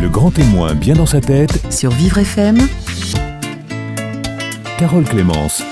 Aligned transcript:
Le 0.00 0.08
grand 0.08 0.30
témoin 0.30 0.76
bien 0.76 0.94
dans 0.94 1.06
sa 1.06 1.20
tête, 1.20 1.60
sur 1.70 1.90
Vivre 1.90 2.18
FM. 2.18 2.56
Carole 4.78 5.02
Clémence. 5.02 5.64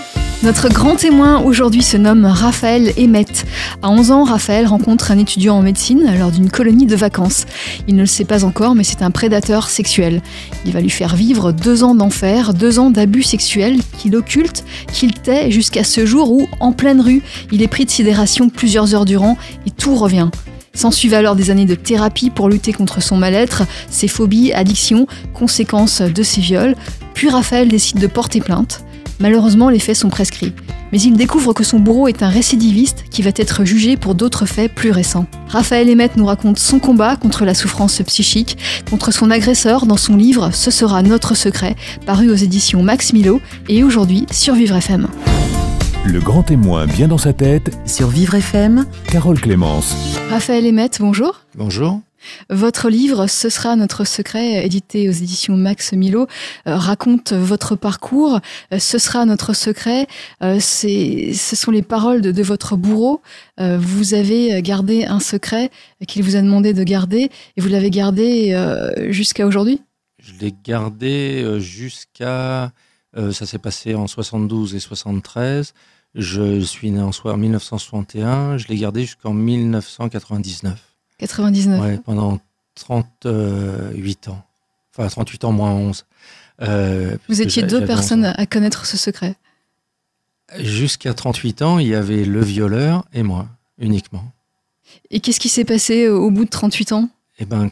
Notre 0.42 0.68
grand 0.68 0.96
témoin 0.96 1.40
aujourd'hui 1.42 1.84
se 1.84 1.96
nomme 1.96 2.24
Raphaël 2.24 2.92
Emmett. 2.98 3.46
À 3.82 3.88
11 3.88 4.10
ans, 4.10 4.24
Raphaël 4.24 4.66
rencontre 4.66 5.12
un 5.12 5.18
étudiant 5.18 5.54
en 5.54 5.62
médecine 5.62 6.12
lors 6.18 6.32
d'une 6.32 6.50
colonie 6.50 6.86
de 6.86 6.96
vacances. 6.96 7.46
Il 7.86 7.94
ne 7.94 8.00
le 8.00 8.06
sait 8.06 8.24
pas 8.24 8.44
encore, 8.44 8.74
mais 8.74 8.82
c'est 8.82 9.02
un 9.02 9.12
prédateur 9.12 9.70
sexuel. 9.70 10.20
Il 10.64 10.72
va 10.72 10.80
lui 10.80 10.90
faire 10.90 11.14
vivre 11.14 11.52
deux 11.52 11.84
ans 11.84 11.94
d'enfer, 11.94 12.52
deux 12.52 12.80
ans 12.80 12.90
d'abus 12.90 13.22
sexuels 13.22 13.78
qu'il 13.96 14.16
occulte, 14.16 14.64
qu'il 14.92 15.14
tait 15.14 15.52
jusqu'à 15.52 15.84
ce 15.84 16.04
jour 16.04 16.32
où, 16.32 16.48
en 16.58 16.72
pleine 16.72 17.00
rue, 17.00 17.22
il 17.52 17.62
est 17.62 17.68
pris 17.68 17.84
de 17.84 17.90
sidération 17.90 18.48
plusieurs 18.48 18.92
heures 18.92 19.04
durant 19.04 19.38
et 19.66 19.70
tout 19.70 19.94
revient. 19.94 20.30
S'ensuivent 20.76 21.14
alors 21.14 21.34
des 21.34 21.50
années 21.50 21.64
de 21.64 21.74
thérapie 21.74 22.30
pour 22.30 22.48
lutter 22.48 22.72
contre 22.72 23.02
son 23.02 23.16
mal-être, 23.16 23.64
ses 23.90 24.08
phobies, 24.08 24.52
addictions, 24.52 25.06
conséquences 25.34 26.02
de 26.02 26.22
ses 26.22 26.40
viols. 26.40 26.76
Puis 27.14 27.30
Raphaël 27.30 27.68
décide 27.68 27.98
de 27.98 28.06
porter 28.06 28.40
plainte. 28.40 28.84
Malheureusement, 29.18 29.70
les 29.70 29.78
faits 29.78 29.96
sont 29.96 30.10
prescrits. 30.10 30.52
Mais 30.92 31.00
il 31.00 31.14
découvre 31.14 31.52
que 31.52 31.64
son 31.64 31.78
bourreau 31.78 32.08
est 32.08 32.22
un 32.22 32.28
récidiviste 32.28 33.04
qui 33.10 33.22
va 33.22 33.30
être 33.34 33.64
jugé 33.64 33.96
pour 33.96 34.14
d'autres 34.14 34.46
faits 34.46 34.72
plus 34.72 34.90
récents. 34.90 35.26
Raphaël 35.48 35.90
Emmett 35.90 36.16
nous 36.16 36.26
raconte 36.26 36.58
son 36.58 36.78
combat 36.78 37.16
contre 37.16 37.44
la 37.44 37.54
souffrance 37.54 38.02
psychique, 38.06 38.58
contre 38.88 39.12
son 39.12 39.30
agresseur 39.30 39.86
dans 39.86 39.96
son 39.96 40.16
livre 40.16 40.50
Ce 40.52 40.70
sera 40.70 41.02
notre 41.02 41.34
secret, 41.34 41.74
paru 42.04 42.30
aux 42.30 42.34
éditions 42.34 42.82
Max 42.82 43.12
Milo 43.14 43.40
et 43.68 43.82
aujourd'hui 43.82 44.26
sur 44.30 44.54
Vivre 44.54 44.76
FM. 44.76 45.08
Le 46.06 46.20
grand 46.20 46.42
témoin 46.42 46.86
bien 46.86 47.08
dans 47.08 47.18
sa 47.18 47.32
tête, 47.32 47.76
Sur 47.86 48.08
Vivre 48.08 48.34
FM, 48.34 48.86
Carole 49.10 49.40
Clémence. 49.40 49.94
Raphaël 50.30 50.66
Emmett, 50.66 50.98
bonjour. 51.00 51.40
Bonjour. 51.56 52.00
Votre 52.50 52.88
livre, 52.88 53.26
Ce 53.28 53.48
sera 53.48 53.76
notre 53.76 54.04
secret, 54.04 54.64
édité 54.64 55.08
aux 55.08 55.12
éditions 55.12 55.56
Max 55.56 55.92
Milo, 55.92 56.26
euh, 56.66 56.76
raconte 56.76 57.32
votre 57.32 57.76
parcours. 57.76 58.40
Euh, 58.72 58.78
Ce 58.78 58.98
sera 58.98 59.24
notre 59.26 59.52
secret. 59.54 60.06
euh, 60.42 60.58
c'est, 60.60 61.32
ce 61.34 61.54
sont 61.56 61.70
les 61.70 61.82
paroles 61.82 62.20
de, 62.22 62.32
de 62.32 62.42
votre 62.42 62.76
bourreau. 62.76 63.20
Vous 63.58 64.14
avez 64.14 64.60
gardé 64.62 65.04
un 65.04 65.20
secret 65.20 65.70
qu'il 66.06 66.22
vous 66.22 66.36
a 66.36 66.42
demandé 66.42 66.72
de 66.74 66.82
garder 66.84 67.30
et 67.56 67.60
vous 67.60 67.68
l'avez 67.68 67.90
gardé 67.90 68.54
jusqu'à 69.08 69.46
aujourd'hui? 69.46 69.80
Je 70.18 70.32
l'ai 70.40 70.54
gardé 70.64 71.58
jusqu'à. 71.60 72.72
euh, 73.16 73.32
ça 73.32 73.46
s'est 73.46 73.58
passé 73.58 73.94
en 73.94 74.06
72 74.06 74.74
et 74.74 74.80
73. 74.80 75.72
Je 76.18 76.60
suis 76.60 76.90
né 76.90 77.00
en 77.00 77.12
soi- 77.12 77.34
en 77.34 77.36
1961. 77.36 78.56
Je 78.56 78.68
l'ai 78.68 78.76
gardé 78.76 79.02
jusqu'en 79.02 79.34
1999. 79.34 80.82
99. 81.18 81.80
Ouais, 81.80 81.98
pendant 81.98 82.40
38 82.74 84.28
ans. 84.28 84.42
Enfin, 84.96 85.08
38 85.08 85.44
ans 85.44 85.52
moins 85.52 85.72
11. 85.72 86.04
Euh, 86.62 87.16
Vous 87.28 87.42
étiez 87.42 87.62
deux 87.62 87.68
j'avais 87.80 87.82
11 87.84 87.86
personnes 87.86 88.24
ans. 88.26 88.34
à 88.36 88.46
connaître 88.46 88.86
ce 88.86 88.96
secret. 88.96 89.34
Jusqu'à 90.58 91.12
38 91.12 91.62
ans, 91.62 91.78
il 91.78 91.88
y 91.88 91.94
avait 91.94 92.24
le 92.24 92.40
violeur 92.42 93.04
et 93.12 93.22
moi, 93.22 93.46
uniquement. 93.78 94.24
Et 95.10 95.20
qu'est-ce 95.20 95.40
qui 95.40 95.48
s'est 95.48 95.64
passé 95.64 96.08
au 96.08 96.30
bout 96.30 96.44
de 96.44 96.50
38 96.50 96.92
ans? 96.92 97.10
Eh 97.38 97.44
ben, 97.44 97.70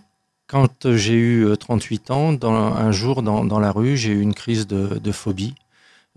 quand 0.49 0.95
j'ai 0.95 1.15
eu 1.15 1.47
euh, 1.47 1.57
38 1.57 2.11
ans, 2.11 2.33
dans, 2.33 2.53
un 2.53 2.93
jour 2.93 3.23
dans, 3.23 3.45
dans 3.45 3.61
la 3.61 3.71
rue, 3.71 3.97
j'ai 3.97 4.13
eu 4.13 4.21
une 4.21 4.35
crise 4.35 4.67
de, 4.67 4.99
de 4.99 5.13
phobie 5.13 5.55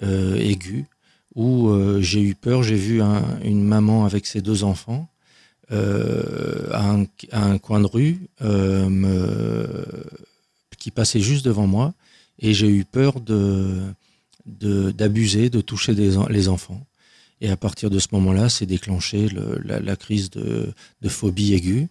euh, 0.03 0.36
aiguë 0.36 0.86
où 1.38 1.69
euh, 1.69 2.02
j'ai 2.02 2.21
eu 2.21 2.35
peur. 2.35 2.63
J'ai 2.63 2.75
vu 2.75 3.02
un- 3.02 3.39
une 3.43 3.63
maman 3.63 4.05
avec 4.05 4.25
ses 4.25 4.41
deux 4.41 4.66
enfants 4.66 5.07
euh, 5.71 6.69
à, 6.71 6.97
un, 7.31 7.57
coin 7.59 7.80
de 7.80 7.85
rue 7.85 8.19
euh, 8.41 9.85
qui 10.80 10.91
passait 10.91 11.19
juste 11.21 11.45
devant 11.45 11.67
moi 11.67 11.93
et 12.39 12.53
j'ai 12.53 12.69
eu 12.69 12.83
peur 12.83 13.21
de 13.21 13.81
d'abuser, 14.45 15.49
de, 15.49 15.59
toucher 15.59 15.93
les 15.93 16.47
enfants. 16.47 16.81
Et 17.42 17.49
à 17.49 17.58
partir 17.58 17.89
de 17.89 17.99
ce 17.99 18.08
moment-là, 18.14 18.48
c'est 18.48 18.65
déclenché 18.65 19.27
le- 19.27 19.59
la, 19.61 19.95
crise 19.98 20.30
de 20.30 20.73
phobie 21.09 21.54
aiguë. 21.54 21.89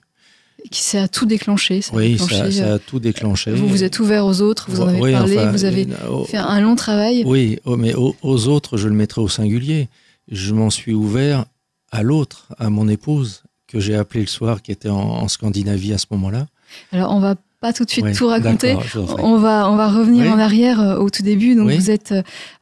Qui 0.70 0.82
ça 0.82 1.04
a 1.04 1.08
tout 1.08 1.26
déclenché. 1.26 1.80
ça 1.82 1.92
a 1.92 1.96
Oui, 1.96 2.12
déclenché, 2.12 2.34
ça, 2.36 2.50
ça 2.50 2.64
euh, 2.64 2.74
a 2.76 2.78
tout 2.78 2.98
déclenché. 2.98 3.52
Vous 3.52 3.68
vous 3.68 3.84
êtes 3.84 4.00
ouvert 4.00 4.26
aux 4.26 4.40
autres, 4.40 4.66
vous 4.68 4.80
en 4.80 4.88
avez 4.88 5.00
Oui, 5.00 5.12
parlé, 5.12 5.38
enfin, 5.38 5.50
vous 5.52 5.64
avez 5.64 5.86
au- 6.10 6.24
fait 6.24 6.38
un 6.38 6.60
long 6.60 6.74
travail. 6.74 7.22
Oui, 7.26 7.58
oh, 7.66 7.76
mais 7.76 7.94
aux, 7.94 8.16
aux 8.22 8.48
autres, 8.48 8.76
je 8.76 8.88
le 8.88 8.94
mettrai 8.94 9.20
au 9.20 9.28
singulier. 9.28 9.88
Je 10.30 10.52
m'en 10.54 10.70
suis 10.70 10.92
ouvert 10.92 11.44
à 11.92 12.02
l'autre, 12.02 12.48
à 12.58 12.68
mon 12.68 12.88
épouse, 12.88 13.42
que 13.68 13.78
j'ai 13.78 13.94
appelée 13.94 14.22
le 14.22 14.26
soir, 14.26 14.60
qui 14.62 14.72
était 14.72 14.88
en, 14.88 14.96
en 14.98 15.28
Scandinavie 15.28 15.92
à 15.92 15.98
ce 15.98 16.06
moment-là. 16.10 16.46
Alors, 16.90 17.12
on 17.14 17.20
va 17.20 17.36
pas 17.60 17.72
tout 17.72 17.84
de 17.84 17.90
suite 17.90 18.12
tout 18.14 18.26
raconter. 18.26 18.76
On 19.18 19.38
va, 19.38 19.70
on 19.70 19.76
va 19.76 19.88
revenir 19.88 20.24
Oui. 20.24 20.28
en 20.30 20.38
arrière 20.38 20.80
euh, 20.80 20.96
au 20.98 21.10
tout 21.10 21.22
début. 21.22 21.54
Donc, 21.54 21.68
Oui. 21.68 21.76
vous 21.76 21.90
êtes, 21.90 22.12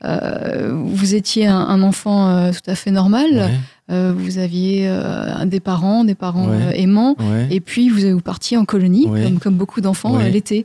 euh, 0.05 0.73
vous 0.85 1.15
étiez 1.15 1.47
un, 1.47 1.59
un 1.59 1.83
enfant 1.83 2.29
euh, 2.29 2.51
tout 2.53 2.71
à 2.71 2.75
fait 2.75 2.91
normal. 2.91 3.51
Euh, 3.91 4.15
vous 4.17 4.39
aviez 4.39 4.89
euh, 4.89 5.45
des 5.45 5.61
parents, 5.61 6.05
des 6.05 6.15
parents 6.15 6.49
Ouais. 6.49 6.57
euh, 6.57 6.71
aimants. 6.73 7.17
ouais, 7.19 7.49
Et 7.51 7.61
puis, 7.61 7.91
vous, 7.91 8.01
vous 8.15 8.21
partiez 8.23 8.57
en 8.57 8.65
colonie, 8.65 9.05
comme, 9.07 9.39
comme 9.39 9.55
beaucoup 9.57 9.83
d'enfants, 9.83 10.19
l'été. 10.19 10.65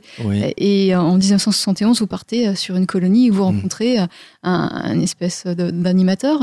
Et 0.56 0.94
en 0.96 1.16
1971, 1.18 2.00
vous 2.00 2.06
partez 2.06 2.54
sur 2.56 2.76
une 2.76 2.86
colonie 2.86 3.30
où 3.30 3.34
vous 3.34 3.42
Mm. 3.42 3.56
rencontrez 3.56 3.98
euh, 4.00 4.06
un, 4.42 4.70
un 4.84 5.00
espèce 5.00 5.44
d'animateur. 5.46 6.40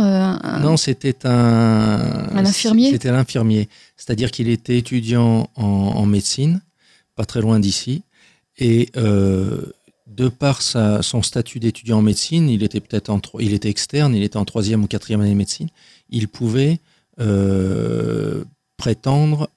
Non, 0.62 0.78
c'était 0.78 1.26
un. 1.26 2.28
Un 2.36 2.46
infirmier 2.46 2.92
C'était 2.92 3.12
l'infirmier. 3.12 3.70
C'est-à-dire 3.96 4.30
qu'il 4.32 4.48
était 4.50 4.78
étudiant 4.78 5.50
en, 5.56 5.64
en 5.66 6.06
médecine, 6.06 6.62
pas 7.16 7.26
très 7.26 7.42
loin 7.42 7.60
d'ici. 7.60 8.04
Et 8.60 8.90
euh, 8.98 9.62
de 10.08 10.30
par 10.30 10.62
sa, 10.62 11.02
son 11.02 11.22
statut 11.22 11.60
d'étudiant 11.60 12.00
en 12.00 12.02
médecine, 12.02 12.50
il 12.50 12.64
était 12.64 12.80
peut-être 12.80 13.12
il 13.40 13.54
était 13.54 13.70
externe, 13.70 14.16
il 14.16 14.24
était 14.24 14.38
en 14.38 14.46
troisième 14.46 14.84
ou 14.84 14.88
quatrième 14.88 15.22
année 15.22 15.32
de 15.32 15.36
médecine. 15.36 15.68
Il 16.10 16.28
pouvait 16.28 16.80
euh, 17.20 18.44
prétendre 18.78 19.50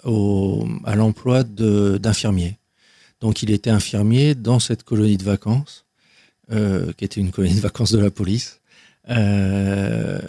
à 0.85 0.95
l'emploi 0.97 1.45
d'infirmier. 1.45 2.57
Donc 3.21 3.43
il 3.43 3.51
était 3.51 3.71
infirmier 3.71 4.35
dans 4.35 4.59
cette 4.59 4.83
colonie 4.83 5.19
de 5.19 5.25
vacances, 5.25 5.85
euh, 6.53 6.93
qui 6.97 7.05
était 7.05 7.21
une 7.21 7.31
colonie 7.31 7.55
de 7.55 7.61
vacances 7.61 7.93
de 7.93 7.99
la 7.99 8.11
police. 8.11 8.61
Euh, 9.11 10.21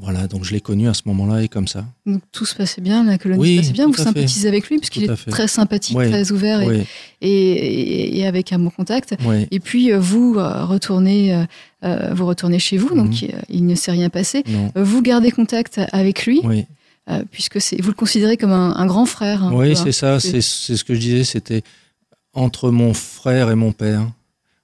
voilà, 0.00 0.26
donc 0.26 0.44
je 0.44 0.52
l'ai 0.52 0.60
connu 0.60 0.88
à 0.88 0.94
ce 0.94 1.02
moment-là 1.06 1.42
et 1.42 1.48
comme 1.48 1.68
ça. 1.68 1.84
Donc, 2.06 2.22
tout 2.32 2.44
se 2.46 2.54
passait 2.54 2.80
bien, 2.80 3.04
la 3.04 3.18
colonie 3.18 3.40
Oui, 3.40 3.54
se 3.56 3.60
passait 3.60 3.72
bien. 3.72 3.86
Vous 3.86 3.94
sympathisez 3.94 4.48
avec 4.48 4.68
lui, 4.68 4.78
puisqu'il 4.78 5.04
est 5.04 5.16
fait. 5.16 5.30
très 5.30 5.48
sympathique, 5.48 5.96
très 5.96 6.32
ouvert 6.32 6.60
et, 6.62 6.66
Oui, 6.66 6.82
et, 7.20 8.18
et 8.18 8.26
avec 8.26 8.52
un 8.52 8.58
bon 8.58 8.70
contact. 8.70 9.14
Et 9.50 9.60
puis 9.60 9.92
euh, 9.92 9.98
vous 9.98 10.34
euh, 10.38 10.64
retournez, 10.64 11.44
euh, 11.84 12.12
vous 12.14 12.26
retournez 12.26 12.58
chez 12.58 12.76
vous, 12.76 12.94
donc 12.94 13.10
Mhm. 13.22 13.28
il 13.48 13.66
ne 13.66 13.74
s'est 13.74 13.92
rien 13.92 14.08
passé. 14.10 14.42
Non. 14.48 14.72
Vous 14.76 15.02
gardez 15.02 15.30
contact 15.30 15.80
avec 15.92 16.26
lui, 16.26 16.42
euh, 17.10 17.22
puisque 17.30 17.58
vous 17.80 17.88
le 17.88 17.94
considérez 17.94 18.36
comme 18.36 18.52
un, 18.52 18.74
un 18.76 18.86
grand 18.86 19.06
frère. 19.06 19.48
peu, 19.50 19.54
oui 19.56 19.72
hein. 19.72 19.80
c'est 19.82 19.92
ça, 19.92 20.20
C'est- 20.20 20.40
ce 20.40 20.82
que 20.84 20.94
je 20.94 21.00
disais, 21.00 21.24
c'était 21.24 21.62
entre 22.32 22.70
mon 22.70 22.94
frère 22.94 23.50
et 23.50 23.54
mon 23.54 23.72
père 23.72 24.10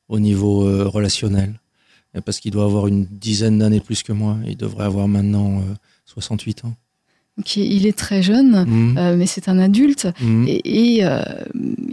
au 0.09 0.19
niveau 0.19 0.67
euh, 0.67 0.89
relationnel. 0.89 1.60
Et 2.17 2.21
Parce 2.21 2.41
qu'il 2.41 2.51
doit 2.51 2.65
avoir 2.65 2.87
une 2.89 3.05
dizaine 3.11 3.59
d'années 3.59 3.79
de 3.79 3.85
plus 3.85 4.03
que 4.03 4.13
moi. 4.13 4.37
Il 4.47 4.57
devrait 4.57 4.85
avoir 4.85 5.07
maintenant 5.09 5.59
euh, 5.59 5.75
68 6.07 6.65
ans. 6.65 6.75
Donc, 7.39 7.57
il 7.57 7.87
est 7.87 7.97
très 7.97 8.23
jeune, 8.23 8.65
Mhm. 8.67 8.99
euh, 8.99 9.17
mais 9.17 9.25
c'est 9.27 9.49
un 9.49 9.59
adulte. 9.59 10.09
Mhm. 10.21 10.45
Et, 10.49 10.97
et, 10.97 11.05
euh, 11.05 11.23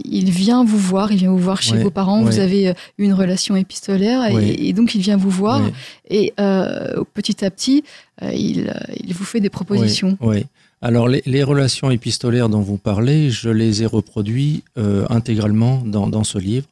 il 0.04 0.30
vient 0.30 0.64
vous 0.64 0.76
voir, 0.76 1.12
il 1.12 1.18
vient 1.18 1.30
vous 1.30 1.38
voir 1.38 1.62
chez 1.62 1.74
Ouais, 1.76 1.82
vos 1.84 1.90
parents. 1.90 2.22
Vous 2.22 2.38
avez 2.40 2.68
euh, 2.68 2.72
une 2.98 3.14
relation 3.14 3.56
épistolaire, 3.56 4.26
et- 4.28 4.34
Ouais. 4.34 4.56
et, 4.58 4.72
donc 4.72 4.94
il 4.94 5.00
vient 5.00 5.16
vous 5.16 5.30
voir. 5.30 5.62
Et 6.10 6.34
euh, 6.40 7.02
petit 7.14 7.44
à 7.44 7.50
petit, 7.50 7.84
euh, 8.22 8.32
il, 8.34 8.68
euh, 8.68 8.72
il 9.04 9.14
vous 9.14 9.24
fait 9.24 9.40
des 9.40 9.48
propositions. 9.50 10.18
Oui. 10.20 10.44
Alors, 10.82 11.08
les, 11.08 11.22
les 11.26 11.42
relations 11.44 11.90
épistolaires 11.90 12.48
dont 12.48 12.60
vous 12.60 12.76
parlez, 12.76 13.30
je 13.30 13.48
les 13.48 13.82
ai 13.82 13.86
reproduites 13.86 14.64
euh, 14.76 15.06
intégralement 15.08 15.82
dans, 15.84 16.08
dans 16.08 16.24
ce 16.24 16.38
livre. 16.38 16.66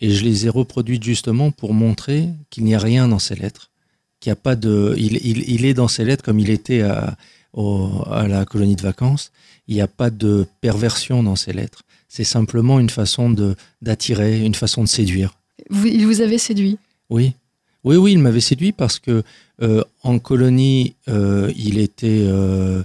Et 0.00 0.10
je 0.10 0.24
les 0.24 0.46
ai 0.46 0.48
reproduites 0.48 1.02
justement 1.02 1.50
pour 1.50 1.74
montrer 1.74 2.28
qu'il 2.50 2.64
n'y 2.64 2.74
a 2.74 2.78
rien 2.78 3.08
dans 3.08 3.18
ces 3.18 3.34
lettres. 3.34 3.70
Qu'il 4.20 4.32
a 4.32 4.36
pas 4.36 4.56
de, 4.56 4.94
il, 4.96 5.18
il, 5.24 5.48
il 5.48 5.64
est 5.64 5.74
dans 5.74 5.88
ces 5.88 6.04
lettres 6.04 6.24
comme 6.24 6.38
il 6.38 6.50
était 6.50 6.82
à, 6.82 7.16
au- 7.52 8.02
à 8.10 8.28
la 8.28 8.44
colonie 8.44 8.76
de 8.76 8.82
vacances. 8.82 9.30
Il 9.66 9.74
n'y 9.74 9.80
a 9.80 9.88
pas 9.88 10.10
de 10.10 10.46
perversion 10.60 11.22
dans 11.22 11.36
ces 11.36 11.52
lettres. 11.52 11.82
C'est 12.08 12.24
simplement 12.24 12.80
une 12.80 12.90
façon 12.90 13.28
de 13.30 13.54
d'attirer, 13.82 14.44
une 14.44 14.54
façon 14.54 14.82
de 14.82 14.88
séduire. 14.88 15.34
Vous, 15.68 15.86
il 15.86 16.06
vous 16.06 16.20
avait 16.20 16.38
séduit? 16.38 16.78
Oui, 17.10 17.32
oui, 17.84 17.96
oui, 17.96 18.12
il 18.12 18.18
m'avait 18.18 18.40
séduit 18.40 18.72
parce 18.72 18.98
que 18.98 19.22
euh, 19.62 19.82
en 20.02 20.18
colonie, 20.18 20.94
euh, 21.08 21.52
il 21.56 21.78
était, 21.78 22.24
euh, 22.26 22.82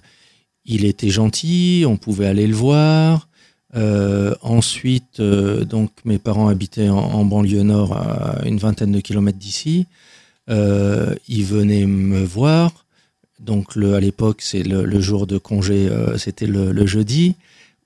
il 0.65 0.83
était 0.86 1.10
gentil, 1.10 1.86
on 1.88 1.98
pouvait 1.98 2.25
aller 2.25 2.48
le 2.48 2.56
voir. 2.56 3.27
Euh, 3.75 4.36
ensuite, 4.42 5.20
euh, 5.20 5.66
donc 5.66 5.92
mes 6.06 6.20
parents 6.20 6.48
habitaient 6.48 6.90
en, 6.90 6.98
en 6.98 7.25
banlieue 7.25 7.64
nord, 7.64 7.94
à 7.94 8.46
une 8.46 8.58
vingtaine 8.58 8.92
de 8.92 9.00
kilomètres 9.00 9.40
d'ici. 9.40 9.88
Euh, 10.50 11.16
ils 11.28 11.46
venaient 11.46 11.86
me 11.86 12.24
voir. 12.24 12.86
Donc 13.40 13.75
le, 13.75 13.96
à 13.96 14.00
l'époque, 14.00 14.42
c'est 14.42 14.64
le, 14.64 14.86
le 14.86 15.02
jour 15.02 15.28
de 15.28 15.38
congé, 15.38 15.88
euh, 15.90 16.18
c'était 16.18 16.48
le, 16.48 16.72
le 16.72 16.86
jeudi 16.86 17.36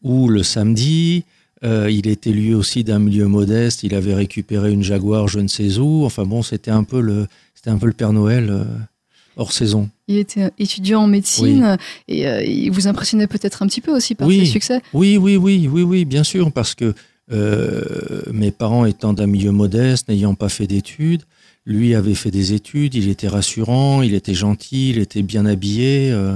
ou 0.04 0.28
le 0.28 0.44
samedi. 0.44 1.24
Euh, 1.64 1.90
il 1.90 2.08
était 2.08 2.32
lui 2.32 2.54
aussi 2.54 2.84
d'un 2.84 3.00
milieu 3.00 3.28
modeste. 3.28 3.84
Il 3.84 3.96
avait 3.96 4.14
récupéré 4.14 4.72
une 4.72 4.84
Jaguar, 4.84 5.28
je 5.28 5.40
ne 5.40 5.48
sais 5.48 5.80
où. 5.80 6.06
Enfin 6.06 6.26
bon, 6.26 6.44
c'était 6.44 6.72
un 6.72 6.84
peu 6.84 7.02
le, 7.02 7.28
c'était 7.56 7.70
un 7.72 7.78
peu 7.78 7.88
le 7.88 7.94
Père 7.94 8.14
Noël 8.14 8.50
euh, 8.50 8.64
hors 9.38 9.52
saison. 9.52 9.90
Il 10.10 10.18
était 10.18 10.50
étudiant 10.58 11.02
en 11.02 11.08
médecine 11.08 11.78
et 12.08 12.28
euh, 12.28 12.42
il 12.42 12.70
vous 12.72 12.88
impressionnait 12.88 13.28
peut-être 13.28 13.62
un 13.62 13.68
petit 13.68 13.82
peu 13.82 13.92
aussi 13.92 14.16
par 14.16 14.28
Oui. 14.28 14.40
ses 14.40 14.46
succès. 14.46 14.82
Oui, 14.94 15.18
oui, 15.18 15.36
oui, 15.36 15.68
oui, 15.70 15.82
oui, 15.84 16.06
bien 16.06 16.24
sûr, 16.24 16.50
parce 16.52 16.76
que 16.76 16.94
euh, 17.32 18.22
mes 18.32 18.52
parents 18.52 18.86
étant 18.86 19.12
d'un 19.12 19.28
milieu 19.28 19.52
modeste, 19.52 20.08
n'ayant 20.08 20.34
pas 20.36 20.48
fait 20.50 20.66
d'études, 20.68 21.24
lui 21.66 21.94
avait 21.94 22.14
fait 22.16 22.32
des 22.32 22.54
études, 22.54 22.96
il 22.96 23.10
était 23.10 23.28
rassurant, 23.28 24.02
il 24.02 24.14
était 24.14 24.34
gentil, 24.34 24.92
il 24.92 25.00
était 25.00 25.24
bien 25.24 25.46
habillé. 25.46 26.10
euh, 26.12 26.36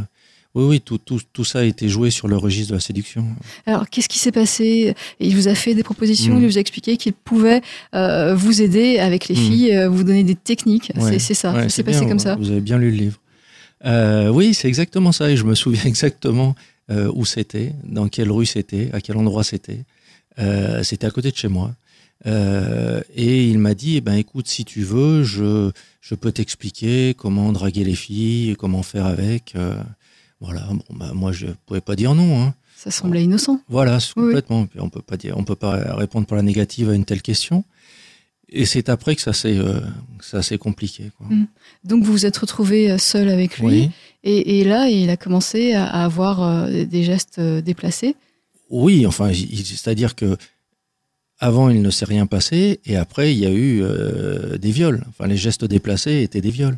oui, 0.54 0.66
oui, 0.66 0.82
tout, 0.82 0.98
tout, 0.98 1.22
tout 1.32 1.46
ça 1.46 1.60
a 1.60 1.64
été 1.64 1.88
joué 1.88 2.10
sur 2.10 2.28
le 2.28 2.36
registre 2.36 2.72
de 2.72 2.76
la 2.76 2.82
séduction. 2.82 3.26
Alors, 3.66 3.90
qu'est-ce 3.90 4.10
qui 4.10 4.20
s'est 4.20 4.34
passé? 4.34 4.94
Il 5.22 5.34
vous 5.34 5.48
a 5.48 5.56
fait 5.56 5.74
des 5.76 5.84
propositions, 5.84 6.36
Mm. 6.36 6.42
il 6.44 6.48
vous 6.50 6.58
a 6.58 6.60
expliqué 6.60 6.98
qu'il 6.98 7.14
pouvait 7.14 7.62
vous 7.94 8.62
aider 8.62 9.00
avec 9.00 9.30
les 9.30 9.36
Mm. 9.36 9.38
filles, 9.38 9.86
vous 9.90 10.04
donner 10.04 10.26
des 10.26 10.36
techniques. 10.36 10.92
Ouais. 10.98 11.20
C'est- 11.20 11.34
ça, 11.34 11.54
Ouais, 11.54 11.58
ça 11.58 11.64
c'est 11.70 11.76
s'est 11.78 11.84
passé 11.84 12.00
bien, 12.02 12.10
comme 12.10 12.20
ça? 12.20 12.36
Vous 12.36 12.52
avez 12.52 12.60
bien 12.60 12.78
lu 12.78 12.92
le 12.92 12.98
livre. 12.98 13.21
Euh, 13.86 14.30
oui, 14.30 14.54
c'est 14.54 14.68
exactement 14.68 15.12
ça. 15.12 15.30
Et 15.30 15.38
je 15.38 15.44
me 15.44 15.56
souviens 15.56 15.84
exactement 15.86 16.56
euh, 16.90 17.12
où 17.14 17.26
c'était, 17.26 17.74
dans 17.84 18.08
quelle 18.08 18.32
rue 18.32 18.46
c'était, 18.46 18.90
à 18.94 19.02
quel 19.02 19.18
endroit 19.18 19.44
c'était. 19.44 19.84
Euh, 20.40 20.84
c'était 20.84 21.08
à 21.08 21.12
côté 21.12 21.32
de 21.32 21.38
chez 21.38 21.48
moi. 21.48 21.72
Et 22.26 23.48
il 23.48 23.58
m'a 23.58 23.74
dit, 23.74 23.98
eh 23.98 24.02
ben, 24.02 24.14
écoute, 24.14 24.48
si 24.48 24.64
tu 24.64 24.84
veux, 24.84 25.24
je, 25.24 25.72
je 26.02 26.14
peux 26.14 26.32
t'expliquer 26.32 27.16
comment 27.16 27.52
draguer 27.52 27.84
les 27.84 27.96
filles, 27.96 28.56
comment 28.60 28.84
faire 28.84 29.08
avec. 29.08 29.56
voilà. 30.40 30.68
Bon, 30.70 30.84
bah, 30.92 31.14
moi, 31.16 31.32
je 31.32 31.48
pouvais 31.66 31.82
pas 31.82 31.96
dire 31.96 32.14
non. 32.14 32.44
Hein. 32.44 32.54
Ça 32.78 32.92
semblait 32.92 33.24
innocent. 33.24 33.60
Voilà, 33.70 33.98
Oui, 34.16 34.24
complètement. 34.26 34.68
Puis 34.68 34.80
on 34.80 34.90
peut 34.90 35.02
pas 35.02 35.18
dire, 35.18 35.36
on 35.38 35.44
peut 35.44 35.56
pas 35.56 35.96
répondre 35.96 36.28
pour 36.28 36.36
la 36.36 36.44
négative 36.44 36.92
à 36.92 36.94
une 36.94 37.06
telle 37.06 37.24
question. 37.24 37.64
Et 38.52 38.66
c'est 38.66 38.90
après 38.90 39.16
que 39.16 39.22
ça 39.22 39.34
s'est, 39.34 39.58
euh, 39.58 40.58
compliqué. 40.60 41.12
Quoi. 41.18 41.28
Mm. 41.30 41.48
Donc, 41.86 42.04
vous 42.04 42.12
vous 42.12 42.26
êtes 42.26 42.38
retrouvé 42.38 42.92
euh, 42.92 42.98
seul 42.98 43.30
avec 43.30 43.60
lui. 43.60 43.66
Oui. 43.66 43.90
Et, 44.24 44.60
et 44.60 44.64
là, 44.64 44.90
il 44.90 45.10
a 45.10 45.18
commencé 45.18 45.74
à, 45.74 45.86
avoir 45.86 46.44
euh, 46.44 46.86
des 46.86 47.04
gestes 47.04 47.40
euh, 47.40 47.62
déplacés. 47.62 48.16
Oui, 48.70 49.06
enfin, 49.06 49.32
c'est-à-dire 49.34 50.16
que 50.16 50.38
avant 51.42 51.70
il 51.70 51.82
ne 51.82 51.90
s'est 51.90 52.06
rien 52.06 52.28
passé 52.28 52.80
et 52.86 52.96
après 52.96 53.34
il 53.34 53.40
y 53.40 53.46
a 53.46 53.52
eu 53.52 53.82
euh, 53.82 54.58
des 54.58 54.72
viols. 54.72 55.04
Enfin, 55.10 55.28
les 55.28 55.36
gestes 55.36 55.66
déplacés 55.66 56.22
étaient 56.22 56.40
des 56.40 56.52
viols. 56.52 56.78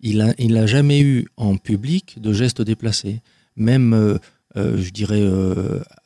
Il 0.00 0.20
a, 0.22 0.34
il 0.38 0.54
n'a 0.54 0.66
jamais 0.66 1.00
eu 1.00 1.28
en 1.36 1.56
public 1.56 2.16
de 2.20 2.32
gestes 2.32 2.62
déplacés, 2.62 3.20
même, 3.56 3.92
euh, 3.92 4.18
euh, 4.56 4.80
je 4.80 4.90
dirais 4.90 5.22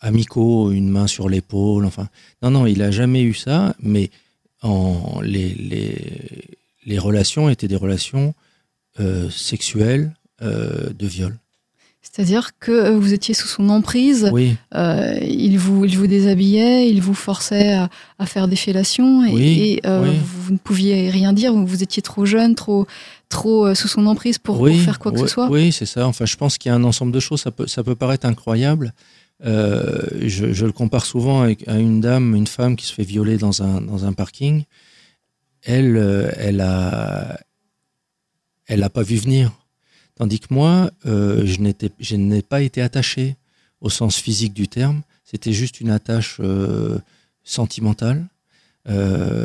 amicaux, 0.00 0.72
une 0.72 0.88
main 0.88 1.06
sur 1.06 1.28
l'épaule. 1.28 1.84
Enfin, 1.84 2.08
non, 2.42 2.50
non, 2.50 2.66
il 2.66 2.82
a 2.82 2.90
jamais 2.90 3.22
eu 3.22 3.34
ça. 3.34 3.74
Mais 3.80 4.10
en 4.62 5.20
les 5.22 5.54
les, 5.54 5.96
les 6.86 6.98
relations 6.98 7.48
étaient 7.48 7.68
des 7.68 7.76
relations 7.76 8.34
euh, 9.00 9.28
sexuelles 9.30 10.14
euh, 10.42 10.90
de 10.98 11.06
viol. 11.06 11.38
C'est-à-dire 12.04 12.58
que 12.58 12.72
euh, 12.72 12.98
vous 12.98 13.12
étiez 13.14 13.32
sous 13.32 13.46
son 13.46 13.68
emprise, 13.68 14.28
Oui. 14.32 14.56
euh, 14.74 15.16
il, 15.22 15.56
vous, 15.56 15.84
il 15.84 15.96
vous 15.96 16.08
déshabillait, 16.08 16.88
il 16.90 17.00
vous 17.00 17.14
forçait 17.14 17.74
à, 17.74 17.88
à 18.18 18.26
faire 18.26 18.48
des 18.48 18.56
fellations 18.56 19.24
et, 19.24 19.32
Oui, 19.32 19.80
et, 19.84 19.88
oui. 19.88 20.10
vous, 20.40 20.52
ne 20.52 20.58
pouviez 20.58 21.10
rien 21.10 21.32
dire, 21.32 21.54
vous, 21.54 21.82
étiez 21.82 22.02
trop 22.02 22.26
jeune, 22.26 22.56
trop, 22.56 22.86
trop 23.28 23.72
sous 23.74 23.86
son 23.88 24.06
emprise 24.06 24.38
pour, 24.38 24.58
pour 24.58 24.68
faire 24.76 24.98
quoi 24.98 25.12
que 25.12 25.20
ce 25.20 25.28
soit. 25.28 25.48
Oui, 25.48 25.70
c'est 25.70 25.86
ça. 25.86 26.06
Enfin, 26.08 26.26
je 26.26 26.36
pense 26.36 26.58
qu'il 26.58 26.70
y 26.70 26.72
a 26.72 26.74
un 26.76 26.84
ensemble 26.84 27.12
de 27.12 27.20
choses. 27.20 27.40
Ça 27.42 27.52
peut, 27.52 27.68
ça 27.68 27.84
peut 27.84 27.94
paraître 27.94 28.26
incroyable. 28.26 28.92
Euh, 29.44 30.06
je, 30.20 30.64
le 30.64 30.72
compare 30.72 31.04
souvent 31.04 31.42
à 31.42 31.78
une 31.78 32.00
dame, 32.00 32.34
une 32.36 32.46
femme 32.46 32.76
qui 32.76 32.86
se 32.86 32.94
fait 32.94 33.02
violer 33.02 33.38
dans 33.38 33.62
un, 33.62 33.80
dans 33.80 34.04
un 34.04 34.12
parking. 34.12 34.64
Elle, 35.62 35.96
euh, 35.96 36.30
elle 36.36 36.60
a, 36.60 37.40
elle 38.66 38.80
l'a 38.80 38.90
pas 38.90 39.02
vu 39.02 39.16
venir. 39.16 39.52
Tandis 40.14 40.40
que 40.40 40.52
moi, 40.52 40.90
euh, 41.06 41.44
je 41.46 42.16
n'ai 42.16 42.42
pas 42.42 42.62
été 42.62 42.82
attaché 42.82 43.36
au 43.80 43.90
sens 43.90 44.18
physique 44.18 44.54
du 44.54 44.68
terme. 44.68 45.02
C'était 45.24 45.52
juste 45.52 45.80
une 45.80 45.90
attache 45.90 46.38
euh, 46.40 46.98
sentimentale. 47.42 48.26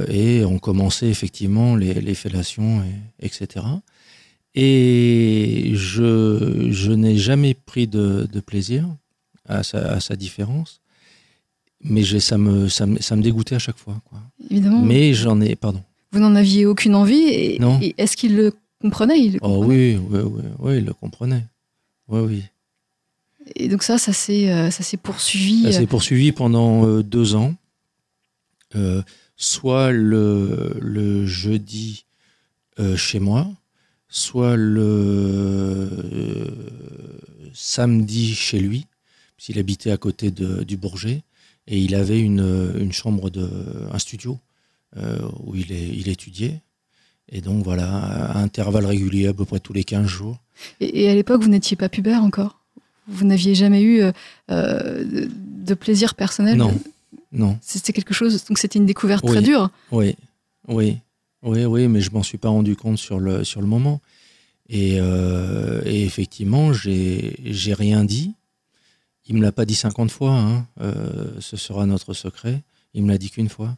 Et 0.09 0.43
on 0.45 0.57
commençait 0.57 1.09
effectivement 1.09 1.75
les, 1.75 1.93
les 1.93 2.15
fellations, 2.15 2.81
et, 2.81 3.25
etc. 3.25 3.65
Et 4.55 5.73
je, 5.75 6.69
je 6.71 6.91
n'ai 6.91 7.17
jamais 7.17 7.53
pris 7.53 7.85
de 7.85 8.39
plaisir 8.39 8.87
à 9.47 9.63
sa, 9.63 9.93
à 9.93 9.99
sa 9.99 10.15
différence. 10.15 10.81
Mais 11.83 12.03
ça 12.19 12.37
me, 12.37 12.67
ça, 12.69 12.85
me, 12.87 12.99
ça 12.99 13.15
me 13.15 13.21
dégoûtait 13.21 13.55
à 13.55 13.59
chaque 13.59 13.77
fois. 13.77 14.01
Quoi. 14.05 14.19
Évidemment, 14.49 14.81
Mais 14.81 15.13
j'en 15.13 15.39
ai. 15.41 15.55
Pardon. 15.55 15.83
vous 16.11 16.19
n'en 16.19 16.35
aviez 16.35 16.65
aucune 16.65 16.95
envie. 16.95 17.23
Et, 17.29 17.59
Non. 17.59 17.79
et 17.81 17.93
est-ce 17.97 18.17
qu'il 18.17 18.35
le 18.35 18.53
comprenait, 18.81 19.19
il 19.19 19.33
le 19.33 19.39
Oh 19.41 19.59
comprenait 19.61 19.97
oui, 19.97 19.99
oui, 20.09 20.19
oui, 20.23 20.41
oui, 20.59 20.77
il 20.79 20.85
le 20.85 20.93
comprenait. 20.93 21.45
Oui, 22.07 22.21
oui. 22.21 22.43
Et 23.55 23.67
donc 23.69 23.83
ça, 23.83 23.97
ça 23.97 24.11
s'est 24.11 24.51
euh, 24.51 24.71
ça 24.71 24.83
s'est 24.83 24.97
poursuivi. 24.97 25.63
Ça 25.63 25.67
euh, 25.69 25.71
s'est 25.71 25.85
poursuivi 25.87 26.31
pendant 26.31 26.85
euh, 26.85 27.03
deux 27.03 27.35
ans. 27.35 27.53
Euh, 28.75 29.01
soit 29.37 29.91
le, 29.91 30.75
le 30.81 31.25
jeudi 31.25 32.05
euh, 32.79 32.97
chez 32.97 33.19
moi, 33.19 33.47
soit 34.09 34.57
le 34.57 34.81
euh, 36.03 36.47
samedi 37.53 38.33
chez 38.35 38.59
lui, 38.59 38.85
puisqu'il 39.47 39.59
habitait 39.59 39.91
à 39.91 39.97
côté 39.97 40.29
de- 40.31 40.63
du 40.63 40.75
Bourget, 40.77 41.21
et 41.67 41.79
il 41.79 41.95
avait 41.95 42.19
une, 42.19 42.73
une 42.79 42.91
chambre, 42.91 43.29
de, 43.29 43.49
un 43.91 43.99
studio 43.99 44.37
euh, 44.97 45.19
où 45.45 45.55
il, 45.55 45.71
est, 45.71 45.87
il 45.89 46.09
étudiait. 46.09 46.61
Et 47.29 47.41
donc 47.41 47.63
voilà, 47.63 47.87
à 47.93 48.39
intervalles 48.39 48.85
réguliers, 48.85 49.27
à 49.27 49.33
peu 49.33 49.45
près 49.45 49.59
tous 49.59 49.73
les 49.73 49.83
15 49.83 50.05
jours. 50.07 50.37
Et, 50.79 51.03
et 51.03 51.09
à 51.09 51.15
l'époque, 51.15 51.41
vous 51.41 51.49
n'étiez 51.49 51.75
pas 51.77 51.87
pubère 51.89 52.23
encore? 52.23 52.59
Vous 53.07 53.25
n'aviez 53.25 53.55
jamais 53.55 53.81
eu 53.81 54.01
euh, 54.01 54.11
euh, 54.51 55.27
de, 55.65 55.73
plaisir 55.73 56.15
personnel? 56.15 56.57
Non, 56.57 56.77
non. 57.31 57.57
C'était 57.61 57.93
quelque 57.93 58.13
chose. 58.13 58.43
Donc 58.45 58.57
c'était 58.57 58.79
une 58.79 58.85
découverte 58.85 59.23
Oui. 59.25 59.31
très 59.31 59.41
dure? 59.41 59.69
Oui, 59.91 60.15
oui, 60.67 60.97
oui, 61.43 61.63
oui, 61.65 61.87
mais 61.87 62.01
je 62.01 62.11
m'en 62.11 62.23
suis 62.23 62.37
pas 62.37 62.49
rendu 62.49 62.75
compte 62.75 62.97
sur 62.97 63.19
le, 63.19 63.43
sur 63.45 63.61
le 63.61 63.67
moment. 63.67 64.01
Et, 64.69 64.97
euh, 64.99 65.81
et 65.85 66.03
effectivement, 66.03 66.73
j'ai 66.73 67.73
rien 67.73 68.03
dit. 68.03 68.33
Il 69.27 69.35
me 69.35 69.41
l'a 69.41 69.51
pas 69.51 69.65
dit 69.65 69.75
50 69.75 70.09
fois, 70.09 70.33
hein. 70.33 70.67
Euh, 70.81 71.31
ce 71.39 71.57
sera 71.57 71.85
notre 71.85 72.13
secret. 72.13 72.63
Il 72.93 73.03
me 73.03 73.09
l'a 73.09 73.17
dit 73.17 73.29
qu'une 73.29 73.49
fois, 73.49 73.77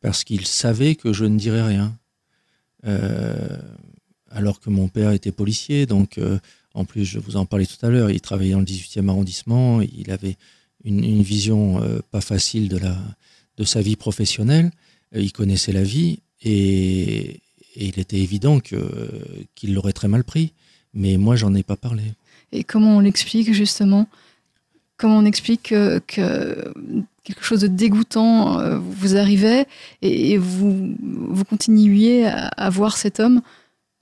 parce 0.00 0.24
qu'il 0.24 0.46
savait 0.46 0.94
que 0.94 1.12
je 1.12 1.24
ne 1.24 1.36
dirais 1.36 1.62
rien. 1.62 1.96
Euh, 2.86 3.58
alors 4.30 4.60
que 4.60 4.70
mon 4.70 4.88
père 4.88 5.10
était 5.10 5.32
policier, 5.32 5.86
donc 5.86 6.18
euh, 6.18 6.38
en 6.74 6.84
plus, 6.84 7.04
je 7.04 7.18
vous 7.18 7.36
en 7.36 7.46
parlais 7.46 7.66
tout 7.66 7.84
à 7.84 7.90
l'heure, 7.90 8.10
il 8.10 8.20
travaillait 8.20 8.52
dans 8.52 8.60
le 8.60 8.64
18e 8.64 9.08
arrondissement, 9.08 9.80
il 9.80 10.10
avait 10.10 10.36
une, 10.84 11.22
vision 11.22 11.80
pas 12.10 12.20
facile 12.20 12.68
de, 12.68 12.76
la, 12.76 12.96
de 13.56 13.64
sa 13.64 13.80
vie 13.80 13.96
professionnelle, 13.96 14.70
il 15.14 15.32
connaissait 15.32 15.72
la 15.72 15.84
vie 15.84 16.18
et, 16.42 17.40
il 17.76 17.98
était 17.98 18.18
évident 18.18 18.60
qu'il 18.60 19.74
l'aurait 19.74 19.92
très 19.92 20.08
mal 20.08 20.22
pris. 20.22 20.52
Mais 20.92 21.16
moi, 21.16 21.34
j'en 21.34 21.54
ai 21.54 21.64
pas 21.64 21.76
parlé. 21.76 22.02
Et 22.52 22.62
comment 22.62 22.98
on 22.98 23.00
l'explique 23.00 23.52
justement? 23.52 24.08
Comment 24.96 25.18
on 25.18 25.24
explique 25.24 25.62
que, 25.70 26.00
que 26.06 26.72
quelque 27.24 27.42
chose 27.42 27.60
de 27.60 27.66
dégoûtant 27.66 28.60
euh, 28.60 28.78
vous 28.78 29.16
arrivait 29.16 29.66
et, 30.02 30.38
vous, 30.38 30.94
vous 31.00 31.44
continuiez 31.44 32.26
à, 32.26 32.70
voir 32.70 32.96
cet 32.96 33.18
homme? 33.18 33.40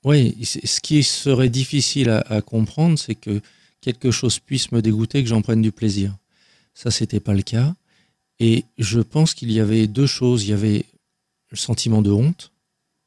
Oui, 0.05 0.37
ce 0.45 0.81
qui 0.81 1.03
serait 1.03 1.49
difficile 1.49 2.11
à, 2.11 2.21
à 2.29 2.43
comprendre, 2.43 2.99
c'est 2.99 3.15
que 3.15 3.41
quelque 3.81 4.11
chose 4.11 4.39
puisse 4.39 4.73
me 4.73 4.83
dégoûter, 4.83 5.23
que 5.23 5.29
j'en 5.29 5.43
prenne 5.43 5.63
du 5.63 5.73
plaisir. 5.73 6.17
Ça, 6.75 6.91
c'était 6.91 7.21
pas 7.21 7.35
le 7.35 7.43
cas. 7.43 7.75
Et 8.39 8.65
je 8.79 9.01
pense 9.01 9.35
qu'il 9.35 9.53
y 9.53 9.61
avait 9.61 9.87
deux 9.87 10.07
choses. 10.07 10.45
Il 10.45 10.51
y 10.51 10.55
avait 10.55 10.85
le 11.51 11.57
sentiment 11.57 12.03
de 12.03 12.11
honte 12.11 12.51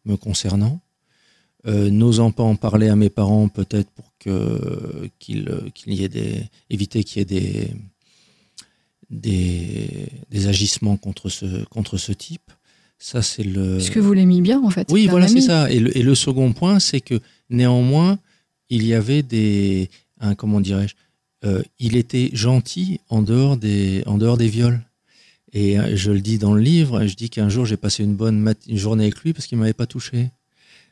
me 0.06 0.16
concernant, 0.16 0.80
euh, 1.68 1.90
n'osant 1.90 2.32
pas 2.32 2.44
en 2.44 2.56
parler 2.56 2.88
à 2.90 2.96
mes 2.96 3.10
parents, 3.10 3.48
peut-être 3.48 3.90
pour 3.92 4.12
que 4.20 5.10
qu'il 5.20 5.46
y 5.88 6.04
ait 6.04 6.10
des 6.10 6.44
éviter 6.70 7.04
qu'il 7.04 7.20
y 7.20 7.22
ait 7.22 7.26
des 7.26 7.70
des, 9.10 10.08
des 10.32 10.48
agissements 10.48 10.98
contre 10.98 11.30
ce 11.30 11.64
contre 11.66 11.98
ce 11.98 12.12
type. 12.12 12.52
Ça, 12.98 13.22
c'est 13.22 13.44
le. 13.44 13.76
Puisque 13.78 13.98
vous 13.98 14.14
l'aimiez 14.14 14.42
bien 14.42 14.62
en 14.64 14.70
fait. 14.70 14.88
Oui, 14.92 15.08
voilà, 15.08 15.28
c'est 15.28 15.42
ça. 15.42 15.70
Et 15.72 15.80
le, 15.80 15.96
et 15.98 16.02
le 16.02 16.16
second 16.16 16.54
point, 16.54 16.80
c'est 16.80 17.02
que 17.02 17.20
néanmoins, 17.50 18.18
il 18.70 18.86
y 18.86 18.94
avait 18.94 19.22
des, 19.22 19.90
comment 20.38 20.62
dirais-je, 20.62 20.96
euh, 21.46 21.62
il 21.78 21.96
était 21.98 22.30
gentil 22.34 23.00
en 23.10 23.22
dehors 23.22 23.58
des, 23.58 24.02
en 24.06 24.18
dehors 24.18 24.38
des 24.38 24.48
viols. 24.48 24.80
Et 25.54 25.78
euh, 25.78 25.96
je 25.96 26.12
le 26.12 26.22
dis 26.22 26.38
dans 26.40 26.54
le 26.54 26.62
livre, 26.62 27.06
je 27.06 27.16
dis 27.16 27.30
qu'un 27.30 27.50
jour 27.50 27.66
j'ai 27.66 27.78
passé 27.78 28.04
une 28.04 28.16
bonne 28.16 28.40
mat- 28.40 28.66
une 28.68 28.78
journée 28.78 29.04
avec 29.04 29.20
lui 29.20 29.34
parce 29.34 29.46
qu'il 29.46 29.58
m'avait 29.58 29.74
pas 29.74 29.86
touché. 29.86 30.30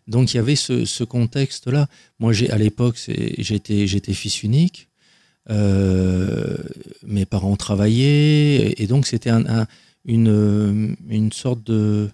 Donc 0.08 0.34
il 0.34 0.38
y 0.38 0.40
avait 0.40 0.56
ce, 0.56 0.86
ce 0.86 1.04
contexte-là. 1.04 1.88
Moi, 2.20 2.34
j'ai 2.34 2.50
à 2.50 2.58
l'époque, 2.58 2.98
j'étais 3.38 3.88
j'étais 3.88 4.14
fils 4.14 4.44
unique. 4.44 4.90
Euh, 5.50 6.58
mes 7.06 7.26
parents 7.26 7.56
travaillaient 7.58 8.74
et 8.78 8.88
donc 8.88 9.06
c'était 9.08 9.30
un, 9.30 9.46
un- 9.46 9.68
une, 10.06 10.96
une 11.10 11.32
sorte 11.32 11.64
de, 11.66 12.10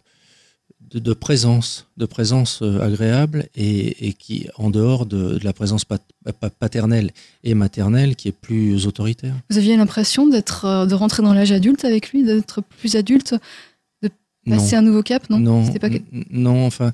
de, 0.91 0.99
de 0.99 1.13
présence, 1.13 1.87
de 1.97 2.05
présence 2.05 2.61
euh, 2.61 2.79
agréable 2.81 3.47
et, 3.55 4.07
et 4.07 4.13
qui, 4.13 4.47
en 4.57 4.69
dehors 4.71 5.05
de, 5.05 5.37
de 5.39 5.43
la 5.43 5.53
présence 5.53 5.85
pat- 5.85 6.01
pa- 6.39 6.49
paternelle 6.49 7.11
et 7.43 7.53
maternelle, 7.55 8.15
qui 8.15 8.27
est 8.27 8.31
plus 8.31 8.85
autoritaire. 8.87 9.35
Vous 9.49 9.57
aviez 9.57 9.75
l'impression 9.77 10.27
d'être, 10.27 10.65
euh, 10.65 10.85
de 10.85 10.93
rentrer 10.95 11.23
dans 11.23 11.33
l'âge 11.33 11.51
adulte 11.51 11.83
avec 11.85 12.11
lui, 12.11 12.23
d'être 12.23 12.61
plus 12.61 12.95
adulte, 12.95 13.35
passer 14.47 14.75
un 14.75 14.81
nouveau 14.81 15.03
cap, 15.03 15.29
non, 15.29 15.39
pas... 15.79 15.89
non, 16.31 16.65
enfin, 16.65 16.93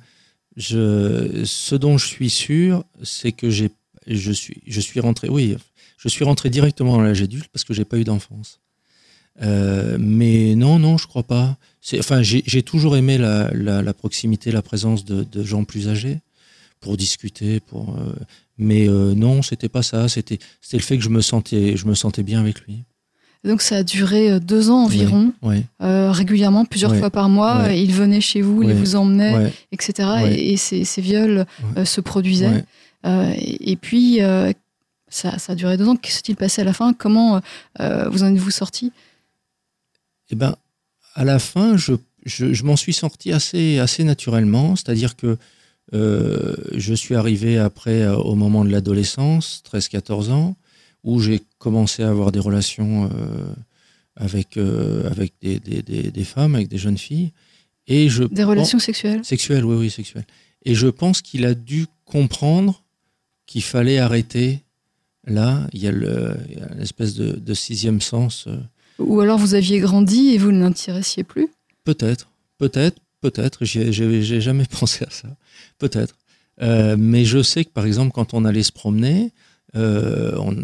ce 0.57 1.75
dont 1.75 1.97
je 1.97 2.05
suis 2.05 2.29
sûr, 2.29 2.83
c'est 3.03 3.31
que 3.31 3.50
j'ai, 3.50 3.71
je 4.07 4.31
suis, 4.31 4.62
je 4.65 4.79
suis 4.79 5.00
rentré, 5.00 5.29
oui, 5.29 5.57
je 5.97 6.09
suis 6.09 6.24
rentré 6.24 6.50
directement 6.50 6.93
dans 6.93 7.01
l'âge 7.01 7.21
adulte 7.21 7.47
parce 7.51 7.63
que 7.63 7.74
j'ai 7.74 7.85
pas 7.85 7.97
eu 7.97 8.03
d'enfance. 8.03 8.59
Euh, 9.41 9.97
mais 10.00 10.55
non, 10.55 10.79
non, 10.79 10.97
je 10.97 11.07
crois 11.07 11.24
pas. 11.24 11.57
Enfin, 12.00 12.21
j'ai, 12.21 12.63
toujours 12.63 12.95
aimé 12.95 13.17
la, 13.17 13.93
proximité, 13.93 14.51
la 14.51 14.62
présence 14.62 15.05
de, 15.05 15.24
de 15.24 15.43
gens 15.43 15.63
plus 15.63 15.89
âgés 15.89 16.19
pour 16.79 16.97
discuter, 16.97 17.59
pour. 17.59 17.97
euh, 17.97 18.13
mais 18.57 18.88
euh, 18.88 19.13
non, 19.13 19.41
c'était 19.41 19.69
pas 19.69 19.83
ça. 19.83 20.07
C'était, 20.07 20.39
c'était 20.62 20.77
le 20.77 20.83
fait 20.83 20.97
que 20.97 21.03
je 21.03 21.09
me 21.09 21.21
sentais, 21.21 21.75
je 21.75 21.85
me 21.85 21.95
sentais 21.95 22.24
bien 22.24 22.39
avec 22.39 22.62
lui. 22.62 22.83
Donc 23.45 23.61
ça 23.61 23.77
a 23.77 23.83
duré 23.83 24.31
euh, 24.31 24.39
deux 24.39 24.69
ans 24.71 24.83
environ, 24.85 25.31
euh, 25.81 26.11
régulièrement, 26.11 26.65
plusieurs 26.65 26.95
fois 26.95 27.09
par 27.11 27.29
mois. 27.29 27.63
Ouais. 27.63 27.81
Il 27.81 27.93
venait 27.93 28.21
chez 28.21 28.41
vous, 28.41 28.63
il 28.63 28.69
Ouais. 28.69 28.73
vous 28.73 28.95
emmenait, 28.95 29.35
ouais, 29.35 29.53
etc. 29.71 30.09
Et, 30.31 30.53
et 30.53 30.57
ces, 30.57 30.83
ces 30.83 31.01
viols 31.01 31.45
euh, 31.77 31.85
se 31.85 32.01
produisaient. 32.01 32.63
Euh, 33.05 33.31
et, 33.35 33.71
et 33.71 33.75
puis, 33.75 34.19
ça, 35.09 35.37
ça 35.37 35.53
a 35.53 35.55
duré 35.55 35.77
deux 35.77 35.87
ans. 35.87 35.95
Que 35.95 36.09
s'est-il 36.09 36.35
passé 36.35 36.61
à 36.61 36.65
la 36.65 36.73
fin? 36.73 36.93
Comment 36.93 37.39
vous 37.79 38.23
en 38.23 38.33
êtes-vous 38.33 38.51
sorti? 38.51 38.91
Eh 40.31 40.35
ben, 40.35 40.55
à 41.13 41.23
la 41.23 41.37
fin, 41.37 41.77
je, 41.77 41.93
je, 42.25 42.51
je 42.51 42.63
m'en 42.63 42.75
suis 42.75 42.93
sorti 42.93 43.31
assez, 43.31 43.77
assez 43.77 44.03
naturellement. 44.03 44.75
C'est-à-dire 44.75 45.15
que 45.15 45.37
je 45.93 46.93
suis 46.95 47.13
arrivé 47.15 47.59
après, 47.59 48.07
au 48.07 48.33
moment 48.33 48.65
de 48.65 48.71
l'adolescence, 48.71 49.61
13-14 49.71 50.31
ans, 50.31 50.55
où 51.05 51.19
j'ai 51.21 51.39
commencé 51.59 52.03
à 52.03 52.09
avoir 52.09 52.31
des 52.33 52.39
relations 52.39 53.05
euh, 53.13 53.45
avec, 54.17 54.57
euh, 54.57 55.09
avec 55.09 55.33
des, 55.41 55.59
des, 55.59 55.81
des, 55.81 56.12
des 56.12 56.24
femmes, 56.24 56.55
avec 56.55 56.67
des 56.67 56.77
jeunes 56.77 56.97
filles. 56.97 57.31
Et 57.88 58.09
je 58.09 58.24
Des 58.25 58.43
relations 58.43 58.79
sexuelles? 58.79 59.24
Sexuelles, 59.24 59.63
oui, 59.63 59.75
oui, 59.77 59.89
sexuelles. 59.89 60.25
Et 60.65 60.74
je 60.75 60.88
pense 60.88 61.21
qu'il 61.21 61.45
a 61.45 61.53
dû 61.53 61.85
comprendre 62.05 62.83
qu'il 63.45 63.62
fallait 63.63 64.00
arrêter. 64.00 64.59
Là, 65.27 65.67
il 65.74 65.81
y 65.83 65.88
a, 65.88 65.91
le, 65.91 66.35
il 66.50 66.57
y 66.57 66.62
a 66.62 66.74
une 66.74 66.81
espèce 66.81 67.13
de, 67.15 67.31
de 67.33 67.53
sixième 67.53 68.01
sens. 68.01 68.45
euh, 68.47 68.57
Ou 69.00 69.21
alors 69.21 69.38
vous 69.38 69.53
aviez 69.53 69.79
grandi 69.79 70.29
et 70.33 70.38
vous 70.39 70.51
ne 70.51 70.59
l'intéressiez 70.59 71.24
plus? 71.24 71.47
Peut-être, 71.83 72.29
peut-être, 72.57 72.97
peut-être. 73.21 73.63
J'ai 73.65 73.91
j'ai 73.91 74.41
jamais 74.41 74.65
pensé 74.79 75.05
à 75.05 75.12
ça. 75.12 75.29
Peut-être. 75.77 76.15
Euh, 76.62 76.95
mais 76.97 77.25
je 77.25 77.43
sais 77.43 77.63
que 77.65 77.69
par 77.71 77.85
exemple, 77.85 78.12
quand 78.12 78.33
on 78.33 78.45
allait 78.45 78.63
se 78.63 78.71
promener, 78.71 79.31
on- 79.74 80.55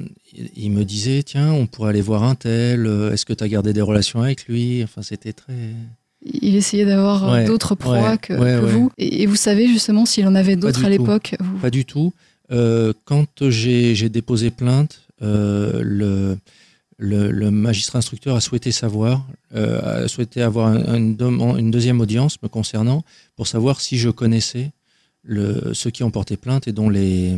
il 0.55 0.71
me 0.71 0.83
disait 0.85 1.23
tiens, 1.23 1.51
on 1.51 1.67
pourrait 1.67 1.89
aller 1.89 2.01
voir 2.01 2.23
un 2.23 2.35
tel. 2.35 2.85
euh, 2.85 3.11
Est-ce 3.11 3.25
que 3.25 3.33
tu 3.33 3.43
as 3.43 3.47
gardé 3.49 3.73
des 3.73 3.81
relations 3.81 4.21
avec 4.21 4.45
lui? 4.47 4.83
Enfin, 4.83 5.01
c'était 5.01 5.33
très. 5.33 5.53
Il 6.23 6.55
essayait 6.55 6.85
d'avoir 6.85 7.27
euh, 7.27 7.33
Ouais, 7.33 7.45
d'autres 7.45 7.75
proies 7.75 8.11
ouais, 8.11 8.17
que, 8.17 8.33
ouais, 8.33 8.59
que 8.59 8.65
ouais. 8.65 8.71
vous. 8.71 8.91
Et, 8.97 9.23
et 9.23 9.25
vous 9.25 9.35
savez 9.35 9.67
justement 9.67 10.05
s'il 10.05 10.27
en 10.27 10.35
avait 10.35 10.55
d'autres 10.55 10.85
à 10.85 10.89
l'époque 10.89 11.35
vous- 11.39 11.57
Pas 11.57 11.71
du 11.71 11.83
tout. 11.83 12.13
Euh, 12.51 12.93
quand 13.05 13.49
j'ai 13.49 14.07
déposé 14.09 14.51
plainte, 14.51 15.01
euh, 15.21 15.81
le, 15.83 16.37
le, 16.97 17.31
le 17.31 17.49
magistrat 17.51 17.99
instructeur 17.99 18.35
a 18.35 18.41
souhaité 18.41 18.71
savoir, 18.71 19.25
euh, 19.55 20.03
a 20.03 20.07
souhaité 20.07 20.41
avoir 20.43 20.67
un- 20.67 20.95
une, 20.95 21.71
deuxième 21.71 21.99
audience 22.01 22.41
me 22.43 22.47
concernant 22.49 23.03
pour 23.35 23.47
savoir 23.47 23.81
si 23.81 23.97
je 23.97 24.09
connaissais 24.09 24.71
le, 25.23 25.73
ceux 25.73 25.89
qui 25.91 26.03
ont 26.03 26.11
porté 26.11 26.37
plainte 26.37 26.67
et 26.67 26.71
dont 26.71 26.89
les, 26.89 27.37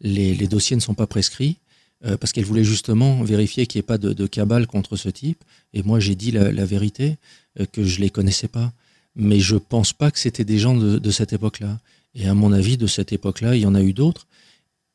les, 0.00 0.34
les 0.34 0.46
dossiers 0.48 0.76
ne 0.76 0.80
sont 0.80 0.94
pas 0.94 1.06
prescrits. 1.06 1.56
euh, 2.04 2.16
parce 2.16 2.32
qu'elle 2.32 2.44
voulait 2.44 2.64
justement 2.64 3.22
vérifier 3.22 3.66
qu'il 3.66 3.78
n'y 3.78 3.80
ait 3.80 3.86
pas 3.86 3.98
de, 3.98 4.12
de 4.12 4.26
cabale 4.26 4.66
contre 4.66 4.96
ce 4.96 5.08
type. 5.08 5.42
Et 5.74 5.82
moi, 5.82 6.00
j'ai 6.00 6.14
dit 6.14 6.30
la, 6.30 6.52
la 6.52 6.64
vérité, 6.64 7.16
euh, 7.60 7.66
que 7.70 7.82
je 7.84 8.00
les 8.00 8.10
connaissais 8.10 8.48
pas. 8.48 8.72
Mais 9.16 9.40
je 9.40 9.56
pense 9.56 9.92
pas 9.92 10.10
que 10.10 10.18
c'était 10.18 10.44
des 10.44 10.58
gens 10.58 10.76
de, 10.76 10.98
de 10.98 11.10
cette 11.10 11.32
époque-là. 11.32 11.80
Et 12.14 12.28
à 12.28 12.34
mon 12.34 12.52
avis, 12.52 12.76
de 12.76 12.86
cette 12.86 13.12
époque-là, 13.12 13.56
il 13.56 13.62
y 13.62 13.66
en 13.66 13.74
a 13.74 13.82
eu 13.82 13.92
d'autres. 13.92 14.26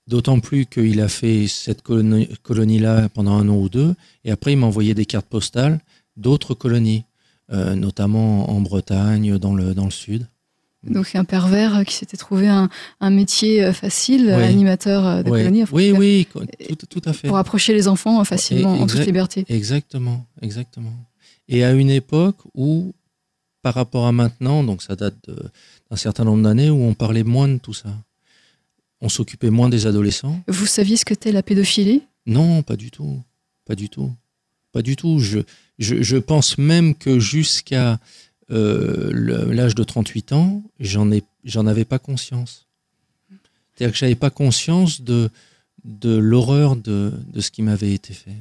D'autant 0.08 0.40
plus 0.40 0.66
qu'il 0.66 1.00
a 1.02 1.08
fait 1.08 1.48
cette 1.48 1.82
colonie- 1.82 2.30
colonie-là 2.44 3.10
pendant 3.10 3.34
un 3.34 3.48
an 3.50 3.56
ou 3.58 3.70
deux. 3.70 3.96
Et 4.26 4.32
après, 4.32 4.54
il 4.54 4.58
m'a 4.58 4.68
envoyé 4.68 4.94
des 4.94 5.06
cartes 5.06 5.28
postales 5.28 5.80
d'autres 6.16 6.54
colonies, 6.54 7.04
euh, 7.52 7.76
notamment 7.76 8.50
en 8.50 8.62
Bretagne, 8.62 9.38
dans 9.40 9.56
le, 9.56 9.74
dans 9.74 9.86
le 9.86 9.92
sud. 9.92 10.28
Donc 10.86 11.16
un 11.16 11.24
pervers 11.24 11.78
euh, 11.78 11.84
qui 11.84 11.94
s'était 11.96 12.18
trouvé 12.18 12.48
un, 12.48 12.70
un 13.00 13.10
métier 13.10 13.64
euh, 13.64 13.74
facile, 13.74 14.26
Oui. 14.28 14.44
animateur 14.44 15.06
euh, 15.06 15.24
de 15.24 15.30
Ouais. 15.30 15.40
colonie, 15.42 15.64
enfin, 15.64 15.76
Oui, 15.76 15.92
tout 15.92 15.98
oui, 15.98 16.28
tout, 16.78 16.86
tout 16.88 17.02
à 17.06 17.14
fait. 17.14 17.28
pour 17.28 17.38
approcher 17.38 17.74
les 17.74 17.88
enfants 17.88 18.20
euh, 18.20 18.24
facilement, 18.26 18.74
en 18.74 18.86
toute 18.88 19.06
liberté. 19.06 19.46
Exactement, 19.50 20.26
exactement. 20.42 20.94
Et 21.48 21.64
à 21.64 21.72
une 21.72 21.90
époque 21.90 22.38
où, 22.54 22.94
par 23.62 23.74
rapport 23.76 24.08
à 24.08 24.12
maintenant, 24.12 24.64
donc 24.64 24.82
ça 24.82 24.96
date 24.96 25.16
d'un 25.90 25.96
certain 25.98 26.26
nombre 26.26 26.44
d'années, 26.44 26.70
où 26.70 26.84
on 26.84 26.94
parlait 26.94 27.24
moins 27.24 27.48
de 27.48 27.58
tout 27.58 27.74
ça. 27.74 27.90
On 29.02 29.10
s'occupait 29.10 29.50
moins 29.50 29.70
des 29.70 29.86
adolescents. 29.88 30.42
Vous 30.48 30.66
saviez 30.66 30.96
ce 30.98 31.04
que 31.06 31.14
qu'était 31.14 31.32
la 31.34 31.44
pédophilie? 31.44 32.02
Non, 32.26 32.62
pas 32.64 32.76
du 32.78 32.90
tout. 32.92 33.22
Pas 33.66 33.76
du 33.76 33.90
tout. 33.90 34.12
Pas 34.72 34.82
du 34.82 34.96
tout. 34.96 35.20
Je, 35.20 35.40
je, 35.78 36.02
je 36.02 36.18
pense 36.18 36.58
même 36.58 36.96
que 36.96 37.20
jusqu'à 37.20 38.00
euh, 38.52 39.10
l'âge 39.54 39.76
de 39.76 39.84
38 39.84 40.34
ans, 40.34 40.64
j'en 40.80 41.12
ai, 41.12 41.24
j'en 41.46 41.68
avais 41.68 41.86
pas 41.86 42.00
conscience. 42.00 42.68
C'est-à-dire 43.76 43.94
que 43.94 43.98
j'avais 43.98 44.16
pas 44.16 44.30
conscience 44.30 45.02
de, 45.02 45.30
de 45.84 46.16
l'horreur 46.16 46.76
de, 46.76 47.12
de 47.34 47.42
ce 47.42 47.50
qui 47.52 47.62
m'avait 47.64 47.92
été 47.94 48.14
fait. 48.14 48.36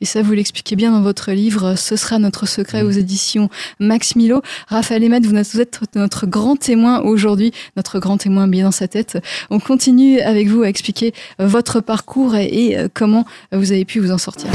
Et 0.00 0.04
ça, 0.04 0.20
vous 0.22 0.32
l'expliquez 0.32 0.74
bien 0.76 0.90
dans 0.90 1.00
votre 1.00 1.30
livre 1.32 1.76
Ce 1.76 1.96
sera 1.96 2.18
notre 2.18 2.46
secret 2.46 2.82
Mm. 2.82 2.86
aux 2.86 2.90
éditions 2.90 3.48
Max 3.78 4.16
Milo. 4.16 4.42
Raphaël 4.66 5.04
Emmett, 5.04 5.24
vous 5.24 5.60
êtes 5.60 5.80
notre 5.94 6.26
grand 6.26 6.56
témoin 6.56 7.00
aujourd'hui, 7.02 7.52
notre 7.76 8.00
grand 8.00 8.16
témoin 8.18 8.48
bien 8.48 8.64
dans 8.64 8.72
sa 8.72 8.88
tête. 8.88 9.18
On 9.50 9.60
continue 9.60 10.20
avec 10.20 10.48
vous 10.48 10.62
à 10.62 10.68
expliquer 10.68 11.14
votre 11.38 11.80
parcours 11.80 12.34
et, 12.34 12.46
et, 12.46 12.78
euh, 12.78 12.88
comment 12.92 13.24
vous 13.52 13.70
avez 13.72 13.84
pu 13.84 14.00
vous 14.00 14.10
en 14.10 14.18
sortir. 14.18 14.50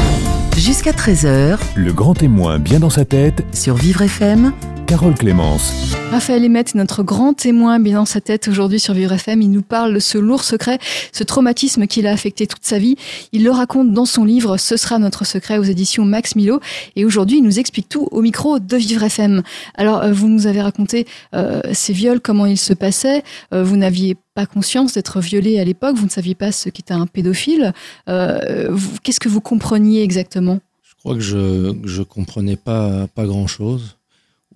Jusqu'à 0.58 0.92
13h 0.92 1.58
Le 1.76 1.94
grand 1.94 2.14
témoin 2.14 2.60
bien 2.60 2.80
dans 2.82 2.90
sa 2.90 3.06
tête, 3.06 3.46
sur 3.54 3.76
Vivre 3.78 4.02
FM. 4.02 4.52
Carole 4.90 5.14
Clémence. 5.14 5.72
Raphaël 6.10 6.44
Emmett, 6.44 6.74
notre 6.74 7.04
grand 7.04 7.36
témoin 7.36 7.80
bien 7.80 8.00
dans 8.00 8.06
sa 8.06 8.22
tête 8.22 8.48
aujourd'hui 8.48 8.80
sur 8.80 8.96
Vivre 8.96 9.12
FM. 9.12 9.44
Il 9.44 9.52
nous 9.52 9.62
parle 9.62 9.94
de 9.94 10.00
ce 10.00 10.18
lourd 10.18 10.44
secret, 10.44 10.80
ce 11.12 11.24
traumatisme 11.24 11.86
qui 11.86 12.02
l'a 12.02 12.12
affecté 12.12 12.48
toute 12.48 12.66
sa 12.66 12.80
vie. 12.80 12.96
Il 13.32 13.44
le 13.44 13.52
raconte 13.52 13.94
dans 13.94 14.06
son 14.06 14.26
livre 14.26 14.58
Ce 14.58 14.78
sera 14.78 14.98
notre 14.98 15.28
secret 15.28 15.60
aux 15.60 15.64
éditions 15.64 16.06
Max 16.06 16.36
Milo. 16.36 16.60
Et 16.96 17.06
aujourd'hui, 17.06 17.38
il 17.38 17.44
nous 17.44 17.60
explique 17.60 17.88
tout 17.88 18.08
au 18.10 18.24
micro 18.24 18.58
de 18.58 18.78
Vivre 18.78 19.04
FM. 19.04 19.44
Alors, 19.76 20.02
euh, 20.02 20.12
vous 20.12 20.28
nous 20.28 20.48
avez 20.48 20.62
raconté 20.62 21.06
euh, 21.36 21.62
ces 21.72 21.94
viols, 21.94 22.20
comment 22.20 22.48
ils 22.48 22.58
se 22.58 22.74
passaient. 22.74 23.22
Euh, 23.54 23.64
vous 23.64 23.78
n'aviez 23.78 24.18
pas 24.34 24.48
conscience 24.48 24.94
d'être 24.94 25.20
violé 25.20 25.60
à 25.60 25.66
l'époque. 25.66 25.98
Vous 25.98 26.06
ne 26.06 26.10
saviez 26.10 26.34
pas 26.34 26.52
ce 26.52 26.70
qu'était 26.70 26.96
un 26.96 27.06
pédophile. 27.06 27.74
Euh, 28.10 28.76
Qu'est-ce 29.04 29.20
que 29.20 29.30
vous 29.30 29.42
compreniez 29.42 30.02
exactement? 30.02 30.62
Je 30.82 30.96
crois 30.98 31.14
que 31.14 31.22
je 31.22 31.76
je 31.84 32.02
comprenais 32.02 32.56
pas 32.56 33.06
pas 33.14 33.28
grand 33.28 33.46
chose. 33.46 33.99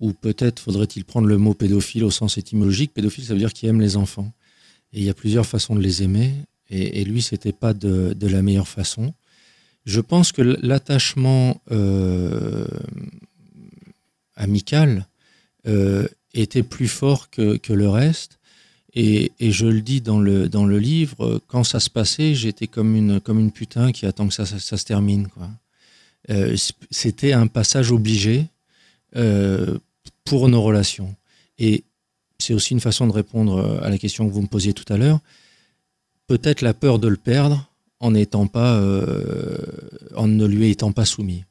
Ou 0.04 0.12
peut-être 0.12 0.60
faudrait-il 0.60 1.06
prendre 1.06 1.26
le 1.26 1.38
mot 1.38 1.54
pédophile 1.54 2.04
au 2.04 2.10
sens 2.10 2.36
étymologique. 2.36 2.92
Pédophile, 2.92 3.24
ça 3.24 3.32
veut 3.32 3.38
dire 3.38 3.54
qui 3.54 3.66
aime 3.66 3.80
les 3.80 3.96
enfants. 3.96 4.30
Et 4.92 4.98
il 4.98 5.04
y 5.04 5.08
a 5.08 5.14
plusieurs 5.14 5.46
façons 5.46 5.74
de 5.74 5.80
les 5.80 6.02
aimer. 6.02 6.34
Et, 6.68 7.00
et 7.00 7.04
lui, 7.06 7.22
c'était 7.22 7.52
pas 7.52 7.72
de, 7.72 8.14
la 8.20 8.42
meilleure 8.42 8.68
façon. 8.68 9.14
Je 9.86 10.02
pense 10.02 10.30
que 10.30 10.42
l'attachement 10.42 11.58
euh, 11.70 12.66
amical 14.36 15.06
euh, 15.66 16.06
était 16.34 16.62
plus 16.62 16.88
fort 16.88 17.30
que, 17.30 17.58
le 17.72 17.88
reste. 17.88 18.38
Et, 18.92 19.32
je 19.40 19.64
le 19.64 19.80
dis 19.80 20.02
dans 20.02 20.20
le, 20.20 20.50
dans 20.50 20.66
le 20.66 20.78
livre, 20.78 21.40
quand 21.48 21.64
ça 21.64 21.80
se 21.80 21.88
passait, 21.88 22.34
j'étais 22.34 22.66
comme 22.66 22.94
une, 22.94 23.20
comme 23.20 23.40
une 23.40 23.52
putain 23.52 23.90
qui 23.90 24.04
attend 24.04 24.28
que 24.28 24.34
ça, 24.34 24.44
ça, 24.44 24.76
se 24.76 24.84
termine. 24.84 25.28
Euh, 26.28 26.54
c'était 26.90 27.32
un 27.32 27.46
passage 27.46 27.90
obligé 27.90 28.48
euh, 29.16 29.78
pour 30.24 30.48
nos 30.48 30.62
relations. 30.62 31.14
Et 31.58 31.84
c'est 32.38 32.54
aussi 32.54 32.72
une 32.72 32.80
façon 32.80 33.06
de 33.06 33.12
répondre 33.12 33.80
à 33.82 33.88
la 33.90 33.98
question 33.98 34.26
que 34.26 34.32
vous 34.32 34.42
me 34.42 34.46
posiez 34.46 34.72
tout 34.72 34.90
à 34.92 34.96
l'heure. 34.96 35.20
Peut-être 36.26 36.62
la 36.62 36.74
peur 36.74 36.98
de 36.98 37.08
le 37.08 37.16
perdre 37.16 37.70
en 38.00 38.12
n'étant 38.12 38.46
pas, 38.46 38.74
euh, 38.76 39.56
en 40.16 40.26
ne 40.26 40.46
lui 40.46 40.70
étant 40.70 40.92
pas 40.92 41.04
soumis. 41.04 41.44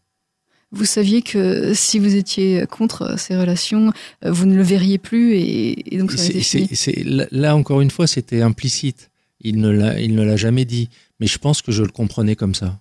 Vous 0.72 0.86
saviez 0.86 1.22
que 1.22 1.74
si 1.76 2.00
vous 2.00 2.16
étiez 2.16 2.66
contre 2.68 3.20
ces 3.20 3.38
relations, 3.38 3.94
euh, 4.26 4.32
vous 4.32 4.46
ne 4.48 4.56
le 4.56 4.64
verriez 4.64 4.98
plus 4.98 5.34
et, 5.36 5.96
et 5.96 6.00
donc 6.00 6.12
ça 6.12 6.18
C'est- 6.18 6.30
été 6.32 6.42
fini. 6.42 6.68
c'est- 6.70 6.76
c'est- 6.76 7.04
là, 7.04 7.28
là, 7.32 7.56
encore 7.56 7.82
une 7.82 7.92
fois, 7.92 8.08
c'était 8.08 8.42
implicite. 8.42 9.12
Il 9.42 9.58
ne 9.60 9.70
l'a, 9.70 10.00
il 10.00 10.16
ne 10.16 10.24
l'a 10.24 10.36
jamais 10.36 10.66
dit, 10.66 10.90
mais 11.20 11.28
je 11.28 11.38
pense 11.38 11.62
que 11.62 11.72
je 11.72 11.84
le 11.84 11.90
comprenais 11.92 12.36
comme 12.36 12.56
ça. 12.56 12.80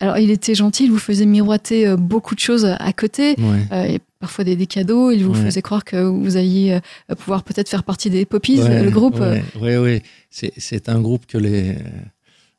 Alors, 0.00 0.18
il 0.18 0.30
était 0.30 0.54
gentil, 0.54 0.84
il 0.84 0.90
vous 0.90 0.98
faisait 0.98 1.26
miroiter 1.26 1.86
euh, 1.86 1.96
beaucoup 1.96 2.34
de 2.34 2.40
choses 2.40 2.64
à 2.64 2.92
côté, 2.92 3.34
Ouais. 3.38 3.66
euh, 3.72 3.84
et 3.84 4.00
parfois 4.20 4.44
des, 4.44 4.56
des 4.56 4.66
cadeaux. 4.66 5.10
Il 5.10 5.24
vous 5.24 5.32
Ouais. 5.34 5.44
faisait 5.44 5.62
croire 5.62 5.84
que 5.84 5.96
vous 5.96 6.36
alliez 6.36 6.78
euh, 7.10 7.14
pouvoir 7.14 7.42
peut-être 7.42 7.68
faire 7.68 7.82
partie 7.84 8.10
des 8.10 8.24
Poppies, 8.24 8.60
Ouais, 8.60 8.82
le 8.82 8.90
groupe. 8.90 9.20
ouais, 9.60 9.76
ouais. 9.78 10.02
C'est, 10.30 10.88
un 10.88 11.00
groupe 11.00 11.26
que 11.26 11.38
les, 11.38 11.76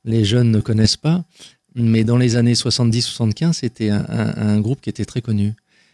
les 0.05 0.23
jeunes 0.25 0.51
ne 0.51 0.59
connaissent 0.59 0.97
pas. 0.97 1.23
Mais 1.75 2.03
dans 2.03 2.17
les 2.17 2.35
années 2.37 2.53
70-75, 2.55 3.53
c'était 3.53 3.89
un, 3.89 4.05
un- 4.09 4.33
un 4.55 4.59
groupe 4.59 4.81
qui 4.81 4.89
était 4.89 5.05
très 5.05 5.21
connu. 5.21 5.53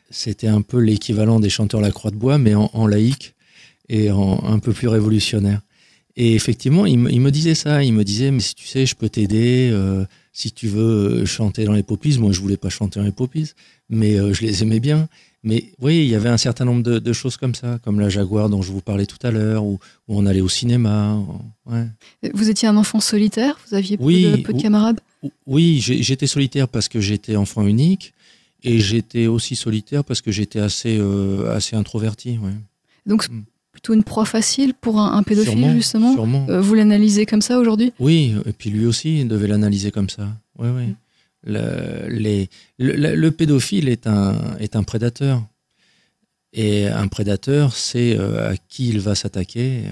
C'était 0.09 0.47
un 0.47 0.61
peu 0.61 0.77
l'équivalent 0.79 1.39
des 1.39 1.49
chanteurs 1.49 1.81
La 1.81 1.91
Croix 1.91 2.11
de 2.11 2.15
Bois, 2.15 2.37
mais 2.37 2.55
en, 2.55 2.69
en 2.73 2.87
laïque 2.87 3.33
et 3.89 4.11
en, 4.11 4.41
un 4.45 4.59
peu 4.59 4.71
plus 4.71 4.87
révolutionnaire. 4.87 5.61
Et 6.15 6.35
effectivement, 6.35 6.85
il 6.85 6.99
me, 6.99 7.11
il 7.11 7.19
me 7.19 7.31
disait 7.31 7.55
ça. 7.55 7.83
Il 7.83 7.93
me 7.93 8.03
disait, 8.03 8.29
mais 8.31 8.39
si 8.39 8.53
tu 8.55 8.67
sais, 8.67 8.85
je 8.85 8.95
peux 8.95 9.09
t'aider. 9.09 9.69
euh, 9.73 10.05
si 10.33 10.51
tu 10.51 10.67
veux 10.67 11.21
euh, 11.21 11.25
chanter 11.25 11.63
dans 11.63 11.71
les 11.73 11.83
poppies, 11.83 12.17
moi 12.19 12.31
je 12.33 12.41
voulais 12.41 12.57
pas 12.57 12.69
chanter 12.69 12.99
dans 12.99 13.05
les 13.05 13.11
poppies, 13.13 13.51
mais 13.89 14.19
euh, 14.19 14.33
je 14.33 14.41
les 14.41 14.63
aimais 14.63 14.79
bien. 14.81 15.07
Mais 15.45 15.71
oui, 15.81 15.97
il 16.05 16.07
y 16.07 16.15
avait 16.15 16.29
un 16.29 16.37
certain 16.37 16.63
nombre 16.65 16.83
de, 16.83 16.99
de 16.99 17.13
choses 17.13 17.35
comme 17.37 17.53
ça, 17.53 17.77
comme 17.83 17.99
la 17.99 18.07
Jaguar 18.09 18.49
dont 18.49 18.61
je 18.61 18.71
vous 18.71 18.79
parlais 18.81 19.05
tout 19.05 19.17
à 19.23 19.29
l'heure, 19.31 19.63
où, 19.65 19.73
où 20.07 20.17
on 20.17 20.25
allait 20.25 20.39
au 20.41 20.47
cinéma. 20.49 21.19
Ouais. 21.65 21.85
Vous 22.33 22.49
étiez 22.49 22.67
un 22.69 22.77
enfant 22.77 23.01
solitaire 23.01 23.59
Vous 23.67 23.75
aviez 23.75 23.97
peu 23.97 24.03
de, 24.05 24.37
peu 24.41 24.53
de 24.53 24.57
ou- 24.57 24.61
camarades? 24.61 25.01
Oui, 25.45 25.79
j'étais 25.81 26.27
solitaire 26.27 26.67
parce 26.69 26.87
que 26.87 26.99
j'étais 27.01 27.35
enfant 27.35 27.67
unique, 27.67 28.13
et 28.63 28.79
j'étais 28.79 29.27
aussi 29.27 29.57
solitaire 29.57 30.05
parce 30.05 30.21
que 30.21 30.31
j'étais 30.31 30.59
assez, 30.59 30.97
euh, 30.97 31.53
assez 31.53 31.75
introverti. 31.75 32.37
Ouais. 32.41 32.51
Donc, 33.05 33.29
Mm. 33.29 33.41
Plutôt 33.83 33.93
une 33.95 34.03
proie 34.03 34.23
facile 34.25 34.73
pour 34.73 34.97
un, 34.99 35.11
un 35.17 35.23
pédophile, 35.23 35.51
Sûrement, 35.59 35.73
justement 35.73 36.13
sûrement. 36.13 36.45
Euh, 36.49 36.61
Vous 36.61 36.73
l'analysez 36.73 37.25
comme 37.25 37.41
ça 37.41 37.59
aujourd'hui? 37.59 37.91
Oui, 37.99 38.33
et 38.45 38.53
puis 38.53 38.69
lui 38.69 38.85
aussi 38.85 39.19
il 39.19 39.27
devait 39.27 39.47
l'analyser 39.47 39.91
comme 39.91 40.09
ça. 40.09 40.29
Oui, 40.57 40.69
oui. 40.73 40.85
Mm. 40.87 40.95
Le, 41.45 42.07
les- 42.07 42.49
le, 42.79 42.93
le- 42.93 43.15
le 43.15 43.31
pédophile 43.31 43.89
est 43.89 44.07
un, 44.07 44.35
est 44.59 44.77
un 44.77 44.83
prédateur. 44.83 45.43
Et 46.53 46.87
un 46.87 47.07
prédateur, 47.09 47.73
c'est 47.75 48.15
euh, 48.17 48.51
à 48.51 48.55
qui 48.69 48.87
il 48.87 48.99
va 49.01 49.15
s'attaquer. 49.15 49.81
euh. 49.87 49.91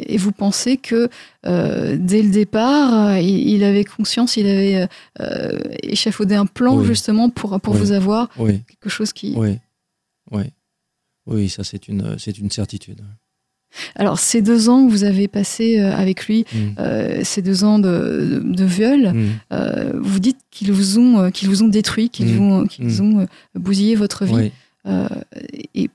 Et 0.00 0.16
vous 0.16 0.32
pensez 0.32 0.76
que 0.76 1.08
euh, 1.46 1.96
dès 2.00 2.22
le 2.22 2.30
départ, 2.30 3.18
il, 3.18 3.48
il 3.50 3.62
avait 3.62 3.84
conscience, 3.84 4.36
il 4.36 4.46
avait 4.48 4.88
euh, 5.20 5.58
échafaudé 5.84 6.34
un 6.34 6.46
plan 6.46 6.78
Oui. 6.78 6.86
justement 6.86 7.30
pour, 7.30 7.60
pour 7.60 7.74
Oui. 7.74 7.80
vous 7.80 7.92
avoir 7.92 8.28
Oui, 8.38 8.62
quelque 8.66 8.88
chose 8.88 9.12
qui... 9.12 9.34
oui, 9.36 9.58
oui. 10.32 10.42
Oui, 11.26 11.48
ça 11.48 11.64
c'est 11.64 11.88
une, 11.88 12.16
c'est 12.18 12.38
une 12.38 12.50
certitude. 12.50 13.00
Alors, 13.94 14.18
ces 14.18 14.40
deux 14.42 14.68
ans 14.70 14.86
que 14.86 14.90
vous 14.90 15.04
avez 15.04 15.28
passé 15.28 15.78
euh, 15.78 15.94
avec 15.94 16.26
lui, 16.28 16.46
Mm. 16.52 16.58
euh, 16.78 17.20
ces 17.24 17.42
deux 17.42 17.62
ans 17.64 17.78
de, 17.78 18.40
de, 18.42 18.52
de 18.54 18.64
viol, 18.64 19.12
Mm. 19.12 19.26
euh, 19.52 19.92
vous 20.00 20.18
dites 20.20 20.38
qu'ils 20.50 20.72
vous 20.72 20.98
ont, 20.98 21.30
qu'ils 21.30 21.48
vous 21.48 21.62
ont 21.62 21.68
détruit, 21.68 22.08
qu'ils 22.08 22.26
Mm. 22.32 22.36
vous- 22.60 22.66
qu'ils 22.66 22.86
Mm. 22.86 23.00
ont 23.02 23.20
euh, 23.20 23.26
bousillé 23.54 23.94
votre 23.96 24.24
vie. 24.24 24.32
Oui. 24.34 24.52
Euh, 24.86 25.08
et 25.74 25.90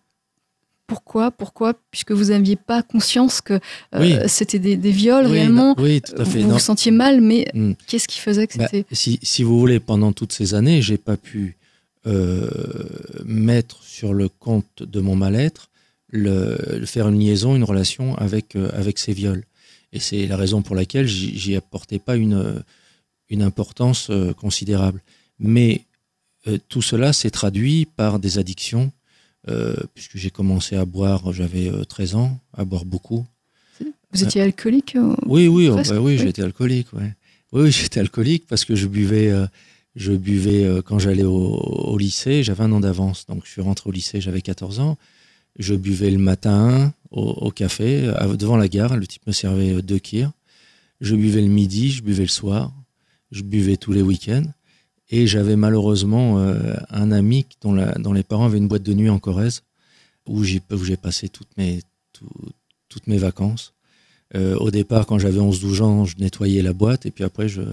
pourquoi 0.85 1.31
Pourquoi 1.31 1.73
Puisque 1.89 2.11
vous 2.11 2.25
n'aviez 2.25 2.57
pas 2.57 2.83
conscience 2.83 3.39
que 3.39 3.59
Oui. 3.97 4.15
c'était 4.27 4.59
des, 4.59 4.75
des 4.75 4.91
viols 4.91 5.25
Oui, 5.27 5.31
réellement. 5.31 5.73
non, 5.77 5.83
oui, 5.83 6.01
tout 6.01 6.21
à 6.21 6.25
fait. 6.25 6.39
Vous 6.41 6.50
Non. 6.50 6.53
vous 6.55 6.59
sentiez 6.59 6.91
mal, 6.91 7.21
mais 7.21 7.47
qu'est-ce 7.88 8.07
qui 8.09 8.19
faisait 8.19 8.45
que 8.47 8.57
Bah, 8.57 8.67
c'était 8.69 8.85
si, 8.93 9.17
si 9.23 9.43
vous 9.43 9.57
voulez, 9.57 9.79
pendant 9.79 10.11
toutes 10.11 10.33
ces 10.33 10.53
années, 10.53 10.81
j'ai 10.81 10.97
pas 10.97 11.15
pu 11.17 11.55
mettre 13.25 13.84
sur 13.84 14.13
le 14.13 14.27
compte 14.27 14.81
de 14.84 15.00
mon 15.01 15.15
mal-être 15.15 15.72
le, 16.12 16.58
le 16.77 16.86
faire 16.86 17.08
une 17.08 17.20
liaison, 17.20 17.55
une 17.55 17.63
relation 17.63 18.15
avec, 18.17 18.55
euh, 18.55 18.70
avec 18.74 19.00
ces 19.00 19.13
viols. 19.13 19.46
Et 19.93 20.00
c'est 20.00 20.27
la 20.27 20.38
raison 20.38 20.62
pour 20.62 20.75
laquelle 20.75 21.08
j'y 21.08 21.55
apportais 21.55 22.00
pas 22.00 22.15
une, 22.15 22.63
une 23.29 23.41
importance 23.41 24.10
euh, 24.10 24.34
considérable. 24.34 25.01
Mais 25.39 25.86
euh, 26.48 26.58
tout 26.70 26.81
cela 26.81 27.12
s'est 27.13 27.31
traduit 27.31 27.86
par 27.86 28.20
des 28.20 28.38
addictions, 28.38 28.91
euh, 29.50 29.75
puisque 29.93 30.17
j'ai 30.17 30.29
commencé 30.29 30.75
à 30.75 30.86
boire, 30.86 31.34
j'avais 31.34 31.70
euh, 31.70 31.84
13 31.84 32.15
ans, 32.15 32.39
à 32.53 32.63
boire 32.63 32.85
beaucoup. 32.85 33.25
Vous 34.14 34.24
étiez 34.24 34.42
alcoolique 34.42 34.96
euh, 34.96 35.16
Oui, 35.25 35.48
oui, 35.48 35.70
oh, 35.70 35.75
bah 35.75 35.81
oui, 36.00 36.14
oui. 36.14 36.18
j'étais 36.18 36.44
alcoolique, 36.44 36.92
ouais. 36.94 37.14
Oui, 37.53 37.64
oui, 37.64 37.72
j'étais 37.72 38.00
alcoolique 38.00 38.46
parce 38.48 38.64
que 38.64 38.75
je 38.75 38.87
buvais, 38.87 39.29
euh, 39.29 39.46
je 39.95 40.13
buvais 40.13 40.63
euh, 40.63 40.81
quand 40.81 40.99
j'allais 40.99 41.23
au, 41.23 41.97
lycée, 41.97 42.43
j'avais 42.43 42.63
un 42.63 42.71
an 42.71 42.79
d'avance, 42.79 43.25
donc 43.27 43.45
je 43.45 43.51
suis 43.51 43.61
rentré 43.61 43.89
au 43.89 43.91
lycée, 43.91 44.21
j'avais 44.21 44.41
14 44.41 44.79
ans. 44.79 44.97
Je 45.59 45.75
buvais 45.75 46.09
le 46.09 46.17
matin 46.17 46.93
au, 47.11 47.51
café, 47.51 48.09
devant 48.39 48.55
la 48.55 48.69
gare, 48.69 48.95
le 48.95 49.05
type 49.05 49.27
me 49.27 49.33
servait 49.33 49.73
euh, 49.73 49.81
deux 49.81 49.99
kirs. 49.99 50.31
Je 51.01 51.15
buvais 51.15 51.41
le 51.41 51.47
midi, 51.47 51.91
je 51.91 52.03
buvais 52.03 52.23
le 52.23 52.29
soir, 52.29 52.71
je 53.31 53.43
buvais 53.43 53.75
tous 53.75 53.91
les 53.91 54.01
week-ends. 54.01 54.45
Et 55.09 55.27
j'avais 55.27 55.57
malheureusement 55.57 56.39
euh, 56.39 56.75
un 56.89 57.11
ami 57.11 57.45
dont, 57.61 57.73
les 58.13 58.23
parents 58.23 58.45
avaient 58.45 58.59
une 58.59 58.69
boîte 58.69 58.83
de 58.83 58.93
nuit 58.93 59.09
en 59.09 59.19
Corrèze, 59.19 59.63
où 60.25 60.43
j'ai 60.43 60.61
passé 61.01 61.27
toutes 61.27 61.57
mes, 61.57 61.81
tout- 62.13 62.29
toutes 62.87 63.07
mes 63.07 63.17
vacances. 63.17 63.73
Au 64.33 64.71
départ, 64.71 65.07
quand 65.07 65.19
j'avais 65.19 65.41
11-12 65.41 65.81
ans, 65.81 66.05
je 66.05 66.15
nettoyais 66.17 66.61
la 66.61 66.71
boîte 66.71 67.05
et 67.05 67.11
puis 67.11 67.25
après, 67.25 67.49
je, 67.49 67.63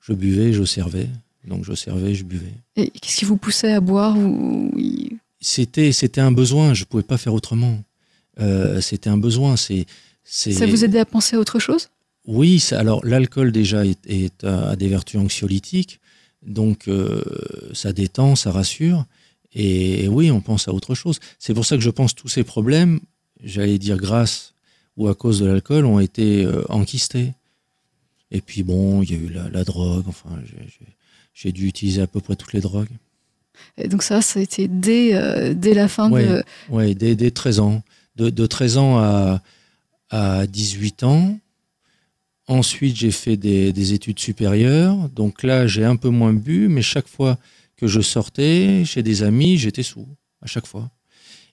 je 0.00 0.14
buvais, 0.14 0.54
je 0.54 0.64
servais. 0.64 1.10
Donc, 1.48 1.64
je 1.64 1.72
servais, 1.74 2.14
je 2.14 2.24
buvais. 2.24 2.52
Et 2.76 2.90
qu'est-ce 2.90 3.16
qui 3.16 3.24
vous 3.24 3.36
poussait 3.38 3.72
à 3.72 3.80
boire 3.80 4.16
ou- 4.18 4.70
C'était, 5.40 5.92
c'était 5.92 6.20
un 6.20 6.32
besoin, 6.32 6.74
je 6.74 6.84
pouvais 6.84 7.02
pas 7.02 7.16
faire 7.16 7.32
autrement. 7.34 7.78
Euh, 8.40 8.80
c'était 8.80 9.08
un 9.10 9.16
besoin. 9.18 9.56
C'est. 9.56 9.86
Ça 10.24 10.66
vous 10.66 10.84
aidait 10.84 10.98
à 11.00 11.04
penser 11.06 11.36
à 11.36 11.38
autre 11.40 11.58
chose? 11.58 11.88
Oui, 12.26 12.60
ça- 12.60 12.78
alors 12.78 13.04
l'alcool 13.06 13.50
déjà 13.50 13.86
est, 13.86 13.98
est 14.06 14.44
à, 14.44 14.70
a 14.70 14.76
des 14.76 14.88
vertus 14.88 15.18
anxiolytiques, 15.18 16.00
donc 16.46 16.86
euh, 16.88 17.22
ça 17.72 17.92
détend, 17.94 18.36
ça 18.36 18.50
rassure. 18.52 19.06
Et, 19.54 20.06
oui, 20.08 20.30
on 20.30 20.42
pense 20.42 20.68
à 20.68 20.74
autre 20.74 20.94
chose. 20.94 21.18
C'est 21.38 21.54
pour 21.54 21.64
ça 21.64 21.76
que 21.76 21.82
je 21.82 21.88
pense 21.90 22.14
tous 22.14 22.28
ces 22.28 22.44
problèmes, 22.44 23.00
j'allais 23.42 23.78
dire 23.78 23.96
grâce 23.96 24.52
ou 24.98 25.08
à 25.08 25.14
cause 25.14 25.40
de 25.40 25.46
l'alcool, 25.46 25.86
ont 25.86 26.00
été 26.00 26.44
euh, 26.44 26.62
enquistés. 26.68 27.32
Et 28.30 28.42
puis 28.42 28.62
bon, 28.62 29.00
il 29.02 29.10
y 29.10 29.14
a 29.14 29.16
eu 29.18 29.28
la, 29.30 29.48
la 29.48 29.64
drogue, 29.64 30.04
enfin, 30.08 30.28
j'ai- 30.44 30.68
j'ai- 31.40 31.52
dû 31.52 31.66
utiliser 31.68 32.02
à 32.02 32.06
peu 32.06 32.20
près 32.20 32.36
toutes 32.36 32.52
les 32.52 32.60
drogues. 32.60 32.88
Et 33.76 33.88
donc 33.88 34.02
ça, 34.02 34.22
ça 34.22 34.40
a 34.40 34.42
été 34.42 34.68
dès, 34.68 35.14
euh, 35.14 35.54
dès 35.54 35.74
la 35.74 35.88
fin 35.88 36.10
de... 36.10 36.42
Oui, 36.70 36.94
dès, 36.94 37.14
dès 37.16 37.30
13 37.30 37.60
ans. 37.60 37.82
De, 38.16 38.30
de 38.30 38.46
13 38.46 38.76
ans 38.78 38.98
à, 38.98 39.42
à 40.10 40.46
18 40.46 41.02
ans. 41.04 41.38
Ensuite, 42.46 42.96
j'ai 42.96 43.10
fait 43.10 43.36
des, 43.36 43.72
des 43.72 43.92
études 43.92 44.18
supérieures. 44.18 44.96
Donc 45.10 45.42
là, 45.42 45.66
j'ai 45.66 45.84
un 45.84 45.96
peu 45.96 46.08
moins 46.08 46.32
bu, 46.32 46.68
mais 46.68 46.82
chaque 46.82 47.06
fois 47.08 47.38
que 47.76 47.86
je 47.86 48.00
sortais 48.00 48.84
chez 48.84 49.02
des 49.02 49.22
amis, 49.22 49.58
j'étais 49.58 49.82
sous, 49.82 50.08
à 50.42 50.46
chaque 50.46 50.66
fois. 50.66 50.90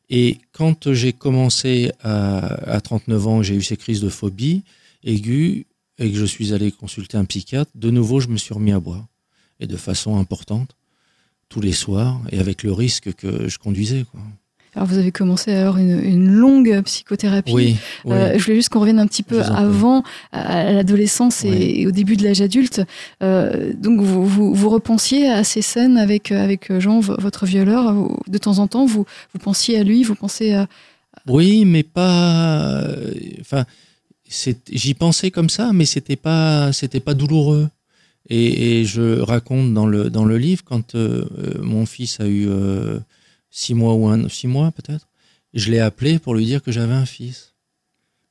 Et 0.09 0.37
quand 0.53 0.93
j'ai 0.93 1.11
commencé 1.13 1.91
à, 2.01 2.71
à 2.71 2.81
39 2.81 3.27
ans, 3.27 3.43
j'ai 3.43 3.55
eu 3.55 3.61
ces 3.61 3.77
crises 3.77 4.01
de 4.01 4.09
phobie 4.09 4.63
aiguës 5.03 5.65
et 5.97 6.11
que 6.11 6.17
je 6.17 6.25
suis 6.25 6.53
allé 6.53 6.71
consulter 6.71 7.17
un 7.17 7.25
psychiatre, 7.25 7.71
de 7.75 7.89
nouveau, 7.89 8.19
je 8.19 8.27
me 8.27 8.37
suis 8.37 8.53
remis 8.53 8.71
à 8.71 8.79
boire. 8.79 9.05
Et 9.59 9.67
de 9.67 9.77
façon 9.77 10.17
importante, 10.17 10.75
tous 11.49 11.61
les 11.61 11.71
soirs, 11.71 12.19
et 12.31 12.39
avec 12.39 12.63
le 12.63 12.73
risque 12.73 13.13
que 13.13 13.47
je 13.47 13.57
conduisais. 13.57 14.03
Quoi. 14.11 14.19
Alors 14.75 14.85
vous 14.89 14.97
avez 14.97 15.13
commencé 15.13 15.53
alors 15.53 15.77
une, 15.77 16.03
une 16.03 16.27
longue 16.29 16.81
psychothérapie. 16.83 17.53
Oui, 17.53 17.77
oui. 18.03 18.11
Euh, 18.13 18.37
je 18.37 18.43
voulais 18.43 18.57
juste 18.57 18.67
qu'on 18.67 18.81
revienne 18.81 18.99
un 18.99 19.07
petit 19.07 19.23
peu 19.23 19.41
avant, 19.41 20.03
à 20.33 20.73
l'adolescence 20.73 21.45
et, 21.45 21.49
Oui. 21.49 21.73
et 21.77 21.87
au 21.87 21.91
début 21.91 22.17
de 22.17 22.23
l'âge 22.25 22.41
adulte. 22.41 22.81
Euh, 23.23 23.71
donc 23.73 24.01
vous, 24.01 24.25
vous, 24.25 24.53
vous 24.53 24.69
repensiez 24.69 25.29
à 25.29 25.45
ces 25.45 25.61
scènes 25.61 25.97
avec, 25.97 26.33
euh, 26.33 26.43
avec 26.43 26.77
Jean, 26.79 26.99
votre 26.99 27.45
violeur. 27.45 27.93
Vous- 27.93 28.17
De 28.27 28.37
temps 28.37 28.59
en 28.59 28.67
temps, 28.67 28.85
vous, 28.85 29.05
vous 29.33 29.39
pensiez 29.39 29.79
à 29.79 29.83
lui, 29.83 30.03
vous 30.03 30.15
pensez 30.15 30.51
à... 30.53 30.67
Oui, 31.25 31.63
mais 31.63 31.83
pas. 31.83 32.81
euh, 32.81 33.13
Enfin, 33.39 33.63
j'y 34.27 34.93
pensais 34.93 35.31
comme 35.31 35.49
ça, 35.49 35.71
mais 35.73 35.85
c'était 35.85 36.17
pas, 36.17 36.73
c'était 36.73 36.99
pas 36.99 37.13
douloureux. 37.13 37.69
Et, 38.29 38.79
et 38.81 38.85
je 38.85 39.19
raconte 39.19 39.73
dans 39.73 39.85
le 39.85 40.09
dans 40.09 40.25
le 40.25 40.37
livre 40.37 40.63
quand 40.63 40.95
euh, 40.95 41.25
euh, 41.37 41.61
mon 41.61 41.85
fils 41.85 42.19
a 42.19 42.27
eu 42.27 42.47
euh, 42.47 42.99
six 43.51 43.73
mois 43.75 43.93
ou 43.93 44.07
un 44.07 44.27
six 44.29 44.47
mois 44.47 44.71
peut-être, 44.71 45.07
je 45.53 45.69
l'ai 45.71 45.79
appelé 45.79 46.17
pour 46.19 46.33
lui 46.33 46.45
dire 46.45 46.63
que 46.63 46.71
j'avais 46.71 46.93
un 46.95 47.05
fils. 47.05 47.53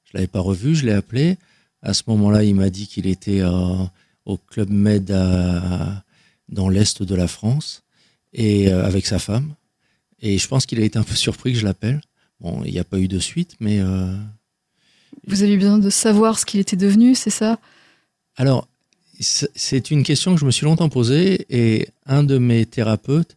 Je 0.04 0.10
l'avais 0.14 0.26
pas 0.26 0.40
revu, 0.40 0.74
je 0.74 0.84
l'ai 0.84 0.92
appelé. 0.92 1.36
À 1.82 1.94
ce 1.94 2.02
moment-là, 2.08 2.42
il 2.44 2.54
m'a 2.54 2.70
dit 2.70 2.86
qu'il 2.88 3.06
était 3.06 3.40
euh, 3.40 3.84
au 4.24 4.36
club 4.36 4.70
Med 4.70 5.10
à- 5.10 6.02
dans 6.48 6.68
l'est 6.68 7.02
de 7.02 7.14
la 7.14 7.28
France 7.28 7.82
et 8.32 8.72
euh, 8.72 8.84
avec 8.84 9.06
sa 9.06 9.18
femme. 9.18 9.54
Et 10.20 10.38
je 10.38 10.48
pense 10.48 10.66
qu'il 10.66 10.80
a 10.80 10.84
été 10.84 10.98
un 10.98 11.02
peu 11.04 11.14
surpris 11.14 11.52
que 11.52 11.58
je 11.58 11.64
l'appelle. 11.64 12.00
Bon, 12.40 12.62
il 12.64 12.72
n'y 12.72 12.78
a 12.78 12.84
pas 12.84 12.98
eu 12.98 13.08
de 13.08 13.18
suite, 13.18 13.54
mais 13.60 13.80
Vous 15.26 15.42
avez 15.42 15.56
besoin 15.56 15.78
de 15.78 15.90
savoir 15.90 16.38
ce 16.38 16.44
qu'il 16.44 16.60
était 16.60 16.76
devenu, 16.76 17.14
c'est 17.14 17.30
ça? 17.30 17.58
Alors 18.36 18.66
c'est 19.20 19.90
une 19.90 20.02
question 20.02 20.34
que 20.34 20.40
je 20.40 20.46
me 20.46 20.50
suis 20.50 20.64
longtemps 20.64 20.88
posée 20.88 21.46
et 21.50 21.88
un 22.06 22.22
de 22.24 22.38
mes 22.38 22.66
thérapeutes 22.66 23.36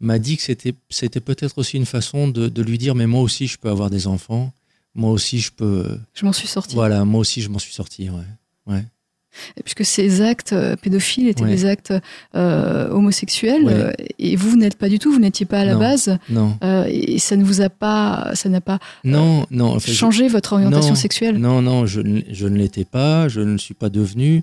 m'a 0.00 0.18
dit 0.18 0.36
que 0.36 0.42
c'était 0.42 0.74
c'était 0.88 1.20
peut-être 1.20 1.58
aussi 1.58 1.76
une 1.76 1.86
façon 1.86 2.28
de, 2.28 2.48
de 2.48 2.62
lui 2.62 2.78
dire 2.78 2.94
mais 2.94 3.06
moi 3.06 3.20
aussi 3.20 3.46
je 3.46 3.58
peux 3.58 3.68
avoir 3.68 3.90
des 3.90 4.06
enfants, 4.06 4.52
moi 4.94 5.10
aussi 5.10 5.40
je 5.40 5.52
peux 5.52 5.98
Je 6.14 6.24
m'en 6.24 6.32
suis 6.32 6.48
sortie. 6.48 6.74
voilà 6.74 7.04
moi 7.04 7.20
aussi 7.20 7.42
je 7.42 7.48
m'en 7.50 7.58
suis 7.58 7.72
sorti 7.74 8.08
ouais 8.08 8.72
ouais 8.74 8.84
Puisque 9.62 9.84
ces 9.84 10.22
actes 10.22 10.52
euh, 10.54 10.74
pédophiles 10.74 11.28
étaient 11.28 11.44
Ouais. 11.44 11.50
des 11.50 11.64
actes 11.64 11.94
euh, 12.34 12.90
homosexuels, 12.90 13.62
Ouais. 13.64 13.72
euh, 13.72 13.92
et 14.18 14.34
vous, 14.34 14.50
vous 14.50 14.56
n'êtes 14.56 14.74
pas 14.76 14.88
du 14.88 14.98
tout, 14.98 15.12
vous 15.12 15.20
n'étiez 15.20 15.46
pas 15.46 15.60
à 15.60 15.64
la 15.64 15.74
Non. 15.74 15.78
base, 15.78 16.18
Non, 16.28 16.58
euh, 16.64 16.84
et 16.90 17.20
ça 17.20 17.36
ne 17.36 17.44
vous 17.44 17.60
a 17.60 17.68
pas, 17.70 18.32
ça 18.34 18.48
n'a 18.48 18.60
pas 18.60 18.80
non, 19.04 19.46
non. 19.52 19.76
en 19.76 19.78
fait, 19.78 19.92
je- 19.92 19.96
changé 19.96 20.26
votre 20.26 20.54
orientation 20.54 20.90
non, 20.90 20.96
sexuelle. 20.96 21.38
Non, 21.38 21.62
non, 21.62 21.86
je, 21.86 22.00
ne- 22.00 22.22
je 22.28 22.48
ne 22.48 22.56
l'étais 22.58 22.84
pas, 22.84 23.28
je 23.28 23.40
ne 23.40 23.52
le 23.52 23.58
suis 23.58 23.72
pas 23.74 23.88
devenu. 23.88 24.42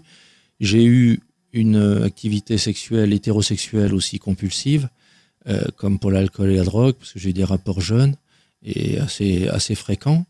J'ai 0.59 0.85
eu 0.85 1.19
une 1.53 2.01
activité 2.03 2.57
sexuelle 2.57 3.13
hétérosexuelle 3.13 3.93
aussi 3.93 4.19
compulsive, 4.19 4.89
euh, 5.47 5.63
comme 5.75 5.99
pour 5.99 6.11
l'alcool 6.11 6.51
et 6.51 6.57
la 6.57 6.63
drogue, 6.63 6.95
parce 6.95 7.13
que 7.13 7.19
j'ai 7.19 7.29
eu 7.29 7.33
des 7.33 7.43
rapports 7.43 7.81
jeunes 7.81 8.15
et 8.63 8.97
assez, 8.99 9.47
assez 9.47 9.75
fréquents. 9.75 10.25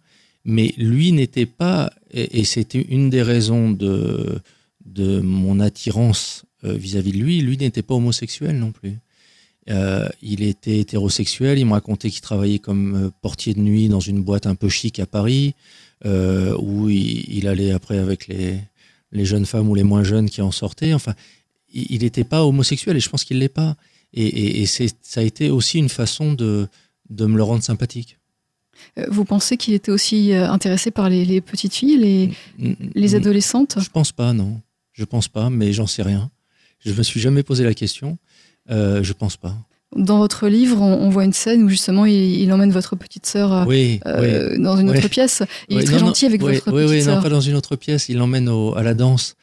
Mais 0.46 0.74
lui 0.78 1.12
n'était 1.12 1.46
pas, 1.46 1.92
et, 2.12 2.44
c'était 2.46 2.82
une 2.82 3.10
des 3.10 3.22
raisons 3.22 3.72
de, 3.72 4.40
de 4.86 5.20
mon 5.20 5.60
attirance 5.60 6.46
euh, 6.64 6.74
vis-à-vis 6.74 7.12
de 7.12 7.18
lui, 7.18 7.42
lui 7.42 7.58
n'était 7.58 7.82
pas 7.82 7.96
homosexuel 7.96 8.58
non 8.58 8.72
plus. 8.72 8.98
Euh, 9.70 10.08
il 10.22 10.44
était 10.44 10.80
hétérosexuel, 10.80 11.60
il 11.60 11.66
me 11.66 11.74
racontait 11.74 12.10
qu'il 12.10 12.22
travaillait 12.22 12.60
comme 12.60 13.08
euh, 13.08 13.10
portier 13.22 13.54
de 13.54 13.60
nuit 13.60 13.90
dans 13.90 14.00
une 14.00 14.24
boîte 14.24 14.48
un 14.48 14.56
peu 14.56 14.70
chic 14.70 15.00
à 15.00 15.06
Paris 15.06 15.56
euh, 16.06 16.56
où 16.58 16.90
il 16.90 17.48
allait 17.48 17.72
après 17.72 17.98
avec 17.98 18.28
les, 18.28 18.62
les 19.12 19.26
jeunes 19.26 19.46
femmes 19.46 19.70
ou 19.70 19.76
les 19.76 19.84
moins 19.84 20.04
jeunes 20.04 20.30
qui 20.30 20.42
en 20.42 20.52
sortaient. 20.52 20.94
Enfin, 20.94 21.14
il 21.74 22.02
n'était 22.02 22.24
pas 22.24 22.46
homosexuel 22.46 22.98
et 22.98 23.00
je 23.00 23.10
pense 23.10 23.24
qu'il 23.24 23.40
l'est 23.40 23.50
pas. 23.50 23.76
Et, 24.14 24.62
et, 24.62 24.66
ça 24.66 24.86
a 25.18 25.22
été 25.24 25.50
aussi 25.50 25.78
une 25.80 25.90
façon 25.90 26.34
de, 26.34 26.68
de 27.10 27.26
me 27.26 27.36
le 27.38 27.44
rendre 27.44 27.64
sympathique. 27.64 28.18
Euh, 28.98 29.06
Vous 29.10 29.26
pensez 29.26 29.58
qu'il 29.58 29.74
était 29.74 29.92
aussi 29.92 30.32
euh, 30.34 30.50
intéressé 30.50 30.92
par 30.92 31.10
les, 31.10 31.26
les 31.26 31.42
petites 31.42 31.74
filles, 31.74 31.98
les, 31.98 32.30
les 32.96 33.14
Mm, 33.14 33.16
adolescentes? 33.16 33.78
Je 33.82 33.90
pense 33.90 34.12
pas, 34.12 34.34
non. 34.34 34.62
Je 34.94 35.04
pense 35.04 35.28
pas, 35.28 35.50
mais 35.50 35.74
j'en 35.74 35.88
sais 35.88 36.04
rien. 36.04 36.32
Je 36.86 36.94
me 36.94 37.04
suis 37.04 37.20
jamais 37.20 37.44
posé 37.44 37.64
la 37.64 37.74
question. 37.74 38.18
Euh, 38.70 39.04
je 39.04 39.14
pense 39.14 39.36
pas. 39.38 39.56
Dans 39.96 40.18
votre 40.18 40.48
livre, 40.48 40.82
on, 40.82 41.06
on 41.06 41.10
voit 41.10 41.24
une 41.24 41.34
scène 41.34 41.64
où 41.64 41.70
justement 41.70 42.06
il, 42.06 42.14
il 42.14 42.52
emmène 42.52 42.72
votre 42.72 42.96
petite 42.96 43.26
sœur 43.26 43.54
euh, 43.54 43.66
Oui, 43.66 44.00
euh, 44.06 44.58
dans 44.60 44.76
une 44.78 44.90
Oui. 44.90 44.98
autre 44.98 45.08
pièce. 45.08 45.44
Il 45.70 45.80
est 45.80 45.84
très 45.84 45.94
non, 46.00 46.08
gentil 46.08 46.26
avec 46.26 46.42
non, 46.42 46.48
votre 46.48 46.68
oui, 46.72 46.84
petite 46.84 46.90
oui, 46.92 46.98
non, 47.00 47.04
sœur. 47.14 47.24
pas 47.24 47.30
dans 47.30 47.42
une 47.42 47.56
autre 47.56 47.76
pièce. 47.78 48.10
Il 48.10 48.18
l'emmène 48.18 48.50
à 48.76 48.84
la 48.84 48.94
danse. 48.94 49.36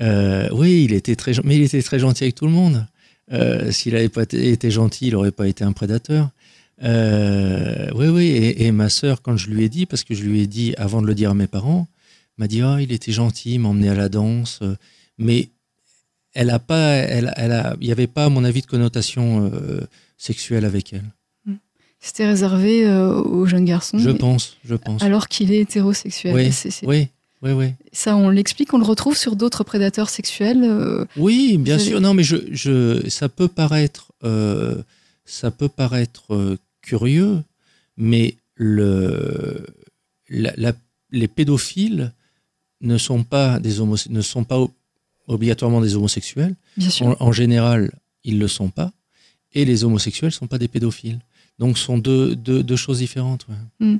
Euh, 0.00 0.48
oui, 0.52 0.84
il 0.84 0.94
était 0.94 1.16
très, 1.16 1.32
mais 1.44 1.56
il 1.56 1.62
était 1.62 1.82
très 1.82 1.98
gentil 1.98 2.24
avec 2.24 2.34
tout 2.34 2.46
le 2.46 2.52
monde. 2.52 2.86
Euh, 3.32 3.70
S'il 3.70 3.92
n'avait 3.92 4.08
pas 4.08 4.22
été 4.22 4.70
gentil, 4.70 5.08
il 5.08 5.12
n'aurait 5.12 5.30
pas 5.32 5.46
été 5.46 5.64
un 5.64 5.72
prédateur. 5.72 6.30
Oui, 6.82 8.08
oui. 8.08 8.26
Et, 8.28 8.64
et 8.66 8.72
ma 8.72 8.88
sœur, 8.88 9.20
quand 9.22 9.36
je 9.36 9.50
lui 9.50 9.64
ai 9.64 9.68
dit, 9.68 9.84
parce 9.86 10.02
que 10.02 10.14
je 10.14 10.22
lui 10.24 10.40
ai 10.40 10.46
dit 10.46 10.74
avant 10.78 11.02
de 11.02 11.06
le 11.06 11.14
dire 11.14 11.30
à 11.30 11.34
mes 11.34 11.46
parents, 11.46 11.86
m'a 12.38 12.48
dit 12.48 12.62
ah 12.62 12.78
il 12.80 12.90
était 12.90 13.12
gentil, 13.12 13.54
il 13.54 13.58
m'a 13.60 13.68
emmené 13.68 13.90
à 13.90 13.94
la 13.94 14.08
danse, 14.08 14.60
mais 15.18 15.50
elle 16.34 16.50
a 16.50 16.58
pas, 16.58 16.92
elle, 16.92 17.32
elle 17.36 17.52
a, 17.52 17.76
il 17.80 17.86
n'y 17.86 17.92
avait 17.92 18.06
pas 18.06 18.26
à 18.26 18.28
mon 18.28 18.44
avis 18.44 18.62
de 18.62 18.66
connotation 18.66 19.50
euh, 19.52 19.80
sexuelle 20.16 20.64
avec 20.64 20.92
elle. 20.92 21.04
C'était 22.02 22.26
réservé 22.26 22.86
euh, 22.86 23.12
aux 23.12 23.44
jeunes 23.44 23.66
garçons. 23.66 23.98
Je 23.98 24.10
pense, 24.10 24.56
je 24.64 24.74
pense. 24.74 25.02
Alors 25.02 25.28
qu'il 25.28 25.52
est 25.52 25.58
hétérosexuel. 25.60 26.34
Oui, 26.34 26.50
Oui, 26.86 27.08
oui, 27.42 27.52
oui. 27.52 27.72
Ça, 27.92 28.16
on 28.16 28.30
l'explique, 28.30 28.72
on 28.72 28.78
le 28.78 28.84
retrouve 28.84 29.16
sur 29.16 29.36
d'autres 29.36 29.64
prédateurs 29.64 30.08
sexuels. 30.08 30.64
euh, 30.64 31.04
Oui, 31.18 31.58
bien 31.58 31.76
Vous 31.76 31.82
sûr. 31.82 31.96
avez- 31.96 32.02
Non, 32.02 32.14
mais 32.14 32.22
je, 32.22 32.36
je, 32.52 33.06
ça 33.10 33.28
peut 33.28 33.48
paraître, 33.48 34.12
ça 35.26 35.50
peut 35.50 35.68
paraître 35.68 36.56
curieux, 36.80 37.42
mais 37.98 38.36
le, 38.54 39.66
la- 40.30 40.54
la- 40.56 40.72
les 41.10 41.28
pédophiles 41.28 42.12
ne 42.80 42.96
sont 42.96 43.24
pas 43.24 43.58
des 43.60 43.80
homos, 43.80 43.96
ne 44.08 44.22
sont 44.22 44.44
pas 44.44 44.58
obligatoirement 45.34 45.80
des 45.80 45.94
homosexuels. 45.96 46.54
bien 46.76 46.90
sûr. 46.90 47.06
En, 47.06 47.16
en 47.20 47.32
général, 47.32 47.90
ils 48.24 48.38
le 48.38 48.48
sont 48.48 48.68
pas, 48.68 48.92
et 49.52 49.64
les 49.64 49.84
homosexuels 49.84 50.32
sont 50.32 50.46
pas 50.46 50.58
des 50.58 50.68
pédophiles. 50.68 51.18
Donc, 51.58 51.76
ce 51.78 51.84
sont 51.84 51.98
deux, 51.98 52.34
deux, 52.36 52.62
deux 52.62 52.76
choses 52.76 52.98
différentes. 52.98 53.46
ouais. 53.80 53.96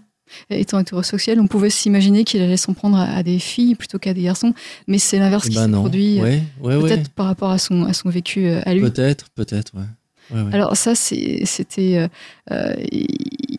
Étant 0.49 0.79
hétérosexuel, 0.79 1.41
on 1.41 1.49
pouvait 1.49 1.71
s'imaginer 1.71 2.23
qu'il 2.23 2.41
allait 2.41 2.57
s'en 2.57 2.73
prendre 2.73 2.97
à, 2.97 3.03
à 3.17 3.23
des 3.25 3.41
filles 3.41 3.75
plutôt 3.75 3.99
qu'à 3.99 4.15
des 4.15 4.23
garçons. 4.23 4.55
Mais 4.87 4.99
c'est 4.99 5.19
l'inverse 5.19 5.47
Eh 5.47 5.51
qui 5.51 5.57
ben 5.57 5.67
s'est 5.67 5.73
produit, 5.73 6.21
euh, 6.21 6.23
Ouais, 6.23 6.43
ouais, 6.61 6.77
ouais. 6.77 6.83
peut-être 6.83 7.11
par 7.11 7.27
rapport 7.27 7.51
à 7.51 7.59
son, 7.59 7.83
à 7.85 7.93
son 7.93 8.11
vécu 8.11 8.47
euh, 8.47 8.61
à 8.65 8.73
lui. 8.75 8.81
Peut-être, 8.81 9.29
peut-être, 9.35 9.73
ouais. 9.75 9.83
Ouais, 10.37 10.43
ouais. 10.43 10.55
Alors 10.55 10.77
ça, 10.77 10.95
c'était 10.95 12.09
euh, 12.53 12.75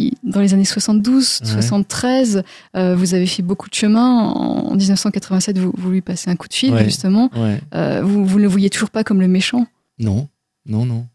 il- 0.08 0.14
dans 0.24 0.40
les 0.42 0.54
années 0.54 0.66
72, 0.66 1.40
Ouais. 1.42 1.48
73. 1.52 2.44
euh, 2.76 2.96
vous 2.96 3.14
avez 3.14 3.26
fait 3.28 3.44
beaucoup 3.44 3.70
de 3.70 3.76
chemin. 3.76 4.08
En, 4.20 4.72
en 4.72 4.76
1987, 4.76 5.58
vous, 5.58 5.72
vous 5.78 5.92
lui 5.92 6.02
passez 6.02 6.30
un 6.30 6.36
coup 6.36 6.48
de 6.48 6.54
fil, 6.54 6.74
Ouais. 6.74 6.84
justement. 6.84 7.30
Ouais. 7.36 7.60
Euh, 7.76 8.02
vous, 8.04 8.26
vous 8.26 8.38
ne 8.38 8.44
le 8.44 8.50
voyez 8.50 8.70
toujours 8.70 8.90
pas 8.90 9.04
comme 9.04 9.22
le 9.22 9.28
méchant. 9.28 9.66
Non, 10.00 10.28
non, 10.66 10.86
non. 10.86 11.06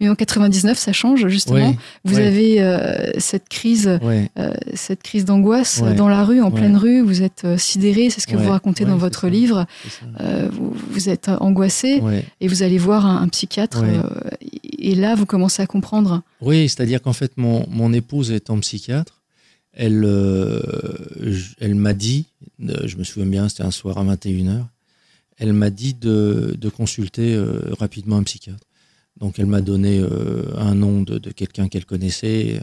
Mais 0.00 0.08
en 0.08 0.16
99, 0.16 0.78
ça 0.78 0.92
change, 0.92 1.28
justement. 1.28 1.76
Vous 2.04 2.18
avez 2.18 2.60
euh, 2.60 3.12
cette 3.18 3.48
crise, 3.48 3.86
euh, 4.02 4.26
cette 4.74 5.00
crise 5.00 5.24
d'angoisse 5.24 5.80
dans 5.96 6.08
la 6.08 6.24
rue, 6.24 6.42
en 6.42 6.50
pleine 6.50 6.76
rue. 6.76 7.02
Vous 7.02 7.22
êtes 7.22 7.46
sidéré, 7.56 8.10
c'est 8.10 8.20
ce 8.20 8.26
que 8.26 8.34
vous 8.36 8.50
racontez 8.50 8.84
dans 8.84 8.96
votre 8.96 9.20
ça. 9.20 9.28
livre. 9.28 9.64
Euh, 10.20 10.48
vous, 10.50 10.74
vous 10.90 11.08
êtes 11.08 11.28
angoissé 11.28 12.02
et 12.40 12.48
vous 12.48 12.64
allez 12.64 12.78
voir 12.78 13.06
un, 13.06 13.22
un 13.22 13.28
psychiatre. 13.28 13.84
Et 14.84 14.96
là, 14.96 15.14
vous 15.14 15.26
commencez 15.26 15.62
à 15.62 15.66
comprendre. 15.66 16.22
Oui, 16.40 16.68
c'est-à-dire 16.68 17.00
qu'en 17.00 17.12
fait, 17.12 17.36
mon, 17.36 17.64
mon 17.68 17.92
épouse 17.92 18.32
étant 18.32 18.58
psychiatre, 18.58 19.22
elle, 19.72 20.02
euh, 20.04 20.60
elle 21.60 21.76
m'a 21.76 21.94
dit, 21.94 22.26
euh, 22.68 22.88
je 22.88 22.96
me 22.96 23.04
souviens 23.04 23.30
bien, 23.30 23.48
c'était 23.48 23.62
un 23.62 23.70
soir 23.70 23.96
à 23.96 24.04
21h, 24.04 24.66
elle 25.38 25.52
m'a 25.52 25.70
dit 25.70 25.94
de, 25.94 26.56
de 26.58 26.68
consulter 26.68 27.32
euh, 27.32 27.60
rapidement 27.78 28.16
un 28.16 28.24
psychiatre. 28.24 28.66
Donc 29.20 29.38
elle 29.38 29.46
m'a 29.46 29.60
donné 29.60 30.04
un 30.56 30.74
nom 30.74 31.02
de, 31.02 31.18
de 31.18 31.30
quelqu'un 31.30 31.68
qu'elle 31.68 31.84
connaissait 31.84 32.60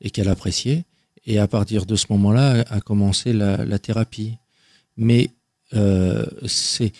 et 0.00 0.10
qu'elle 0.10 0.28
appréciait. 0.28 0.84
Et 1.26 1.38
à 1.38 1.46
partir 1.46 1.84
de 1.84 1.94
ce 1.94 2.06
moment-là, 2.10 2.64
a 2.70 2.80
commencé 2.80 3.34
la, 3.34 3.64
la 3.66 3.78
thérapie. 3.78 4.36
Mais 4.96 5.30
c'est 6.46 6.92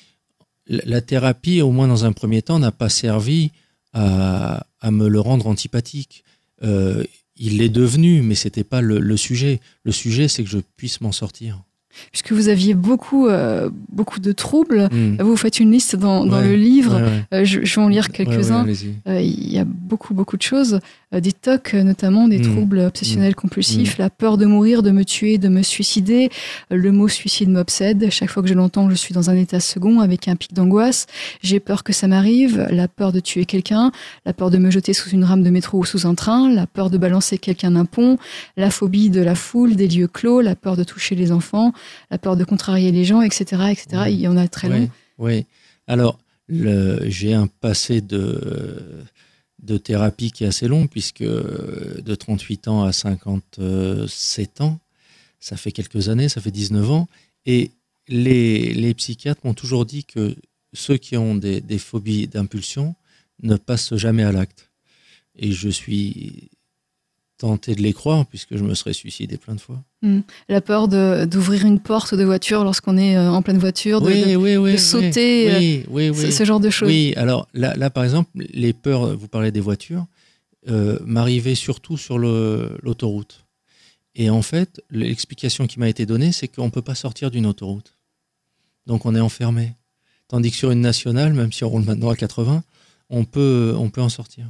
la 0.67 1.01
thérapie, 1.01 1.63
au 1.63 1.71
moins 1.71 1.89
dans 1.89 2.05
un 2.05 2.13
premier 2.13 2.43
temps, 2.43 2.59
n'a 2.59 2.73
pas 2.73 2.89
servi 2.89 3.53
à, 3.93 4.67
à 4.81 4.91
me 4.91 5.09
le 5.09 5.21
rendre 5.21 5.47
antipathique. 5.47 6.25
Euh, 6.63 7.05
il 7.37 7.59
l'est 7.59 7.71
devenu, 7.71 8.23
mais 8.23 8.35
c'était 8.35 8.65
pas 8.65 8.81
le, 8.81 8.99
le 8.99 9.17
sujet. 9.17 9.61
Le 9.83 9.93
sujet, 9.93 10.29
c'est 10.29 10.45
que 10.45 10.51
je 10.51 10.59
puisse 10.77 11.01
m'en 11.01 11.13
sortir. 11.13 11.63
Puisque 12.13 12.33
vous 12.33 12.49
aviez 12.49 12.75
beaucoup, 12.75 13.27
euh, 13.27 13.69
beaucoup 13.93 14.21
de 14.21 14.33
troubles, 14.33 14.89
Mm. 14.93 15.17
vous 15.23 15.37
faites 15.37 15.59
une 15.61 15.71
liste 15.73 15.97
dans, 15.97 16.25
dans 16.25 16.39
Ouais. 16.41 16.49
le 16.49 16.55
livre. 16.55 16.97
Ouais, 16.97 17.03
ouais. 17.03 17.25
Euh, 17.41 17.45
je, 17.45 17.65
je 17.65 17.75
vais 17.77 17.83
en 17.83 17.89
lire 17.89 18.11
quelques-uns. 18.11 18.67
Euh, 19.09 19.21
il 19.21 19.53
y 19.53 19.59
a 19.59 19.65
beaucoup, 19.65 20.15
beaucoup 20.15 20.37
de 20.37 20.43
choses. 20.43 20.81
Des 21.13 21.33
TOC, 21.33 21.75
euh, 21.75 21.83
notamment, 21.83 22.29
des 22.29 22.39
Mm. 22.39 22.43
troubles 22.43 22.79
obsessionnels 22.79 23.35
compulsifs, 23.35 23.99
la 23.99 24.11
peur 24.11 24.39
de 24.39 24.47
mourir, 24.47 24.83
de 24.85 24.93
me 24.93 25.05
tuer, 25.05 25.39
de 25.39 25.49
me 25.49 25.63
suicider. 25.63 26.31
Le 26.71 26.93
mot 26.93 27.09
suicide 27.09 27.49
m'obsède. 27.51 28.09
Chaque 28.11 28.31
fois 28.31 28.43
que 28.45 28.49
je 28.49 28.55
l'entends, 28.55 28.89
je 28.89 28.95
suis 28.95 29.13
dans 29.13 29.29
un 29.29 29.35
état 29.37 29.59
second 29.59 29.99
avec 30.01 30.29
un 30.29 30.37
pic 30.37 30.55
d'angoisse. 30.55 31.07
J'ai 31.43 31.59
peur 31.59 31.83
que 31.83 31.93
ça 31.93 32.07
m'arrive. 32.07 32.67
La 32.71 32.87
peur 32.87 33.11
de 33.13 33.19
tuer 33.19 33.45
quelqu'un. 33.45 33.91
La 34.25 34.33
peur 34.33 34.51
de 34.51 34.59
me 34.59 34.71
jeter 34.71 34.93
sous 34.93 35.11
une 35.11 35.25
rame 35.25 35.43
de 35.43 35.51
métro 35.51 35.79
ou 35.79 35.85
sous 35.85 36.07
un 36.07 36.15
train. 36.15 36.49
La 36.53 36.69
peur 36.69 36.91
de 36.91 36.99
balancer 36.99 37.39
quelqu'un 37.39 37.73
d'un 37.73 37.85
pont. 37.87 38.17
La 38.57 38.71
phobie 38.71 39.11
de 39.11 39.21
la 39.21 39.35
foule, 39.35 39.75
des 39.75 39.89
lieux 39.89 40.07
clos. 40.09 40.41
La 40.41 40.55
peur 40.55 40.77
de 40.77 40.85
toucher 40.85 41.17
les 41.17 41.33
enfants. 41.33 41.73
La 42.11 42.19
peur 42.19 42.37
de 42.37 42.45
contrarier 42.45 42.93
les 42.93 43.05
gens, 43.05 43.23
etc. 43.23 43.45
etc. 43.71 43.87
Ouais. 43.93 44.15
Il 44.15 44.21
y 44.21 44.29
en 44.29 44.37
a 44.37 44.49
très 44.49 44.69
long. 44.69 44.89
Oui. 45.19 45.47
Alors, 45.87 46.19
j'ai 46.49 47.35
un 47.35 47.47
passé 47.47 48.01
de, 48.01 49.05
de 49.63 49.79
thérapie 49.79 50.33
qui 50.33 50.45
est 50.45 50.49
assez 50.49 50.69
long, 50.69 50.87
puisque 50.87 51.23
de 51.23 52.15
38 52.15 52.69
ans 52.69 52.85
à 52.85 52.93
57 52.93 54.61
ans, 54.61 54.79
ça 55.41 55.57
fait 55.57 55.73
quelques 55.73 56.09
années, 56.09 56.29
ça 56.29 56.41
fait 56.41 56.51
19 56.51 56.91
ans. 56.91 57.09
Et 57.47 57.71
les, 58.09 58.75
les 58.75 58.95
psychiatres 58.95 59.41
m'ont 59.45 59.55
toujours 59.55 59.87
dit 59.87 60.05
que 60.05 60.37
ceux 60.73 60.97
qui 60.97 61.17
ont 61.17 61.35
des, 61.35 61.61
des 61.61 61.79
phobies 61.79 62.29
d'impulsion 62.29 62.95
ne 63.43 63.57
passent 63.57 63.95
jamais 63.97 64.23
à 64.23 64.33
l'acte. 64.33 64.71
Et 65.37 65.53
je 65.53 65.69
suis 65.69 66.51
tenté 67.41 67.75
de 67.75 67.81
les 67.83 67.93
croire, 67.95 68.27
puisque 68.27 68.55
je 68.57 68.63
me 68.63 68.75
serais 68.75 68.93
suicidé 68.93 69.39
plein 69.39 69.55
de 69.55 69.61
fois. 69.61 69.83
La 70.49 70.61
peur 70.61 70.89
d'ouvrir 70.89 71.65
une 71.65 71.81
porte 71.81 72.15
de 72.15 72.23
voiture 72.25 72.65
lorsqu'on 72.65 72.97
est 72.99 73.17
euh, 73.17 73.31
en 73.31 73.41
pleine 73.43 73.59
voiture, 73.59 74.01
de, 74.03 74.07
oui, 74.07 74.21
de- 74.21 74.37
oui, 74.37 74.57
oui, 74.57 74.73
oui. 74.73 74.79
sauter, 74.79 75.47
ce, 76.13 76.31
ce 76.31 76.45
genre 76.45 76.61
de 76.61 76.69
choses. 76.71 76.89
Oui, 76.89 77.15
alors 77.17 77.49
là, 77.55 77.75
là, 77.77 77.89
par 77.91 78.05
exemple, 78.05 78.31
les 78.35 78.73
peurs, 78.75 79.17
vous 79.17 79.27
parlez 79.29 79.51
des 79.53 79.61
voitures, 79.61 80.05
euh, 80.69 80.99
m'arrivaient 81.05 81.55
surtout 81.55 81.97
sur 81.97 82.19
l'autoroute. 82.19 83.47
Et 84.15 84.29
en 84.29 84.43
fait, 84.43 84.83
l'explication 84.91 85.67
qui 85.67 85.79
m'a 85.79 85.89
été 85.89 86.05
donnée, 86.05 86.33
c'est 86.33 86.49
qu'on 86.49 86.67
ne 86.67 86.71
peut 86.71 86.83
pas 86.83 86.95
sortir 86.95 87.31
d'une 87.31 87.47
autoroute. 87.47 87.95
Donc 88.87 89.07
on 89.07 89.15
est 89.15 89.21
enfermé. 89.21 89.73
Tandis 90.29 90.51
que 90.51 90.57
sur 90.57 90.71
une 90.73 90.81
nationale, 90.83 91.33
même 91.33 91.53
si 91.53 91.65
on 91.65 91.71
roule 91.71 91.85
maintenant 91.85 92.11
à 92.11 92.17
80, 92.17 92.63
on 93.09 93.25
peut, 93.25 93.75
on 93.79 93.89
peut 93.89 94.03
en 94.03 94.09
sortir. 94.11 94.47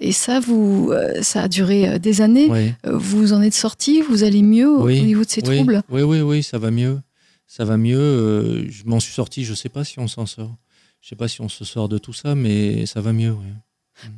Et 0.00 0.12
ça, 0.12 0.40
vous, 0.40 0.90
euh, 0.92 1.22
ça 1.22 1.42
a 1.44 1.48
duré 1.48 1.88
euh, 1.88 1.98
des 1.98 2.20
années. 2.20 2.48
Oui, 2.50 2.72
Euh, 2.86 2.96
Vous 2.98 3.32
en 3.32 3.40
êtes 3.42 3.54
sorti, 3.54 4.00
vous 4.02 4.22
allez 4.24 4.42
mieux 4.42 4.68
au- 4.68 4.84
Oui, 4.84 5.00
au 5.00 5.04
niveau 5.04 5.24
de 5.24 5.30
ces 5.30 5.40
oui, 5.46 5.56
troubles? 5.56 5.82
oui, 5.90 6.02
oui, 6.02 6.20
oui, 6.20 6.42
ça 6.42 6.58
va 6.58 6.70
mieux. 6.70 7.00
ça 7.46 7.64
va 7.64 7.76
mieux. 7.76 8.66
Je 8.70 8.84
m'en 8.84 8.98
suis 9.00 9.12
sorti, 9.12 9.44
je 9.44 9.50
ne 9.52 9.56
sais 9.56 9.68
pas 9.68 9.84
si 9.84 9.98
on 10.00 10.08
s'en 10.08 10.26
sort. 10.26 10.56
Je 11.00 11.06
ne 11.06 11.08
sais 11.10 11.16
pas 11.16 11.28
si 11.28 11.40
on 11.42 11.48
se 11.48 11.64
sort 11.64 11.88
de 11.88 11.98
tout 11.98 12.12
ça, 12.14 12.34
mais 12.34 12.86
ça 12.86 13.00
va 13.00 13.12
mieux. 13.12 13.34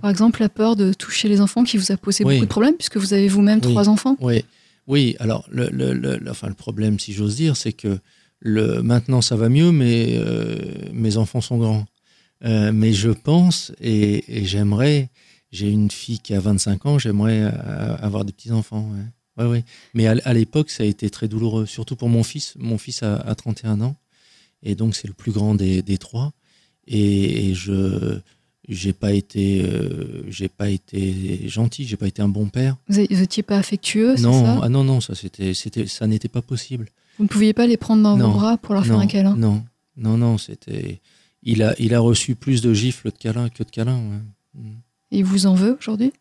Par 0.00 0.09
exemple, 0.11 0.40
la 0.40 0.48
peur 0.48 0.74
de 0.76 0.92
toucher 0.92 1.28
les 1.28 1.40
enfants 1.40 1.64
qui 1.64 1.76
vous 1.76 1.92
a 1.92 1.96
posé 1.96 2.24
beaucoup 2.24 2.44
de 2.44 2.50
problèmes, 2.50 2.74
puisque 2.74 2.96
vous 2.96 3.12
avez 3.12 3.28
vous-même 3.28 3.61
trois 3.61 3.88
enfants? 3.88 4.16
Oui, 4.20 4.44
oui. 4.87 5.16
Alors, 5.18 5.44
le, 5.50 5.68
le, 5.70 5.92
le, 5.92 6.16
le- 6.16 6.30
enfin, 6.30 6.48
le 6.48 6.54
problème, 6.54 6.98
si 6.98 7.12
j'ose 7.12 7.37
dire, 7.37 7.56
c'est 7.56 7.72
que 7.72 7.98
le, 8.40 8.80
maintenant, 8.82 9.20
ça 9.20 9.37
va 9.37 9.48
mieux, 9.48 9.70
mais 9.72 10.14
euh, 10.16 10.56
mes 10.92 11.16
enfants 11.18 11.40
sont 11.40 11.59
grands. 11.59 11.85
Euh, 12.44 12.70
mais 12.72 12.92
je 12.92 13.11
pense, 13.11 13.72
et, 13.80 14.40
et 14.40 14.44
j'aimerais, 14.44 15.11
j'ai 15.52 15.70
une 15.70 15.90
fille 15.90 16.18
qui 16.18 16.35
a 16.35 16.40
25 16.40 16.87
ans, 16.87 16.98
j'aimerais 16.98 17.40
euh, 17.42 17.96
avoir 17.98 18.24
des 18.24 18.32
petits-enfants. 18.32 18.90
Ouais. 18.92 19.44
Ouais, 19.44 19.50
ouais. 19.50 19.64
Mais 19.94 20.06
à, 20.06 20.32
l'époque, 20.32 20.70
ça 20.70 20.82
a 20.82 20.87
été 20.87 21.11
très 21.11 21.28
douloureux, 21.28 21.66
surtout 21.66 21.94
pour 21.96 22.09
mon 22.09 22.22
fils. 22.22 22.54
Mon 22.59 22.78
fils 22.78 23.02
a, 23.02 23.16
a 23.16 23.35
31 23.35 23.80
ans, 23.82 23.96
et 24.62 24.74
donc 24.74 24.94
c'est 24.96 25.06
le 25.09 25.14
plus 25.14 25.32
grand 25.32 25.54
des, 25.54 25.82
des 25.82 25.98
trois. 25.98 26.32
Et, 26.88 27.48
et 27.50 27.54
je 27.54 28.18
j'ai 28.68 28.92
pas 28.92 29.12
été 29.12 29.62
euh, 29.64 30.24
j'ai 30.28 30.48
pas 30.48 30.68
été 30.70 31.48
gentil 31.48 31.85
j'ai 31.87 31.96
pas 31.96 32.09
été 32.09 32.20
un 32.20 32.28
bon 32.28 32.48
père 32.48 32.76
Vous 32.88 32.96
n'étiez 33.00 33.44
pas 33.44 33.59
affectueux, 33.59 34.16
non, 34.18 34.44
ça? 34.44 34.61
ah 34.62 34.68
non, 34.68 34.82
non, 34.82 35.00
ça 35.00 35.14
c'était, 35.14 35.54
c'était, 35.54 35.87
ça 35.87 36.06
n'était 36.09 36.28
pas 36.28 36.42
possible. 36.42 36.88
Vous 37.18 37.24
ne 37.24 37.28
pouviez 37.28 37.52
pas 37.52 37.66
les 37.66 37.76
prendre 37.76 38.02
dans 38.02 38.16
Non. 38.16 38.30
vos 38.32 38.38
bras 38.38 38.56
pour 38.56 38.74
leur 38.74 38.85
faire 38.87 38.98
un 38.98 39.06
câlin? 39.06 39.37
non, 39.37 39.64
non, 39.96 40.16
non, 40.16 40.37
c'était. 40.38 41.00
Il 41.42 41.62
a, 41.62 41.74
il 41.78 41.94
a 41.94 42.00
reçu 42.00 42.35
plus 42.35 42.61
de 42.61 42.72
gifles 42.74 43.11
de 43.12 43.16
câlins 43.16 43.48
que 43.50 43.62
de 43.62 43.70
câlins. 43.70 44.00
ouais. 44.54 44.62
Il 45.11 45.25
vous 45.25 45.47
en 45.47 45.55
veut 45.55 45.77
aujourd'hui? 45.81 46.12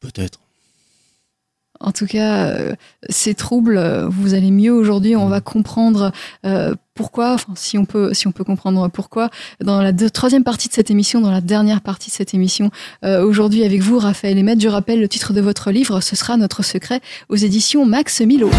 Peut-être. 0.00 0.40
En 1.78 1.92
tout 1.92 2.06
cas, 2.06 2.46
euh, 2.46 2.74
ces 3.10 3.34
troubles, 3.34 3.76
euh, 3.76 4.08
vous 4.08 4.32
allez 4.32 4.50
mieux 4.50 4.72
aujourd'hui. 4.72 5.14
On 5.14 5.28
va 5.28 5.42
comprendre 5.42 6.10
euh, 6.46 6.74
pourquoi, 6.94 7.34
enfin, 7.34 7.52
si 7.54 7.76
on 7.76 7.84
peut, 7.84 8.14
si 8.14 8.26
on 8.26 8.32
peut 8.32 8.44
comprendre 8.44 8.88
pourquoi. 8.88 9.28
Dans 9.62 9.82
la 9.82 9.92
deux- 9.92 10.08
troisième 10.08 10.42
partie 10.42 10.68
de 10.68 10.72
cette 10.72 10.90
émission, 10.90 11.20
dans 11.20 11.30
la 11.30 11.42
dernière 11.42 11.82
partie 11.82 12.08
de 12.08 12.14
cette 12.14 12.32
émission, 12.32 12.70
euh, 13.04 13.22
aujourd'hui 13.22 13.62
avec 13.62 13.82
vous, 13.82 13.98
Raphaël 13.98 14.38
Emmett, 14.38 14.58
je 14.58 14.68
rappelle 14.68 15.00
le 15.00 15.08
titre 15.08 15.34
de 15.34 15.42
votre 15.42 15.70
livre, 15.70 16.00
ce 16.00 16.16
sera 16.16 16.38
Notre 16.38 16.62
secret 16.64 17.02
aux 17.28 17.36
éditions 17.36 17.84
Max 17.84 18.22
Milo. 18.22 18.50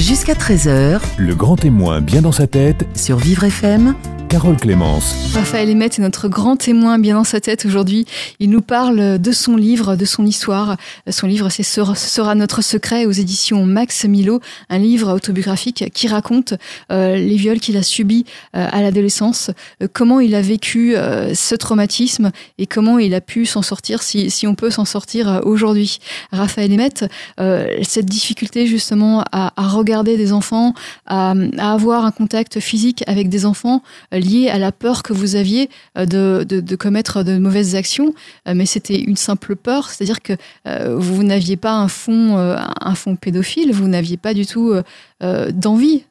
Jusqu'à 0.00 0.32
13h 0.34 1.00
Le 1.18 1.34
grand 1.34 1.56
témoin 1.56 2.00
bien 2.00 2.22
dans 2.22 2.32
sa 2.32 2.46
tête, 2.46 2.86
sur 2.96 3.18
Vivre 3.18 3.44
FM. 3.44 3.94
Carole 4.34 4.56
Clémence. 4.56 5.14
Raphaël 5.32 5.70
Emmett 5.70 5.96
est 5.96 6.02
notre 6.02 6.26
grand 6.26 6.56
témoin 6.56 6.98
bien 6.98 7.14
dans 7.14 7.22
sa 7.22 7.40
tête 7.40 7.66
aujourd'hui. 7.66 8.04
Il 8.40 8.50
nous 8.50 8.62
parle 8.62 9.20
de 9.20 9.30
son 9.30 9.54
livre, 9.54 9.94
de 9.94 10.04
son 10.04 10.26
histoire. 10.26 10.76
Son 11.08 11.28
livre, 11.28 11.50
c'est 11.50 11.62
Ce 11.62 11.84
sera 11.94 12.34
notre 12.34 12.60
secret 12.60 13.06
aux 13.06 13.12
éditions 13.12 13.64
Max 13.64 14.04
Milo, 14.04 14.40
un 14.70 14.78
livre 14.78 15.12
autobiographique 15.12 15.84
qui 15.94 16.08
raconte 16.08 16.54
euh, 16.90 17.14
les 17.14 17.36
viols 17.36 17.60
qu'il 17.60 17.76
a 17.76 17.84
subis 17.84 18.24
euh, 18.56 18.66
à 18.72 18.82
l'adolescence, 18.82 19.52
euh, 19.80 19.86
comment 19.92 20.18
il 20.18 20.34
a 20.34 20.42
vécu 20.42 20.96
ce 21.34 21.54
traumatisme 21.54 22.32
et 22.58 22.66
comment 22.66 22.98
il 22.98 23.14
a 23.14 23.20
pu 23.20 23.46
s'en 23.46 23.62
sortir, 23.62 24.02
si, 24.02 24.32
si 24.32 24.48
on 24.48 24.56
peut 24.56 24.70
s'en 24.70 24.84
sortir 24.84 25.42
aujourd'hui. 25.44 26.00
Raphaël 26.32 26.72
Emmett, 26.72 27.04
euh, 27.38 27.68
cette 27.82 28.06
difficulté 28.06 28.66
justement 28.66 29.22
à, 29.30 29.52
regarder 29.56 30.16
des 30.16 30.32
enfants, 30.32 30.74
à, 31.06 31.34
avoir 31.58 32.04
un 32.04 32.10
contact 32.10 32.58
physique 32.58 33.04
avec 33.06 33.28
des 33.28 33.46
enfants, 33.46 33.82
lié 34.24 34.48
à 34.48 34.58
la 34.58 34.72
peur 34.72 35.02
que 35.02 35.12
vous 35.12 35.36
aviez 35.36 35.70
euh, 35.96 36.06
de, 36.06 36.44
de, 36.44 36.76
commettre 36.76 37.22
de 37.22 37.38
mauvaises 37.38 37.74
actions, 37.74 38.14
euh, 38.48 38.54
mais 38.54 38.66
c'était 38.66 39.00
une 39.00 39.16
simple 39.16 39.56
peur, 39.56 39.90
c'est-à-dire 39.90 40.22
que 40.22 40.32
euh, 40.66 40.96
vous 40.96 41.22
n'aviez 41.22 41.56
pas 41.56 41.74
un 41.74 41.88
fond, 41.88 42.36
un 42.36 42.94
fond 42.94 43.16
pédophile, 43.16 43.72
vous 43.72 43.88
n'aviez 43.88 44.16
pas 44.16 44.34
du 44.34 44.46
tout 44.46 44.74
d'envie. 45.20 46.04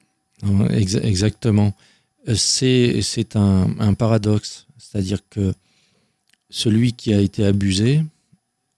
Exactement. 0.69 1.73
C'est, 2.36 3.36
un, 3.36 3.67
un 3.80 3.93
paradoxe. 3.93 4.67
C'est-à-dire 4.78 5.19
que 5.30 5.54
celui 6.49 6.93
qui 6.93 7.13
a 7.13 7.19
été 7.19 7.45
abusé 7.45 8.02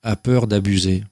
a 0.04 0.16
peur 0.16 0.48
d'abuser. 0.48 1.04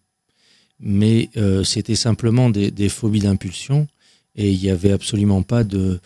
Mais 0.80 1.30
c'était 1.64 1.96
simplement 1.96 2.50
des, 2.50 2.72
des 2.72 2.90
phobies 2.90 3.22
d'impulsion 3.22 3.88
et 4.36 4.52
il 4.52 4.60
n'y 4.60 4.70
avait 4.70 4.92
absolument 4.92 5.44
pas 5.44 5.64
de, 5.64 6.00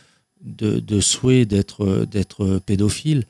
de, 0.47 0.79
de 0.79 0.99
souhait 0.99 1.45
d'être, 1.45 2.05
d'être 2.10 2.60
pédophile. 2.65 3.25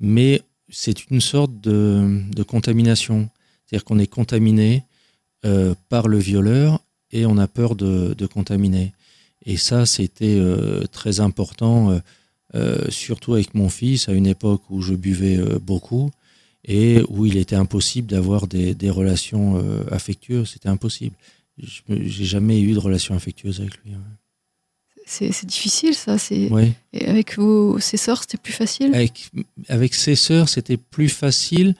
Mais 0.00 0.42
c'est 0.68 1.10
une 1.10 1.20
sorte 1.20 1.60
de, 1.60 2.22
de 2.34 2.42
contamination. 2.42 3.28
C'est-à-dire 3.66 3.84
qu'on 3.84 3.98
est 3.98 4.06
contaminé 4.06 4.84
euh, 5.44 5.74
par 5.88 6.08
le 6.08 6.18
violeur 6.18 6.80
et 7.10 7.26
on 7.26 7.36
a 7.38 7.46
peur 7.46 7.74
de, 7.76 8.14
de 8.14 8.26
contaminer. 8.26 8.92
Et 9.44 9.56
ça, 9.56 9.86
c'était 9.86 10.38
euh, 10.38 10.84
très 10.86 11.20
important, 11.20 11.90
euh, 11.90 11.98
euh, 12.54 12.90
surtout 12.90 13.34
avec 13.34 13.54
mon 13.54 13.68
fils, 13.68 14.08
à 14.08 14.12
une 14.12 14.26
époque 14.26 14.62
où 14.70 14.80
je 14.82 14.94
buvais 14.94 15.38
euh, 15.38 15.58
beaucoup 15.58 16.10
et 16.64 17.02
où 17.08 17.26
il 17.26 17.36
était 17.36 17.56
impossible 17.56 18.06
d'avoir 18.06 18.46
des, 18.46 18.74
des 18.74 18.90
relations 18.90 19.56
euh, 19.56 19.84
affectueuses. 19.90 20.50
C'était 20.50 20.68
impossible. 20.68 21.16
J'ai 21.88 22.24
jamais 22.24 22.60
eu 22.60 22.72
de 22.72 22.78
relation 22.78 23.14
affectueuse 23.14 23.60
avec 23.60 23.76
lui. 23.78 23.92
C'est 23.92 24.21
c'est 25.06 25.46
difficile 25.46 25.94
ça. 25.94 26.16
Et 26.30 27.06
avec 27.06 27.38
vos 27.38 27.78
ses 27.78 27.96
sœurs, 27.96 28.22
c'était 28.22 28.38
plus 28.38 28.52
facile? 28.52 28.94
Avec, 28.94 29.30
avec 29.68 29.94
ses 29.94 30.16
sœurs, 30.16 30.48
c'était 30.48 30.76
plus 30.76 31.08
facile 31.08 31.74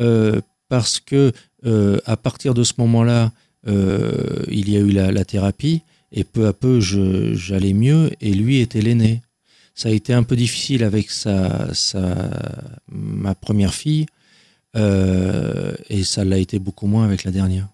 euh, 0.00 0.40
parce 0.68 1.00
que 1.00 1.32
euh, 1.64 1.98
à 2.04 2.16
partir 2.16 2.54
de 2.54 2.64
ce 2.64 2.74
moment-là, 2.78 3.32
euh, 3.66 4.44
il 4.50 4.70
y 4.70 4.76
a 4.76 4.80
eu 4.80 4.90
la, 4.90 5.12
la 5.12 5.24
thérapie 5.24 5.82
et 6.12 6.24
peu 6.24 6.46
à 6.46 6.52
peu, 6.52 6.80
j'allais 6.80 7.72
mieux 7.72 8.10
et 8.20 8.32
lui 8.32 8.60
était 8.60 8.82
l'aîné. 8.82 9.22
Ça 9.74 9.88
a 9.88 9.92
été 9.92 10.12
un 10.12 10.22
peu 10.22 10.36
difficile 10.36 10.84
avec 10.84 11.10
sa, 11.10 11.74
sa, 11.74 12.30
ma 12.88 13.34
première 13.34 13.74
fille 13.74 14.06
euh, 14.76 15.72
et 15.88 16.04
ça 16.04 16.24
l'a 16.24 16.38
été 16.38 16.58
beaucoup 16.58 16.86
moins 16.86 17.04
avec 17.04 17.24
la 17.24 17.30
dernière. 17.30 17.68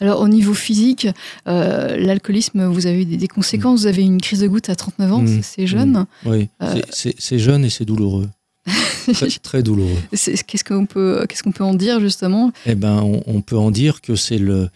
Alors 0.00 0.20
au 0.20 0.28
niveau 0.28 0.54
physique, 0.54 1.08
euh, 1.48 1.96
l'alcoolisme, 1.96 2.64
vous 2.66 2.86
avez 2.86 3.02
eu 3.02 3.04
des, 3.04 3.16
des 3.16 3.28
conséquences. 3.28 3.80
Vous 3.80 3.86
avez 3.86 4.02
eu 4.02 4.06
une 4.06 4.20
crise 4.20 4.40
de 4.40 4.48
goutte 4.48 4.68
à 4.68 4.76
39 4.76 5.12
ans, 5.12 5.22
Mm. 5.22 5.42
c'est- 5.42 5.66
jeune. 5.66 6.06
Oui, 6.24 6.48
Euh, 6.62 6.80
c'est- 6.90 7.38
jeune 7.38 7.64
et 7.64 7.70
c'est 7.70 7.84
douloureux. 7.84 8.28
Très, 9.12 9.28
très 9.40 9.62
douloureux. 9.62 9.96
Qu'est-ce 10.10 10.64
qu'on 10.64 10.86
peut, 10.86 11.24
qu'est-ce 11.28 11.42
qu'on 11.44 11.52
peut 11.52 11.62
en 11.64 11.74
dire 11.74 12.00
justement? 12.00 12.50
Eh 12.66 12.74
ben, 12.74 13.00
on, 13.02 13.22
on 13.26 13.40
peut 13.40 13.56
en 13.56 13.70
dire 13.70 14.00
que 14.00 14.16
c'est 14.16 14.38
le 14.38 14.68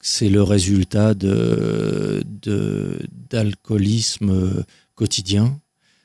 c'est 0.00 0.28
le 0.30 0.42
résultat 0.42 1.12
de 1.14 2.22
de- 2.42 2.98
d'alcoolisme 3.30 4.64
quotidien 4.94 5.58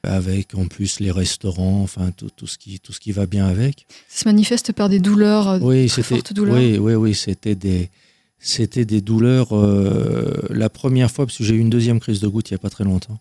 avec 0.04 0.56
en 0.56 0.66
plus 0.68 1.00
les 1.00 1.12
restaurants, 1.12 1.82
enfin 1.82 2.12
tout, 2.16 2.30
tout 2.36 2.48
ce 2.48 2.58
qui 2.58 2.80
tout 2.80 2.94
ce 2.94 3.00
qui 3.00 3.12
va 3.12 3.26
bien 3.26 3.46
avec. 3.48 3.86
Ça 4.08 4.22
se 4.24 4.28
manifeste 4.28 4.72
par 4.72 4.88
des 4.90 5.00
douleurs, 5.00 5.48
euh, 5.50 5.60
Oui, 5.62 5.88
très 5.88 6.02
c'était 6.02 6.16
fortes 6.16 6.34
douleurs. 6.34 6.56
oui 6.56 6.78
oui 6.78 6.94
oui 6.96 7.14
c'était 7.16 7.56
des 7.56 7.90
c'était 8.40 8.86
des 8.86 9.02
douleurs. 9.02 9.54
euh, 9.54 10.34
la 10.50 10.70
première 10.70 11.12
fois 11.12 11.26
parce 11.26 11.38
que 11.38 11.44
j'ai 11.44 11.56
eu 11.56 11.60
une 11.60 11.70
deuxième 11.70 12.00
crise 12.00 12.20
de 12.22 12.28
goutte 12.28 12.50
il 12.50 12.54
y 12.54 12.56
a 12.56 12.60
pas 12.60 12.70
très 12.70 12.84
longtemps. 12.86 13.20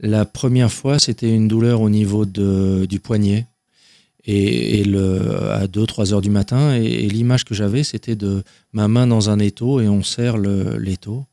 La 0.00 0.24
première 0.24 0.72
fois 0.72 0.98
c'était 0.98 1.32
une 1.34 1.48
douleur 1.48 1.80
au 1.80 1.90
niveau 1.90 2.24
de 2.26 2.86
du 2.88 2.98
poignet 3.00 3.46
et, 4.24 4.80
et 4.80 4.84
le, 4.84 5.50
à 5.52 5.66
2-3 5.66 6.12
heures 6.12 6.20
du 6.20 6.30
matin. 6.30 6.76
Et, 6.76 6.84
et 7.04 7.08
l'image 7.08 7.44
que 7.44 7.54
j'avais, 7.54 7.82
c'était 7.84 8.16
de 8.16 8.42
ma 8.72 8.86
main 8.88 9.06
dans 9.06 9.30
un 9.30 9.38
étau 9.38 9.80
et 9.80 9.88
on 9.88 10.02
serre 10.02 10.36
le- 10.36 10.76
l'étau. 10.78 11.24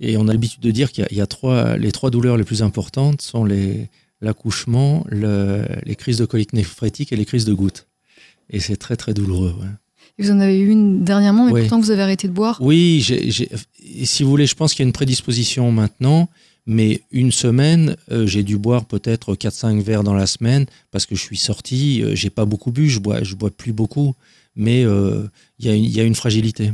Et 0.00 0.16
on 0.16 0.28
a 0.28 0.32
l'habitude 0.32 0.60
de 0.60 0.70
dire 0.70 0.92
qu'il 0.92 1.02
y 1.02 1.04
a, 1.04 1.08
il 1.10 1.16
y 1.16 1.20
a 1.20 1.26
trois, 1.26 1.76
les 1.76 1.92
trois 1.92 2.10
douleurs 2.10 2.36
les 2.36 2.44
plus 2.44 2.62
importantes 2.62 3.22
sont 3.22 3.44
les, 3.44 3.88
l'accouchement, 4.20 5.04
le- 5.08 5.64
les 5.84 5.96
crises 5.96 6.18
de 6.18 6.24
colique 6.26 6.52
néphrétique 6.52 7.12
et 7.12 7.16
les 7.16 7.24
crises 7.24 7.44
de 7.46 7.54
gouttes. 7.54 7.86
Et 8.50 8.60
c'est 8.60 8.76
très 8.76 8.96
très 8.96 9.14
douloureux. 9.14 9.54
ouais. 9.60 9.68
Et 10.18 10.22
Vous 10.22 10.30
en 10.30 10.40
avez 10.40 10.58
eu 10.58 10.68
une 10.70 11.02
dernièrement, 11.04 11.46
mais 11.46 11.52
Oui. 11.52 11.60
pourtant 11.62 11.80
vous 11.80 11.90
avez 11.90 12.02
arrêté 12.02 12.28
de 12.28 12.32
boire? 12.32 12.58
Oui, 12.60 13.02
si 14.04 14.22
vous 14.22 14.30
voulez, 14.30 14.46
je 14.46 14.54
pense 14.54 14.72
qu'il 14.74 14.82
y 14.82 14.86
a 14.86 14.88
une 14.88 14.92
prédisposition 14.92 15.70
maintenant, 15.72 16.28
mais 16.66 17.02
une 17.12 17.32
semaine, 17.32 17.96
euh, 18.10 18.26
j'ai 18.26 18.42
dû 18.42 18.56
boire 18.58 18.84
peut-être 18.86 19.34
4-5 19.34 19.80
verres 19.82 20.02
dans 20.04 20.14
la 20.14 20.26
semaine 20.26 20.66
parce 20.90 21.06
que 21.06 21.14
je 21.14 21.20
suis 21.22 21.36
sorti, 21.36 22.02
euh, 22.02 22.14
j'ai 22.14 22.30
pas 22.30 22.44
beaucoup 22.44 22.72
bu, 22.72 22.88
je 22.88 22.98
bois, 22.98 23.22
je 23.22 23.34
bois 23.34 23.50
plus 23.50 23.72
beaucoup, 23.72 24.14
mais 24.56 24.84
euh, 24.84 25.24
y, 25.60 25.68
il 25.68 25.90
y 25.96 26.00
a 26.00 26.04
une 26.04 26.14
fragilité. 26.14 26.72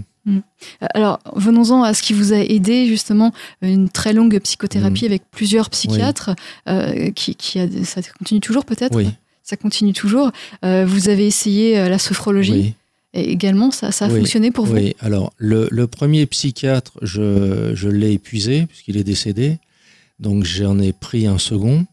Alors 0.94 1.18
venons-en 1.34 1.82
à 1.82 1.94
ce 1.94 2.02
qui 2.02 2.12
vous 2.12 2.32
a 2.32 2.38
aidé 2.38 2.86
justement, 2.86 3.32
une 3.60 3.88
très 3.88 4.12
longue 4.12 4.38
psychothérapie 4.38 5.04
avec 5.06 5.22
plusieurs 5.30 5.68
psychiatres, 5.70 6.30
euh, 6.68 7.10
qui, 7.10 7.34
qui 7.34 7.58
a, 7.58 7.66
ça 7.84 8.00
continue 8.18 8.40
toujours 8.40 8.64
peut-être. 8.64 8.96
Oui, 8.96 9.08
Ça 9.42 9.56
continue 9.56 9.92
toujours. 9.92 10.30
Euh, 10.64 10.86
vous 10.86 11.08
avez 11.08 11.26
essayé 11.26 11.78
euh, 11.78 11.88
la 11.88 11.98
sophrologie 11.98 12.52
oui, 12.52 12.74
et 13.14 13.30
également 13.32 13.70
ça, 13.72 13.90
ça 13.90 14.04
a 14.06 14.08
fonctionné 14.08 14.50
pour 14.52 14.66
vous? 14.66 14.74
oui. 14.74 14.94
Alors, 15.00 15.32
le, 15.38 15.68
le 15.70 15.86
premier 15.88 16.26
psychiatre, 16.26 16.92
je, 17.02 17.72
je 17.74 17.88
l'ai 17.88 18.12
épuisé 18.12 18.66
puisqu'il 18.66 18.96
est 18.96 19.04
décédé, 19.04 19.58
donc 20.20 20.44
j'en 20.44 20.78
ai 20.78 20.92
pris 20.92 21.26
un 21.26 21.38
second. 21.38 21.84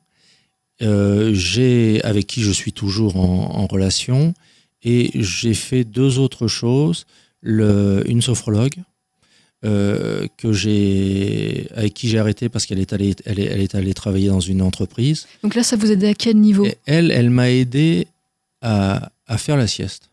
Euh, 0.82 1.34
j'ai 1.34 2.00
avec 2.04 2.26
qui 2.28 2.42
je 2.42 2.52
suis 2.52 2.72
toujours 2.72 3.18
en, 3.18 3.56
en 3.56 3.66
relation 3.68 4.34
et 4.82 5.12
j'ai 5.16 5.54
fait 5.54 5.84
deux 5.84 6.20
autres 6.20 6.48
choses 6.48 7.06
le, 7.42 8.04
une 8.08 8.22
sophrologue 8.22 8.76
euh, 9.66 10.28
que 10.38 10.54
j'ai, 10.54 11.68
avec 11.76 11.94
qui 11.94 12.08
j'ai 12.10 12.20
arrêté 12.20 12.50
parce 12.50 12.66
qu'elle 12.66 12.80
est 12.80 12.94
allée, 12.94 13.16
elle 13.26 13.40
est, 13.40 13.46
elle 13.46 13.62
est 13.62 13.76
allée 13.76 13.94
travailler 13.94 14.30
dans 14.30 14.40
une 14.40 14.62
entreprise. 14.62 15.28
Donc 15.44 15.56
là, 15.56 15.64
ça 15.64 15.76
vous 15.76 15.92
aidait 15.92 16.10
à 16.10 16.14
quel 16.14 16.38
niveau? 16.38 16.66
Et 16.66 16.78
elle, 16.86 17.12
elle 17.12 17.30
m'a 17.30 17.50
aidé 17.52 18.08
à, 18.62 19.12
à 19.28 19.38
faire 19.38 19.58
la 19.58 19.68
sieste. 19.68 20.10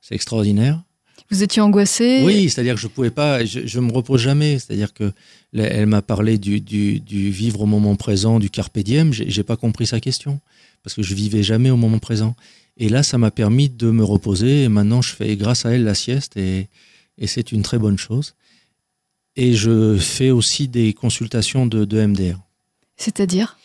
C'est 0.00 0.14
extraordinaire. 0.14 0.82
Vous 1.28 1.42
étiez 1.42 1.60
angoissé? 1.60 2.22
Oui, 2.24 2.48
c'est-à-dire 2.48 2.76
que 2.76 2.80
je 2.80 2.86
pouvais 2.86 3.10
pas, 3.10 3.44
je, 3.44 3.66
je 3.66 3.80
me 3.80 3.90
repose 3.90 4.20
jamais. 4.20 4.60
C'est-à-dire 4.60 4.94
que 4.94 5.12
là, 5.52 5.64
elle 5.64 5.86
m'a 5.86 6.00
parlé 6.00 6.38
du, 6.38 6.60
du, 6.60 7.00
du 7.00 7.30
vivre 7.30 7.62
au 7.62 7.66
moment 7.66 7.96
présent, 7.96 8.38
du 8.38 8.48
carpe 8.48 8.78
diem. 8.78 9.12
J'ai 9.12 9.42
pas 9.42 9.56
compris 9.56 9.86
sa 9.86 9.98
question 9.98 10.40
parce 10.84 10.94
que 10.94 11.02
je 11.02 11.14
vivais 11.14 11.42
jamais 11.42 11.70
au 11.70 11.76
moment 11.76 11.98
présent. 11.98 12.36
Et 12.78 12.88
là, 12.88 13.02
ça 13.02 13.18
m'a 13.18 13.30
permis 13.30 13.68
de 13.68 13.90
me 13.90 14.04
reposer. 14.04 14.64
Et 14.64 14.68
maintenant, 14.68 15.02
je 15.02 15.14
fais 15.14 15.36
grâce 15.36 15.64
à 15.66 15.70
elle 15.70 15.84
la 15.84 15.94
sieste 15.94 16.36
et, 16.36 16.68
et 17.18 17.26
c'est 17.26 17.52
une 17.52 17.62
très 17.62 17.78
bonne 17.78 17.98
chose. 17.98 18.34
Et 19.36 19.54
je 19.54 19.96
fais 19.96 20.30
aussi 20.30 20.68
des 20.68 20.92
consultations 20.92 21.66
de, 21.66 21.84
de 21.84 22.06
MDR. 22.06 22.38
C'est-à-dire? 22.96 23.58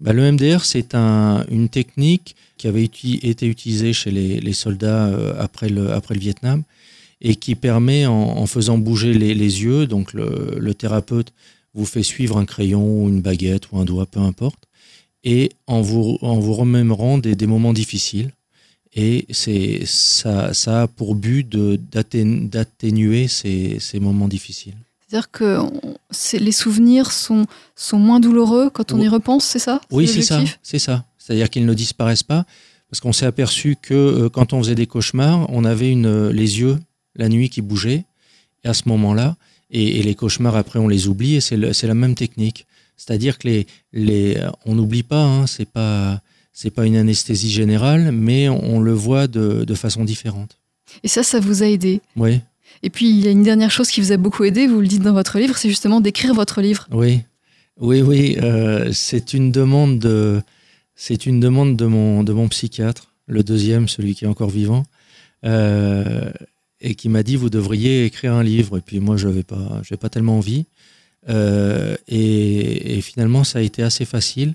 Bah, 0.00 0.12
le 0.12 0.30
MDR, 0.32 0.64
c'est 0.64 0.94
un, 0.94 1.44
une 1.50 1.68
technique 1.68 2.36
qui 2.56 2.66
avait 2.68 2.84
uti- 2.84 3.20
été 3.26 3.46
utilisée 3.46 3.92
chez 3.92 4.10
les, 4.10 4.40
les 4.40 4.52
soldats 4.52 5.06
euh, 5.06 5.34
après, 5.38 5.68
le, 5.68 5.92
après 5.92 6.14
le 6.14 6.20
Vietnam 6.20 6.62
et 7.20 7.34
qui 7.34 7.56
permet, 7.56 8.06
en, 8.06 8.12
en 8.14 8.46
faisant 8.46 8.78
bouger 8.78 9.12
les, 9.12 9.34
les 9.34 9.62
yeux, 9.62 9.86
donc 9.86 10.12
le, 10.12 10.56
le 10.56 10.74
thérapeute 10.74 11.32
vous 11.74 11.84
fait 11.84 12.04
suivre 12.04 12.38
un 12.38 12.44
crayon 12.44 13.02
ou 13.02 13.08
une 13.08 13.20
baguette 13.20 13.70
ou 13.72 13.78
un 13.78 13.84
doigt, 13.84 14.06
peu 14.06 14.20
importe, 14.20 14.64
et 15.24 15.50
en 15.66 15.80
vous, 15.80 16.18
en 16.22 16.38
vous 16.38 16.54
remémorant 16.54 17.18
des, 17.18 17.34
des 17.34 17.46
moments 17.48 17.72
difficiles. 17.72 18.30
Et 19.00 19.26
c'est 19.30 19.82
ça, 19.84 20.52
ça 20.52 20.82
a 20.82 20.86
pour 20.88 21.14
but 21.14 21.48
d'atténuer 21.48 23.28
ces, 23.28 23.78
ces 23.78 24.00
moments 24.00 24.26
difficiles. 24.26 24.74
C'est-à-dire 25.06 25.30
que 25.30 25.60
les 26.36 26.52
souvenirs 26.52 27.12
sont, 27.12 27.46
sont 27.76 27.98
moins 27.98 28.18
douloureux 28.18 28.70
quand 28.70 28.90
on 28.92 29.00
y 29.00 29.06
repense, 29.06 29.44
c'est 29.44 29.60
ça? 29.60 29.80
Oui, 29.92 30.08
c'est 30.08 30.22
ça. 30.22 30.42
C'est 30.62 30.80
ça. 30.80 31.04
C'est-à-dire 31.16 31.48
qu'ils 31.48 31.64
ne 31.64 31.74
disparaissent 31.74 32.24
pas, 32.24 32.44
parce 32.90 33.00
qu'on 33.00 33.12
s'est 33.12 33.26
aperçu 33.26 33.76
que 33.80 33.94
euh, 33.94 34.28
quand 34.28 34.52
on 34.52 34.58
faisait 34.62 34.74
des 34.74 34.88
cauchemars, 34.88 35.46
on 35.50 35.64
avait 35.64 35.92
une, 35.92 36.06
euh, 36.06 36.32
les 36.32 36.58
yeux 36.58 36.78
la 37.14 37.28
nuit 37.28 37.50
qui 37.50 37.62
bougeaient, 37.62 38.04
et 38.64 38.68
à 38.68 38.74
ce 38.74 38.88
moment-là, 38.88 39.36
et, 39.70 40.00
et 40.00 40.02
les 40.02 40.16
cauchemars 40.16 40.56
après 40.56 40.80
on 40.80 40.88
les 40.88 41.06
oublie, 41.06 41.36
et 41.36 41.40
c'est 41.40 41.86
la 41.86 41.94
même 41.94 42.16
technique. 42.16 42.66
C'est-à-dire 42.96 43.38
que 43.38 43.46
les, 43.46 43.66
les, 43.92 44.42
on 44.66 44.74
n'oublie 44.74 45.04
pas, 45.04 45.22
hein, 45.22 45.46
c'est 45.46 45.70
pas, 45.70 46.20
c'est 46.58 46.70
pas 46.78 46.84
une 46.86 46.96
anesthésie 46.96 47.50
générale, 47.60 48.10
mais 48.12 48.48
on, 48.48 48.76
on 48.76 48.80
le 48.80 48.92
voit 49.06 49.26
de, 49.28 49.64
de 49.64 49.74
façon 49.84 50.02
différente. 50.04 50.52
Et 51.04 51.08
ça, 51.08 51.22
ça 51.22 51.38
vous 51.46 51.62
a 51.62 51.66
aidé. 51.66 52.00
Oui, 52.16 52.40
Et 52.82 52.90
puis, 52.90 53.08
il 53.10 53.20
y 53.24 53.28
a 53.28 53.30
une 53.30 53.44
dernière 53.50 53.70
chose 53.70 53.88
qui 53.92 54.00
vous 54.00 54.10
a 54.12 54.16
beaucoup 54.16 54.42
aidé, 54.44 54.66
vous 54.66 54.80
le 54.80 54.88
dites 54.94 55.02
dans 55.02 55.12
votre 55.12 55.38
livre, 55.38 55.56
c'est 55.56 55.68
justement 55.68 56.00
d'écrire 56.00 56.34
votre 56.34 56.60
livre. 56.60 56.84
oui, 56.90 57.12
oui, 57.88 58.02
oui. 58.02 58.36
euh, 58.42 58.90
c'est 58.92 59.34
une 59.34 59.52
demande 59.52 60.00
de, 60.00 60.42
c'est 60.96 61.26
une 61.26 61.38
demande 61.38 61.76
de 61.76 61.86
mon, 61.86 62.24
de 62.24 62.32
mon 62.32 62.48
psychiatre, 62.48 63.04
le 63.28 63.42
deuxième, 63.44 63.86
celui 63.86 64.16
qui 64.16 64.24
est 64.24 64.28
encore 64.34 64.50
vivant. 64.50 64.82
euh, 65.44 66.30
et 66.80 66.94
qui 66.94 67.08
m'a 67.08 67.22
dit 67.22 67.36
vous 67.36 67.50
devriez 67.50 68.04
écrire 68.04 68.32
un 68.34 68.42
livre 68.44 68.78
et 68.78 68.80
puis 68.80 68.98
moi 69.00 69.16
je 69.16 69.26
n'avais 69.28 69.42
pas 69.44 69.82
pas 70.00 70.08
tellement 70.14 70.36
envie 70.38 70.64
Euh, 71.28 71.96
et, 72.06 72.96
et 72.96 73.00
finalement 73.02 73.42
ça 73.44 73.58
a 73.58 73.62
été 73.62 73.82
assez 73.82 74.04
facile 74.04 74.54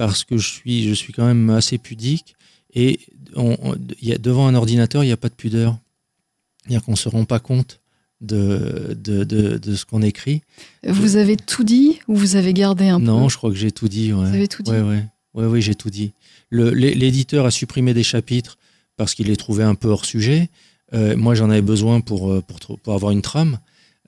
parce 0.00 0.24
que 0.24 0.38
je 0.38 0.48
suis 0.48 0.88
je 0.88 0.94
suis 0.94 1.12
quand 1.12 1.26
même 1.26 1.50
assez 1.50 1.76
pudique 1.76 2.34
et 2.74 3.00
on, 3.36 3.56
on- 3.62 3.76
il 4.00 4.08
y 4.08 4.12
a, 4.14 4.18
devant 4.18 4.46
un 4.46 4.54
ordinateur 4.54 5.04
il 5.04 5.08
n'y 5.08 5.12
a 5.12 5.16
pas 5.18 5.28
de 5.28 5.34
pudeur 5.34 5.76
c'est-à-dire 6.62 6.82
qu'on 6.84 6.96
se 6.96 7.08
rend 7.10 7.24
pas 7.26 7.38
compte 7.38 7.80
de, 8.22 8.96
de, 8.98 9.24
de, 9.24 9.58
de 9.58 9.74
ce 9.76 9.84
qu'on 9.84 10.00
écrit 10.02 10.40
Vous 10.86 11.16
avez 11.16 11.36
tout 11.36 11.64
dit 11.64 11.98
ou 12.08 12.14
vous 12.16 12.36
avez 12.36 12.54
gardé 12.54 12.88
un 12.88 12.98
non 12.98 13.24
peu 13.24 13.28
je 13.30 13.36
crois 13.36 13.50
que 13.50 13.56
j'ai 13.56 13.72
tout 13.72 13.88
dit 13.88 14.12
ouais. 14.14 14.28
Vous 14.28 14.34
avez 14.34 14.48
tout 14.48 14.62
dit 14.62 14.70
Ouais, 14.70 14.80
ouais. 14.80 15.04
Ouais, 15.34 15.46
ouais, 15.46 15.60
j'ai 15.60 15.74
tout 15.76 15.90
dit. 15.90 16.12
L'éditeur 16.50 17.46
a 17.46 17.50
supprimé 17.50 17.94
des 17.94 18.02
chapitres 18.02 18.58
parce 18.96 19.14
qu'il 19.14 19.28
les 19.28 19.36
trouvait 19.36 19.62
un 19.64 19.74
peu 19.76 19.88
hors 19.88 20.04
sujet. 20.04 20.48
Euh, 20.92 21.16
moi, 21.16 21.34
j'en 21.36 21.50
avais 21.50 21.62
besoin 21.62 22.00
pour, 22.00 22.32
euh, 22.32 22.40
pour, 22.42 22.78
pour 22.80 22.94
avoir 22.94 23.12
une 23.12 23.22
trame. 23.22 23.58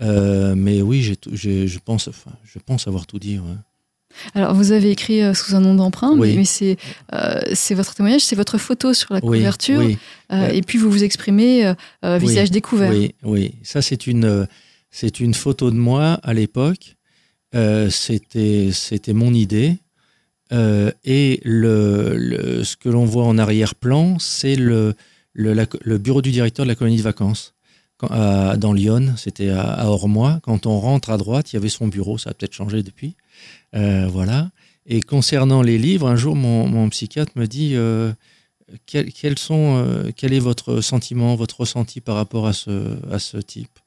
Euh, 0.01 0.55
mais 0.57 0.83
oui, 0.83 1.17
tout- 1.21 1.31
j'ai- 1.35 1.69
je, 1.69 1.79
pense, 1.79 2.09
enfin, 2.09 2.33
je 2.45 2.59
pense 2.59 2.89
avoir 2.89 3.07
tout 3.07 3.21
dit. 3.21 3.39
ouais. 3.39 3.55
Alors, 4.35 4.55
vous 4.55 4.73
avez 4.73 4.91
écrit 4.91 5.23
euh, 5.23 5.35
sous 5.35 5.55
un 5.55 5.61
nom 5.61 5.75
d'emprunt, 5.75 6.13
Oui. 6.17 6.31
mais, 6.31 6.37
mais 6.39 6.45
c'est 6.45 6.77
euh, 7.15 7.41
c'est 7.55 7.75
votre 7.75 7.95
témoignage, 7.95 8.23
c'est 8.23 8.37
votre 8.37 8.59
photo 8.59 8.93
sur 8.95 9.13
la 9.15 9.21
Oui, 9.23 9.39
couverture, 9.39 9.81
oui, 9.81 9.99
euh, 10.33 10.49
et 10.49 10.63
puis 10.63 10.79
vous 10.79 10.91
vous 10.91 11.05
exprimez 11.05 11.73
visage 12.03 12.51
découvert. 12.51 12.91
oui, 12.91 13.15
oui. 13.23 13.55
Ça, 13.63 13.83
c'est 13.83 14.07
une, 14.07 14.47
c'est 14.91 15.21
une 15.21 15.35
photo 15.35 15.71
de 15.71 15.77
moi 15.77 16.21
à 16.23 16.33
l'époque. 16.35 16.97
C'était 17.91 18.71
c'était 18.73 19.13
mon 19.13 19.33
idée. 19.35 19.77
Et 21.05 21.41
le, 21.45 22.15
le- 22.17 22.65
ce 22.65 22.77
que 22.77 22.89
l'on 22.91 23.07
voit 23.07 23.25
en 23.25 23.39
arrière-plan, 23.39 24.19
c'est 24.19 24.55
le, 24.57 24.95
le, 25.33 25.55
la- 25.55 25.67
le 25.83 25.97
bureau 25.99 26.21
du 26.21 26.31
directeur 26.31 26.67
de 26.67 26.69
la 26.69 26.75
colonie 26.75 26.99
de 26.99 27.03
vacances. 27.03 27.55
Dans 28.11 28.73
Lyon, 28.73 29.15
c'était 29.17 29.51
à, 29.51 29.89
Ormois. 29.89 30.41
Quand 30.43 30.67
on 30.67 30.79
rentre 30.81 31.11
à 31.11 31.17
droite, 31.17 31.53
il 31.53 31.57
y 31.57 31.59
avait 31.59 31.69
son 31.69 31.89
bureau. 31.89 32.19
Ça 32.19 32.31
a 32.31 32.35
peut-être 32.35 32.53
changé 32.53 32.83
depuis. 32.83 33.15
Euh, 33.75 34.09
voilà. 34.09 34.51
Et 34.87 35.01
concernant 35.01 35.63
les 35.63 35.79
livres, 35.79 36.09
un 36.09 36.17
jour, 36.17 36.35
mon, 36.35 36.89
psychiatre 36.89 37.33
me 37.37 37.47
dit 37.47 37.73
euh, 37.75 38.13
quel, 38.87 39.39
sont, 39.39 39.77
euh, 39.77 40.11
quel 40.17 40.33
est 40.33 40.41
votre 40.41 40.81
sentiment, 40.81 41.37
votre 41.37 41.61
ressenti 41.61 42.01
par 42.01 42.17
rapport 42.17 42.47
à 42.47 42.53
ce, 42.53 43.39
type? 43.39 43.79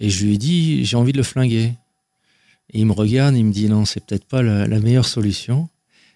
Et 0.00 0.08
je 0.08 0.24
lui 0.24 0.34
ai 0.34 0.38
dit, 0.38 0.84
j'ai 0.84 0.96
envie 0.96 1.12
de 1.12 1.18
le 1.18 1.22
flinguer. 1.22 1.74
Il 2.72 2.86
me 2.86 2.92
regarde, 2.92 3.36
il 3.36 3.44
me 3.44 3.52
dit, 3.52 3.68
non, 3.68 3.84
c'est 3.84 4.04
peut-être 4.04 4.24
pas 4.24 4.42
la, 4.42 4.66
la 4.66 4.80
meilleure 4.80 5.06
solution. 5.06 5.68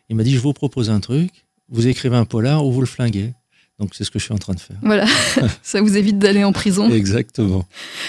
Il 0.09 0.17
m'a 0.17 0.25
dit, 0.25 0.35
je 0.35 0.41
vous 0.41 0.55
propose 0.55 0.89
un 0.89 1.01
truc, 1.01 1.31
vous 1.69 1.87
écrivez 1.87 2.17
un 2.17 2.25
polar 2.25 2.65
ou 2.65 2.73
vous 2.73 2.81
le 2.81 2.87
flinguez. 2.87 3.35
Donc 3.79 3.95
c'est 3.95 4.03
ce 4.05 4.11
que 4.11 4.19
je 4.19 4.25
suis 4.25 4.35
en 4.35 4.39
train 4.39 4.55
de 4.55 4.61
faire. 4.61 4.77
Voilà, 4.83 5.07
ça 5.63 5.81
vous 5.81 5.97
évite 5.97 6.19
d'aller 6.19 6.43
en 6.45 6.53
prison. 6.53 6.91
Exactement. 6.91 7.67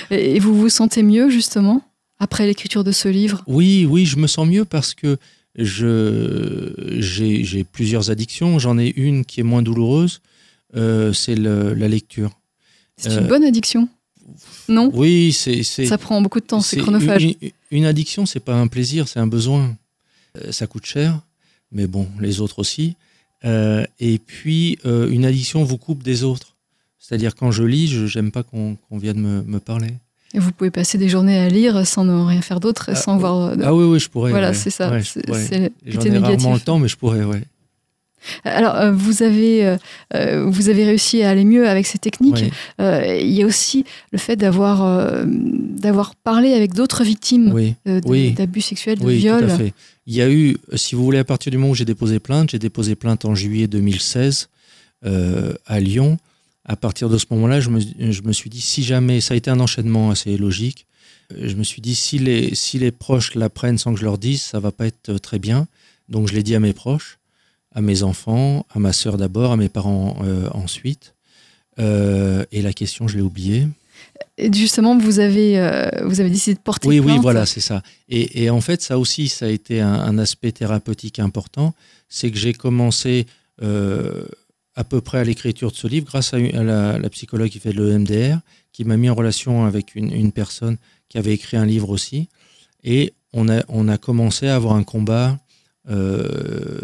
Et, 0.10 0.40
vous 0.40 0.56
vous 0.56 0.70
sentez 0.70 1.04
mieux, 1.04 1.30
justement, 1.30 1.84
après 2.20 2.48
l'écriture 2.48 2.84
de 2.84 2.92
ce 2.92 3.08
livre? 3.08 3.44
Oui, 3.48 3.86
oui, 3.90 4.06
je 4.06 4.18
me 4.18 4.28
sens 4.28 4.48
mieux 4.48 4.66
parce 4.66 4.94
que 4.96 5.18
je 5.56 6.74
j'ai 7.00 7.64
plusieurs 7.64 8.10
addictions. 8.12 8.60
J'en 8.60 8.78
ai 8.78 8.94
une 8.96 9.26
qui 9.26 9.40
est 9.40 9.44
moins 9.44 9.62
douloureuse, 9.62 10.22
euh, 10.76 11.14
c'est 11.14 11.36
le- 11.36 11.74
la 11.74 11.88
lecture. 11.88 12.32
C'est 12.98 13.12
Euh, 13.12 13.22
une 13.22 13.28
bonne 13.28 13.44
addiction? 13.44 13.88
Non? 14.68 14.92
Oui, 14.94 15.34
c'est 15.34 15.64
c'est 15.64 15.86
Ça 15.86 15.98
prend 15.98 16.22
beaucoup 16.22 16.40
de 16.40 16.46
temps, 16.46 16.62
c'est 16.62 16.78
chronophage. 16.78 17.24
Une, 17.24 17.34
une- 17.42 17.52
une 17.72 17.86
addiction, 17.86 18.26
c'est 18.26 18.40
pas 18.40 18.56
un 18.56 18.68
plaisir, 18.68 19.08
c'est 19.08 19.20
un 19.20 19.28
besoin. 19.28 19.76
Euh, 20.38 20.52
ça 20.52 20.68
coûte 20.68 20.86
cher, 20.86 21.20
mais 21.72 21.88
bon, 21.88 22.08
les 22.20 22.40
autres 22.42 22.60
aussi. 22.60 22.96
Euh, 23.46 23.86
et 24.00 24.18
puis, 24.20 24.78
euh, 24.86 25.10
une 25.10 25.26
addiction 25.26 25.64
vous 25.64 25.78
coupe 25.78 26.04
des 26.04 26.24
autres. 26.24 26.56
C'est-à-dire, 26.98 27.36
quand 27.36 27.52
je 27.52 27.64
lis, 27.64 27.88
je 27.88 28.20
n'aime 28.20 28.32
pas 28.32 28.44
qu'on 28.44 28.78
vienne 28.92 29.20
me, 29.20 29.42
me 29.44 29.60
parler. 29.60 29.94
Et 30.34 30.40
vous 30.40 30.52
pouvez 30.52 30.70
passer 30.70 30.98
des 31.00 31.10
journées 31.10 31.38
à 31.40 31.50
lire 31.50 31.88
sans 31.88 32.04
ne 32.06 32.14
rien 32.24 32.42
faire 32.42 32.60
d'autre, 32.60 32.90
Ah, 32.92 32.96
sans 32.96 33.18
voir. 33.18 33.58
de- 33.58 33.64
Ah 33.64 33.74
oui, 33.74 33.86
oui, 33.86 34.00
je 34.00 34.10
pourrais. 34.10 34.30
voilà, 34.30 34.50
ouais. 34.50 34.54
c'est 34.54 34.70
ça. 34.70 34.92
Ouais, 34.92 35.02
c'est 35.04 35.72
J'en 35.86 36.02
ai 36.02 36.18
rarement 36.20 36.54
le 36.54 36.60
temps, 36.60 36.78
mais 36.78 36.88
je 36.88 36.98
pourrais, 36.98 37.24
ouais. 37.24 37.42
Alors, 38.44 38.76
euh, 38.76 38.92
vous 38.92 39.24
avez, 39.24 39.66
euh, 39.66 39.78
euh, 40.14 40.46
vous 40.50 40.70
avez 40.70 40.84
réussi 40.86 41.24
à 41.24 41.30
aller 41.30 41.46
mieux 41.46 41.68
avec 41.68 41.86
ces 41.86 41.98
techniques. 41.98 42.46
Euh, 42.82 43.18
il 43.22 43.32
y 43.32 43.44
a 43.44 43.46
aussi 43.46 43.86
le 44.12 44.18
fait 44.18 44.36
d'avoir 44.36 44.84
euh, 44.84 45.24
d'avoir 45.28 46.16
parlé 46.16 46.54
avec 46.54 46.74
d'autres 46.74 47.04
victimes 47.04 47.52
Oui, 47.54 47.76
euh, 47.88 48.02
d'abus 48.32 48.62
sexuels, 48.62 49.00
de 49.00 49.06
oui, 49.06 49.18
viols. 49.18 49.46
tout 49.46 49.52
à 49.52 49.58
fait. 49.58 49.74
Il 50.08 50.16
y 50.16 50.22
a 50.22 50.30
eu, 50.30 50.58
si 50.76 50.96
vous 50.96 51.04
voulez, 51.04 51.20
à 51.20 51.24
partir 51.24 51.52
du 51.52 51.58
moment 51.58 51.72
où 51.72 51.76
j'ai 51.76 51.86
déposé 51.86 52.20
plainte, 52.20 52.50
j'ai 52.50 52.60
déposé 52.60 52.96
plainte 52.96 53.26
en 53.26 53.36
juillet 53.36 53.68
2016 53.68 54.50
euh, 55.06 55.54
à 55.66 55.80
Lyon. 55.80 56.18
À 56.66 56.76
partir 56.76 57.10
de 57.10 57.18
ce 57.18 57.26
moment-là, 57.32 57.60
je 57.60 57.70
me, 57.70 57.80
je 57.80 58.22
me 58.24 58.32
suis 58.34 58.50
dit, 58.50 58.62
si 58.62 58.84
jamais, 58.84 59.22
ça 59.22 59.34
a 59.34 59.38
été 59.38 59.50
un 59.50 59.60
enchaînement 59.60 60.10
assez 60.12 60.36
logique, 60.38 60.86
euh, 61.34 61.48
je 61.48 61.56
me 61.56 61.64
suis 61.64 61.82
dit, 61.82 61.96
si 61.96 62.18
les, 62.20 62.54
si 62.56 62.80
les 62.80 62.92
proches 62.92 63.36
l'apprennent 63.36 63.78
sans 63.78 63.94
que 63.94 64.00
je 64.00 64.06
leur 64.06 64.18
dise, 64.18 64.42
ça 64.42 64.60
va 64.60 64.72
pas 64.72 64.88
être 64.88 65.10
euh, 65.10 65.20
très 65.20 65.38
bien. 65.40 65.68
Donc 66.10 66.28
je 66.28 66.34
l'ai 66.34 66.42
dit 66.44 66.56
à 66.56 66.60
mes 66.60 66.74
proches, 66.74 67.19
à 67.74 67.82
mes 67.82 68.04
enfants, 68.04 68.66
à 68.74 68.80
ma 68.80 68.94
sœur 68.94 69.18
d'abord, 69.18 69.52
à 69.52 69.58
mes 69.58 69.70
parents 69.70 70.18
euh, 70.24 70.50
ensuite. 70.54 71.14
Euh, 71.80 72.46
et 72.52 72.62
la 72.62 72.74
question, 72.74 73.08
je 73.08 73.18
l'ai 73.18 73.22
oubliée. 73.24 73.68
Et 74.38 74.52
justement, 74.52 74.98
vous 74.98 75.20
avez, 75.20 75.60
euh, 75.60 75.90
vous 76.06 76.20
avez 76.20 76.30
décidé 76.30 76.56
de 76.56 76.60
porter 76.62 76.88
Oui, 76.88 77.00
plainte. 77.02 77.18
oui, 77.18 77.22
voilà, 77.22 77.46
c'est 77.46 77.60
ça. 77.62 77.84
Et, 78.08 78.44
et 78.44 78.50
en 78.50 78.62
fait, 78.62 78.82
ça 78.82 78.98
aussi, 78.98 79.28
ça 79.28 79.46
a 79.46 79.50
été 79.50 79.82
un, 79.82 79.94
un 79.94 80.18
aspect 80.18 80.52
thérapeutique 80.52 81.20
important. 81.20 81.74
C'est 82.08 82.32
que 82.32 82.38
j'ai 82.38 82.54
commencé 82.54 83.28
euh, 83.62 84.24
à 84.76 84.84
peu 84.84 85.02
près 85.02 85.20
à 85.20 85.24
l'écriture 85.24 85.72
de 85.72 85.76
ce 85.76 85.88
livre 85.88 86.06
grâce 86.08 86.34
à, 86.34 86.40
la, 86.40 86.98
la 86.98 87.10
psychologue 87.10 87.50
qui 87.50 87.60
fait 87.60 87.74
le 87.74 87.98
MDR, 88.00 88.38
qui 88.72 88.86
m'a 88.86 88.96
mis 88.98 89.10
en 89.10 89.16
relation 89.16 89.66
avec 89.66 89.96
une, 89.96 90.12
une 90.14 90.32
personne 90.32 90.78
qui 91.10 91.18
avait 91.18 91.34
écrit 91.34 91.58
un 91.58 91.66
livre 91.66 91.90
aussi. 91.90 92.30
Et 92.84 93.14
on 93.34 93.50
a, 93.50 93.62
on 93.68 93.88
a 93.90 93.98
commencé 93.98 94.48
à 94.48 94.56
avoir 94.56 94.76
un 94.76 94.84
combat 94.84 95.38
euh, 95.90 96.80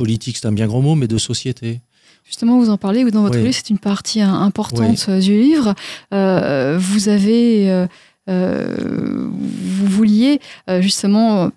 politique, 0.00 0.38
c'est 0.38 0.46
un 0.46 0.52
bien 0.52 0.66
gros 0.66 0.80
mot, 0.80 0.94
mais 0.94 1.08
de 1.08 1.18
société. 1.18 1.80
Justement, 2.24 2.58
vous 2.58 2.70
en 2.70 2.78
parlez, 2.78 3.04
ou 3.04 3.10
dans 3.10 3.20
votre 3.22 3.36
Oui. 3.36 3.44
livre, 3.44 3.54
c'est 3.54 3.68
une 3.68 3.78
partie 3.78 4.22
hein, 4.22 4.32
importante 4.32 5.04
euh, 5.10 5.20
du 5.20 5.38
livre. 5.38 5.74
Euh, 6.14 6.78
vous 6.80 7.10
avez, 7.10 7.86
euh, 8.28 8.76
vous 8.78 9.86
vouliez 9.86 10.40
justement 10.78 11.50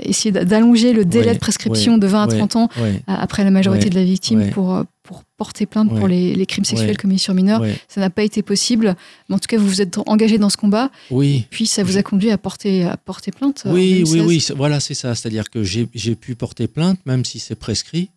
essayer 0.00 0.32
d'allonger 0.32 0.92
le 0.92 1.04
délai 1.04 1.34
de 1.34 1.38
prescription 1.38 1.98
de 1.98 2.06
20 2.06 2.22
à 2.22 2.26
30 2.26 2.56
ans 2.56 2.68
après 3.06 3.44
la 3.44 3.50
majorité 3.50 3.90
de 3.90 3.94
la 3.94 4.04
victime 4.04 4.50
pour, 4.50 4.84
pour 5.02 5.22
porter 5.36 5.66
plainte 5.66 5.94
pour 5.94 6.08
les, 6.08 6.46
crimes 6.46 6.64
sexuels 6.64 6.96
commis 6.96 7.18
sur 7.18 7.34
mineurs. 7.34 7.62
Ça 7.88 8.00
n'a 8.00 8.10
pas 8.10 8.22
été 8.22 8.42
possible. 8.42 8.96
Mais 9.28 9.36
en 9.36 9.38
tout 9.38 9.46
cas, 9.46 9.58
vous 9.58 9.68
vous 9.68 9.82
êtes 9.82 9.98
engagé 10.06 10.38
dans 10.38 10.50
ce 10.50 10.56
combat. 10.56 10.90
Oui. 11.10 11.46
Puis 11.50 11.66
ça 11.66 11.82
vous 11.84 11.96
a 11.96 12.02
conduit 12.02 12.30
à 12.30 12.38
porter, 12.38 12.84
à 12.84 12.96
porter 12.96 13.30
plainte. 13.30 13.62
Oui, 13.66 14.04
oui, 14.06 14.20
oui. 14.20 14.46
Voilà, 14.56 14.80
c'est 14.80 14.94
ça. 14.94 15.14
C'est-à-dire 15.14 15.50
que 15.50 15.62
j'ai 15.62 16.14
pu 16.14 16.34
porter 16.34 16.66
plainte, 16.66 16.98
même 17.06 17.24
si 17.24 17.38
c'est 17.38 17.54
prescrit. 17.54 18.10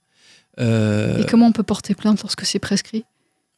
Euh, 0.60 1.22
Et 1.22 1.26
comment 1.26 1.48
on 1.48 1.52
peut 1.52 1.64
porter 1.64 1.94
plainte 1.94 2.22
lorsque 2.24 2.46
c'est 2.46 2.60
prescrit? 2.60 3.04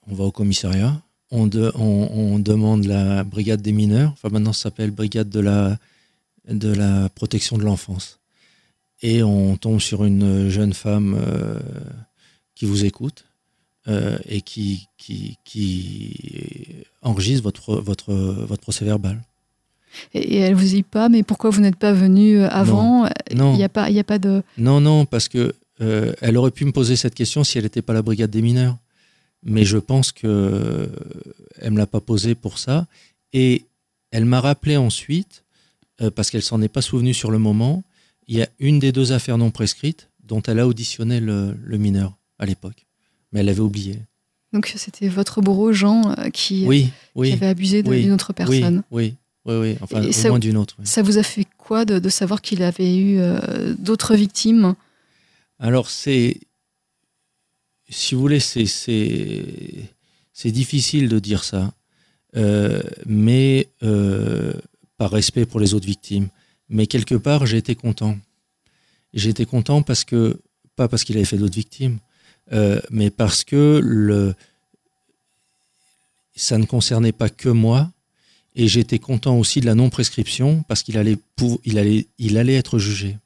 On 0.07 0.15
va 0.15 0.25
au 0.25 0.31
commissariat. 0.31 1.01
On, 1.31 1.47
on, 1.75 2.39
demande 2.39 2.85
la 2.85 3.23
brigade 3.23 3.61
des 3.61 3.71
mineurs. 3.71 4.11
Enfin, 4.13 4.29
maintenant, 4.29 4.53
ça 4.53 4.63
s'appelle 4.63 4.89
brigade 4.89 5.29
de 5.29 5.39
la, 5.39 5.77
de 6.49 6.73
la 6.73 7.09
protection 7.09 7.57
de 7.57 7.63
l'enfance. 7.63 8.19
Et 9.01 9.23
on 9.23 9.55
tombe 9.57 9.79
sur 9.79 10.03
une 10.03 10.49
jeune 10.49 10.73
femme 10.73 11.15
euh, 11.17 11.59
qui 12.55 12.65
vous 12.65 12.85
écoute 12.85 13.25
euh, 13.87 14.17
et 14.27 14.41
qui, 14.41 14.87
qui, 14.97 15.37
qui, 15.45 16.83
enregistre 17.01 17.43
votre, 17.43 17.75
votre, 17.75 18.13
votre 18.13 18.61
procès 18.61 18.83
verbal. 18.83 19.21
Et, 20.13 20.37
elle 20.37 20.55
vous 20.55 20.65
dit 20.65 20.83
pas, 20.83 21.07
mais 21.07 21.23
pourquoi 21.23 21.49
vous 21.49 21.61
n'êtes 21.61 21.77
pas 21.77 21.93
venu 21.93 22.43
avant 22.43 23.05
Non. 23.33 23.53
Il 23.53 23.57
n'y 23.57 23.63
a, 23.63 23.69
pas, 23.69 23.85
a 23.85 24.03
pas 24.03 24.19
de. 24.19 24.43
Non, 24.57 24.81
non, 24.81 25.05
parce 25.05 25.29
que 25.29 25.55
euh, 25.81 26.13
elle 26.21 26.37
aurait 26.37 26.51
pu 26.51 26.65
me 26.65 26.71
poser 26.71 26.95
cette 26.95 27.15
question 27.15 27.43
si 27.43 27.57
elle 27.57 27.63
n'était 27.63 27.81
pas 27.81 27.93
la 27.93 28.01
brigade 28.01 28.29
des 28.29 28.41
mineurs. 28.41 28.77
Mais 29.43 29.63
je 29.63 29.77
pense 29.77 30.11
qu'elle 30.11 30.29
ne 30.29 31.69
me 31.69 31.77
l'a 31.77 31.87
pas 31.87 32.01
posée 32.01 32.35
pour 32.35 32.57
ça. 32.57 32.85
Et 33.31 33.65
elle 34.11 34.25
m'a 34.25 34.41
rappelé 34.41 34.75
ensuite, 34.75 35.43
euh, 36.01 36.11
parce 36.11 36.29
qu'elle 36.29 36.41
s'en 36.41 36.61
est 36.61 36.67
pas 36.69 36.81
souvenue 36.81 37.13
sur 37.13 37.31
le 37.31 37.39
moment, 37.39 37.83
il 38.27 38.37
y 38.37 38.41
a 38.41 38.49
une 38.59 38.79
des 38.79 38.91
deux 38.91 39.11
affaires 39.11 39.37
non 39.37 39.51
prescrites 39.51 40.09
dont 40.23 40.41
elle 40.43 40.59
a 40.59 40.67
auditionné 40.67 41.19
le, 41.19 41.57
le 41.63 41.77
mineur 41.77 42.17
à 42.37 42.45
l'époque. 42.45 42.85
Mais 43.31 43.39
elle 43.41 43.49
avait 43.49 43.59
oublié. 43.59 43.99
Donc 44.53 44.71
c'était 44.75 45.07
votre 45.07 45.41
bourreau, 45.41 45.73
Jean, 45.73 46.15
euh, 46.17 46.29
qui, 46.29 46.65
oui, 46.65 46.89
oui, 47.15 47.31
avait 47.31 47.47
abusé 47.47 47.83
d'une 47.83 48.11
autre 48.11 48.33
personne. 48.33 48.83
Oui, 48.89 49.15
oui, 49.45 49.55
oui, 49.55 49.77
enfin 49.81 50.01
au 50.01 50.29
moins 50.29 50.39
d'une 50.39 50.57
autre. 50.57 50.75
Ça 50.83 51.01
vous 51.01 51.17
a 51.17 51.23
fait 51.23 51.45
quoi 51.57 51.85
de, 51.85 51.99
de 51.99 52.09
savoir 52.09 52.41
qu'il 52.41 52.63
avait 52.63 52.97
eu 52.97 53.19
d'autres 53.77 54.15
victimes? 54.15 54.75
Alors 55.59 55.89
c'est, 55.89 56.37
si 57.89 58.15
vous 58.15 58.21
voulez, 58.21 58.39
c'est, 58.39 58.65
difficile 60.45 61.09
de 61.09 61.19
dire 61.19 61.43
ça, 61.43 61.73
euh, 62.35 62.81
mais 63.05 63.67
euh, 63.83 64.53
par 64.99 65.09
respect 65.09 65.45
pour 65.45 65.59
les 65.59 65.73
autres 65.73 65.87
victimes. 65.87 66.27
Mais 66.67 66.85
quelque 66.85 67.15
part, 67.15 67.47
j'ai 67.47 67.57
été 67.57 67.73
content. 67.73 68.17
J'ai 69.13 69.29
été 69.29 69.45
content 69.45 69.81
parce 69.81 70.03
que, 70.03 70.39
pas 70.75 70.87
parce 70.87 71.03
qu'il 71.03 71.15
avait 71.15 71.25
fait 71.25 71.37
d'autres 71.37 71.55
victimes, 71.55 71.97
euh, 72.51 72.79
mais 72.91 73.09
parce 73.09 73.43
que 73.43 73.79
le, 73.81 74.35
ça 76.35 76.57
ne 76.57 76.65
concernait 76.65 77.13
pas 77.13 77.29
que 77.29 77.49
moi, 77.49 77.89
et 78.55 78.67
j'étais 78.67 78.99
content 78.99 79.37
aussi 79.37 79.61
de 79.61 79.65
la 79.65 79.73
non-prescription 79.73 80.63
parce 80.67 80.83
qu'il 80.83 80.97
allait, 80.97 81.17
il 81.63 81.79
allait, 81.79 82.07
il 82.17 82.37
allait 82.37 82.55
être 82.55 82.77
jugé. 82.77 83.17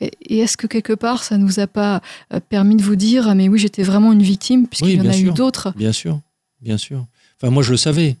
Et 0.00 0.38
est-ce 0.40 0.56
que 0.56 0.66
quelque 0.66 0.92
part, 0.92 1.22
ça 1.22 1.38
ne 1.38 1.44
vous 1.44 1.60
a 1.60 1.68
pas 1.68 2.02
euh, 2.34 2.40
permis 2.40 2.74
de 2.74 2.82
vous 2.82 2.96
dire, 2.96 3.28
ah, 3.28 3.34
mais 3.36 3.48
oui, 3.48 3.58
j'étais 3.60 3.84
vraiment 3.84 4.12
une 4.12 4.22
victime, 4.22 4.66
puisqu'il 4.66 4.96
y 4.96 5.00
en 5.00 5.08
a 5.08 5.16
eu 5.16 5.30
d'autres? 5.30 5.72
Bien 5.76 5.92
sûr, 5.92 6.20
bien 6.60 6.76
sûr. 6.76 7.06
Enfin, 7.36 7.50
moi, 7.50 7.62
je 7.62 7.70
le 7.70 7.76
savais 7.76 8.16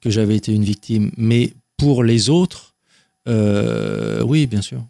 que 0.00 0.10
j'avais 0.10 0.36
été 0.36 0.52
une 0.52 0.64
victime, 0.64 1.10
mais 1.16 1.52
pour 1.76 2.02
les 2.04 2.30
autres, 2.30 2.74
euh, 3.28 4.22
oui, 4.22 4.46
bien 4.46 4.62
sûr. 4.62 4.82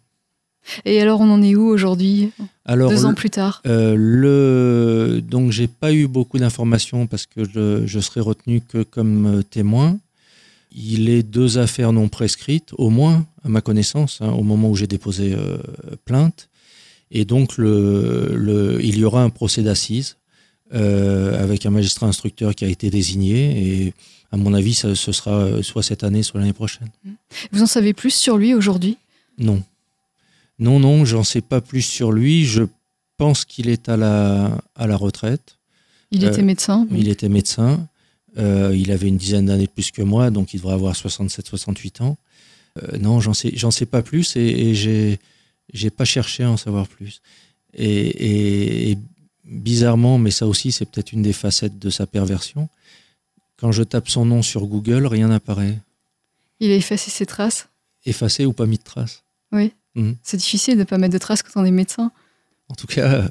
Et 0.85 1.01
alors, 1.01 1.19
on 1.21 1.29
en 1.31 1.41
est 1.41 1.55
où 1.55 1.67
aujourd'hui 1.67 2.31
Deux 2.67 3.05
ans 3.05 3.13
plus 3.15 3.29
tard? 3.31 3.61
euh, 3.65 3.95
le... 3.97 5.21
Donc, 5.21 5.51
j'ai 5.51 5.67
pas 5.67 5.91
eu 5.93 6.07
beaucoup 6.07 6.37
d'informations 6.37 7.07
parce 7.07 7.25
que 7.25 7.43
je, 7.43 7.87
je 7.87 7.99
serai 7.99 8.21
retenu 8.21 8.61
que 8.61 8.83
comme 8.83 9.43
témoin. 9.49 9.97
Il 10.71 11.09
est 11.09 11.23
deux 11.23 11.57
affaires 11.57 11.91
non 11.91 12.09
prescrites, 12.09 12.69
au 12.77 12.91
moins, 12.91 13.25
à 13.43 13.49
ma 13.49 13.61
connaissance, 13.61 14.19
hein, 14.21 14.29
au 14.31 14.43
moment 14.43 14.69
où 14.69 14.75
j'ai 14.75 14.85
déposé 14.85 15.33
euh, 15.33 15.57
plainte. 16.05 16.49
Et 17.09 17.25
donc, 17.25 17.57
le, 17.57 18.79
il 18.83 18.99
y 18.99 19.03
aura 19.03 19.23
un 19.23 19.31
procès 19.31 19.63
d'assises 19.63 20.17
euh, 20.73 21.41
avec 21.41 21.65
un 21.65 21.69
magistrat 21.69 22.07
instructeur 22.07 22.55
qui 22.55 22.65
a 22.65 22.67
été 22.67 22.89
désigné. 22.89 23.85
Et 23.85 23.93
à 24.31 24.37
mon 24.37 24.53
avis, 24.53 24.73
ce 24.73 24.93
sera 24.95 25.31
euh, 25.31 25.63
soit 25.63 25.83
cette 25.83 26.03
année, 26.03 26.23
soit 26.23 26.39
l'année 26.39 26.53
prochaine. 26.53 26.89
Vous 27.51 27.61
en 27.61 27.67
savez 27.67 27.93
plus 27.93 28.13
sur 28.13 28.37
lui 28.37 28.53
aujourd'hui? 28.53 28.97
Non. 29.37 29.63
Non, 30.59 30.79
non, 30.79 31.05
j'en 31.05 31.23
sais 31.23 31.41
pas 31.41 31.61
plus 31.61 31.81
sur 31.81 32.11
lui. 32.11 32.45
Je 32.45 32.63
pense 33.17 33.45
qu'il 33.45 33.69
est 33.69 33.89
à 33.89 33.97
la, 33.97 34.57
à 34.75 34.87
la 34.87 34.97
retraite. 34.97 35.57
Il 36.11 36.23
était 36.23 36.41
médecin 36.41 36.87
Il 36.91 37.07
était 37.07 37.29
médecin. 37.29 37.87
Euh, 38.37 38.75
il 38.75 38.91
avait 38.91 39.07
une 39.07 39.17
dizaine 39.17 39.47
d'années 39.47 39.67
plus 39.67 39.91
que 39.91 40.01
moi, 40.01 40.29
donc 40.29 40.53
il 40.53 40.57
devrait 40.57 40.73
avoir 40.73 40.93
67-68 40.93 42.03
ans. 42.03 42.17
Euh, 42.77 42.97
non, 42.97 43.19
j'en 43.19 43.33
sais, 43.33 43.51
j'en 43.55 43.71
sais 43.71 43.85
pas 43.85 44.01
plus 44.01 44.35
et, 44.35 44.69
et 44.69 44.75
j'ai, 44.75 45.19
j'ai 45.73 45.89
pas 45.89 46.05
cherché 46.05 46.43
à 46.43 46.51
en 46.51 46.57
savoir 46.57 46.87
plus. 46.87 47.21
Et, 47.77 48.97
bizarrement, 49.49 50.17
mais 50.17 50.31
ça 50.31 50.47
aussi, 50.47 50.71
c'est 50.71 50.85
peut-être 50.85 51.11
une 51.11 51.21
des 51.21 51.33
facettes 51.33 51.79
de 51.79 51.89
sa 51.89 52.05
perversion. 52.05 52.69
Quand 53.57 53.71
je 53.71 53.83
tape 53.83 54.07
son 54.07 54.25
nom 54.25 54.41
sur 54.41 54.65
Google, 54.67 55.05
rien 55.05 55.27
n'apparaît. 55.27 55.79
Il 56.59 56.71
a 56.71 56.75
effacé 56.75 57.09
ses 57.09 57.25
traces 57.25 57.67
Effacé 58.05 58.45
ou 58.45 58.53
pas 58.53 58.65
mis 58.65 58.77
de 58.77 58.83
traces 58.83 59.23
Oui. 59.51 59.73
Mhm. 59.95 60.15
C'est 60.23 60.37
difficile 60.37 60.75
de 60.75 60.79
ne 60.79 60.85
pas 60.85 60.97
mettre 60.97 61.13
de 61.13 61.17
traces 61.17 61.43
quand 61.43 61.61
on 61.61 61.65
est 61.65 61.71
médecin. 61.71 62.11
En 62.69 62.75
tout 62.75 62.87
cas, 62.87 63.27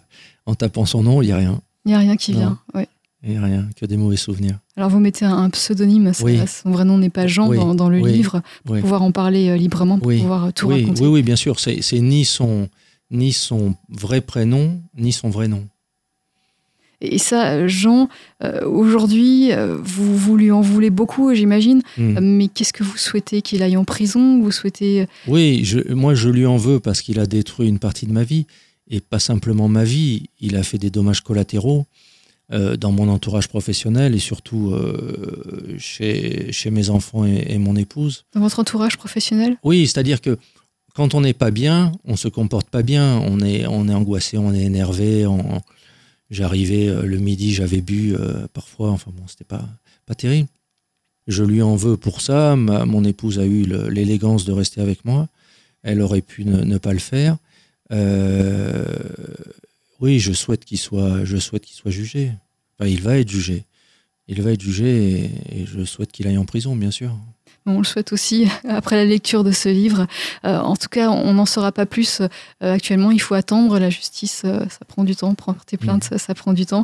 en 0.47 0.55
tapant 0.55 0.85
son 0.85 1.03
nom, 1.03 1.23
il 1.23 1.27
n'y 1.27 1.33
a 1.33 1.37
rien. 1.37 1.61
Il 1.85 1.89
n'y 1.89 1.95
a 1.95 1.99
rien 1.99 2.16
qui 2.16 2.33
vient, 2.33 2.59
oui. 2.75 2.83
Et 3.25 3.39
rien, 3.39 3.69
que 3.75 3.85
des 3.85 3.97
mauvais 3.97 4.16
souvenirs. 4.16 4.59
Alors 4.77 4.91
vous 4.91 5.01
mettez 5.01 5.25
un 5.25 5.51
pseudonyme, 5.51 6.12
son 6.12 6.71
vrai 6.71 6.85
nom 6.85 6.99
n'est 6.99 7.11
pas 7.11 7.27
Jean 7.27 7.49
dans, 7.75 7.89
le 7.89 7.99
livre, 7.99 8.43
pour 8.64 8.79
pouvoir 8.79 9.03
en 9.03 9.11
parler 9.11 9.49
euh, 9.49 9.57
librement, 9.57 9.99
pour 9.99 10.12
pouvoir 10.12 10.45
euh, 10.47 10.51
tout 10.53 10.69
raconter. 10.69 11.03
Oui, 11.03 11.09
oui, 11.09 11.23
bien 11.23 11.35
sûr, 11.35 11.59
c'est 11.59 11.81
ni 11.95 12.25
son, 12.25 12.69
ni 13.11 13.33
son 13.33 13.75
vrai 13.89 14.21
prénom, 14.21 14.81
ni 14.97 15.12
son 15.12 15.31
vrai 15.31 15.49
nom. 15.49 15.66
Et 17.01 17.19
ça, 17.19 17.67
Jean, 17.69 18.09
euh, 18.43 18.67
aujourd'hui, 18.67 19.51
vous, 19.83 20.17
vous, 20.17 20.37
lui 20.37 20.51
en 20.51 20.61
voulez 20.61 20.91
beaucoup, 20.91 21.33
j'imagine. 21.35 21.83
Hmm. 21.97 22.19
Mais 22.21 22.49
qu'est-ce 22.49 22.73
que 22.73 22.83
vous 22.83 22.97
souhaitez 22.97 23.41
Qu'il 23.43 23.63
aille 23.63 23.77
en 23.77 23.85
prison? 23.85 24.41
Vous 24.41 24.51
souhaitez 24.51 25.07
Oui, 25.27 25.61
je, 25.65 25.93
moi 25.93 26.15
je 26.15 26.29
lui 26.29 26.47
en 26.47 26.57
veux 26.57 26.81
parce 26.81 27.01
qu'il 27.01 27.21
a 27.21 27.27
détruit 27.27 27.69
une 27.69 27.79
partie 27.79 28.07
de 28.07 28.13
ma 28.13 28.25
vie. 28.25 28.47
Et 28.91 29.01
pas 29.01 29.19
simplement 29.19 29.69
ma 29.69 29.85
vie, 29.85 30.31
il 30.41 30.57
a 30.57 30.63
fait 30.63 30.79
des 30.79 30.91
dommages 30.91 31.21
collatéraux. 31.21 31.87
Euh, 32.51 32.79
dans 32.79 32.93
mon 32.93 33.11
entourage 33.11 33.47
professionnel 33.47 34.15
et 34.15 34.19
surtout 34.19 34.71
euh, 34.73 35.77
chez, 35.77 36.51
chez 36.51 36.71
mes 36.71 36.89
enfants 36.89 37.27
et, 37.27 37.59
mon 37.59 37.77
épouse. 37.77 38.25
Dans 38.33 38.41
votre 38.41 38.59
entourage 38.59 38.97
professionnel? 38.97 39.59
Oui, 39.63 39.87
c'est-à-dire 39.87 40.23
que 40.23 40.39
quand 40.95 41.13
on 41.13 41.21
n'est 41.21 41.35
pas 41.35 41.51
bien, 41.51 41.93
on 42.07 42.17
se 42.17 42.27
comporte 42.27 42.71
pas 42.71 42.83
bien, 42.83 43.19
on 43.19 43.41
est, 43.41 43.67
on 43.67 43.87
est 43.87 43.93
angoissé, 43.93 44.39
on 44.39 44.55
est 44.55 44.63
énervé. 44.63 45.27
J'arrivais 46.31 46.89
euh, 46.89 47.03
le 47.03 47.18
midi, 47.18 47.55
j'avais 47.55 47.81
bu 47.81 48.14
parfois, 48.53 48.91
enfin 48.91 49.11
bon, 49.14 49.26
c'était 49.26 49.45
pas, 49.45 49.68
pas 50.07 50.14
terrible. 50.14 50.49
Je 51.29 51.45
lui 51.45 51.61
en 51.61 51.76
veux 51.76 51.99
pour 51.99 52.22
ça. 52.22 52.57
mon 52.57 53.05
épouse 53.05 53.39
a 53.39 53.45
eu 53.45 53.66
l'élégance 53.91 54.47
de 54.47 54.53
rester 54.53 54.81
avec 54.81 55.05
moi. 55.05 55.29
Elle 55.83 56.01
aurait 56.01 56.22
pu 56.22 56.45
ne, 56.45 56.79
pas 56.79 56.95
le 56.95 56.99
faire. 56.99 57.37
Euh, 57.93 58.85
oui, 60.01 60.18
je 60.18 60.33
souhaite 60.33 60.64
qu'il 60.64 60.79
soit, 60.79 61.24
jugé. 61.87 62.33
il 62.81 63.03
va 63.03 63.18
être 63.18 63.31
jugé. 63.31 63.64
Il 64.26 64.41
va 64.43 64.53
être 64.53 64.62
jugé 64.62 65.31
et 65.51 65.66
je 65.66 65.85
souhaite 65.85 66.12
qu'il 66.12 66.26
aille 66.26 66.39
en 66.39 66.47
prison, 66.47 66.74
bien 66.74 66.91
sûr 66.91 67.16
on 67.67 67.79
le 67.79 67.85
souhaite 67.85 68.13
aussi 68.13 68.45
euh, 68.45 68.77
après 68.77 68.97
la 68.97 69.05
lecture 69.05 69.45
de 69.45 69.53
ce 69.53 69.69
livre. 69.69 70.07
Euh, 70.45 70.59
en 70.59 70.77
tout 70.77 70.89
cas, 70.89 71.11
on 71.11 71.35
n'en 71.35 71.47
saura 71.47 71.73
pas 71.73 71.87
plus. 71.87 72.21
Euh, 72.21 72.75
actuellement, 72.75 73.11
il 73.11 73.21
faut 73.21 73.35
attendre. 73.35 73.79
La 73.79 73.91
justice, 73.91 74.43
ça 74.43 74.85
prend 74.87 75.05
du 75.05 75.15
temps. 75.15 75.35
Porter 75.35 75.77
plainte, 75.77 76.11
mmh. 76.11 76.19
ça, 76.19 76.35
prend 76.35 76.53
du 76.53 76.67
temps. 76.67 76.83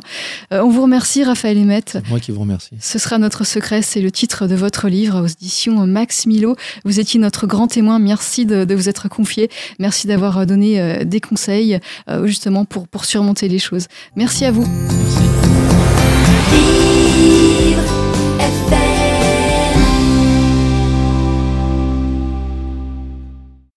on 0.51 0.69
vous 0.69 0.83
remercie, 0.83 1.23
Raphaël 1.23 1.57
Emmett. 1.57 1.97
Moi 2.09 2.19
qui 2.19 2.31
vous 2.31 2.41
remercie. 2.41 2.75
Ce 2.79 2.99
sera 2.99 3.17
notre 3.17 3.43
secret. 3.43 3.81
C'est 3.81 4.01
le 4.01 4.11
titre 4.11 4.47
de 4.47 4.55
votre 4.55 4.87
livre 4.87 5.23
aux 5.23 5.27
éditions 5.27 5.85
Max 5.87 6.25
Milo. 6.25 6.55
Vous 6.83 6.99
étiez 6.99 7.19
notre 7.19 7.47
grand 7.47 7.67
témoin. 7.67 7.99
Merci 7.99 8.45
de, 8.45 8.73
vous 8.73 8.89
être 8.89 9.09
confié. 9.09 9.49
Merci 9.79 10.07
d'avoir 10.07 10.45
donné 10.45 11.05
des 11.05 11.19
conseils 11.19 11.79
justement 12.23 12.65
pour, 12.65 13.05
surmonter 13.05 13.47
les 13.47 13.59
choses. 13.59 13.87
Merci 14.15 14.45
à 14.45 14.51
vous. 14.51 14.65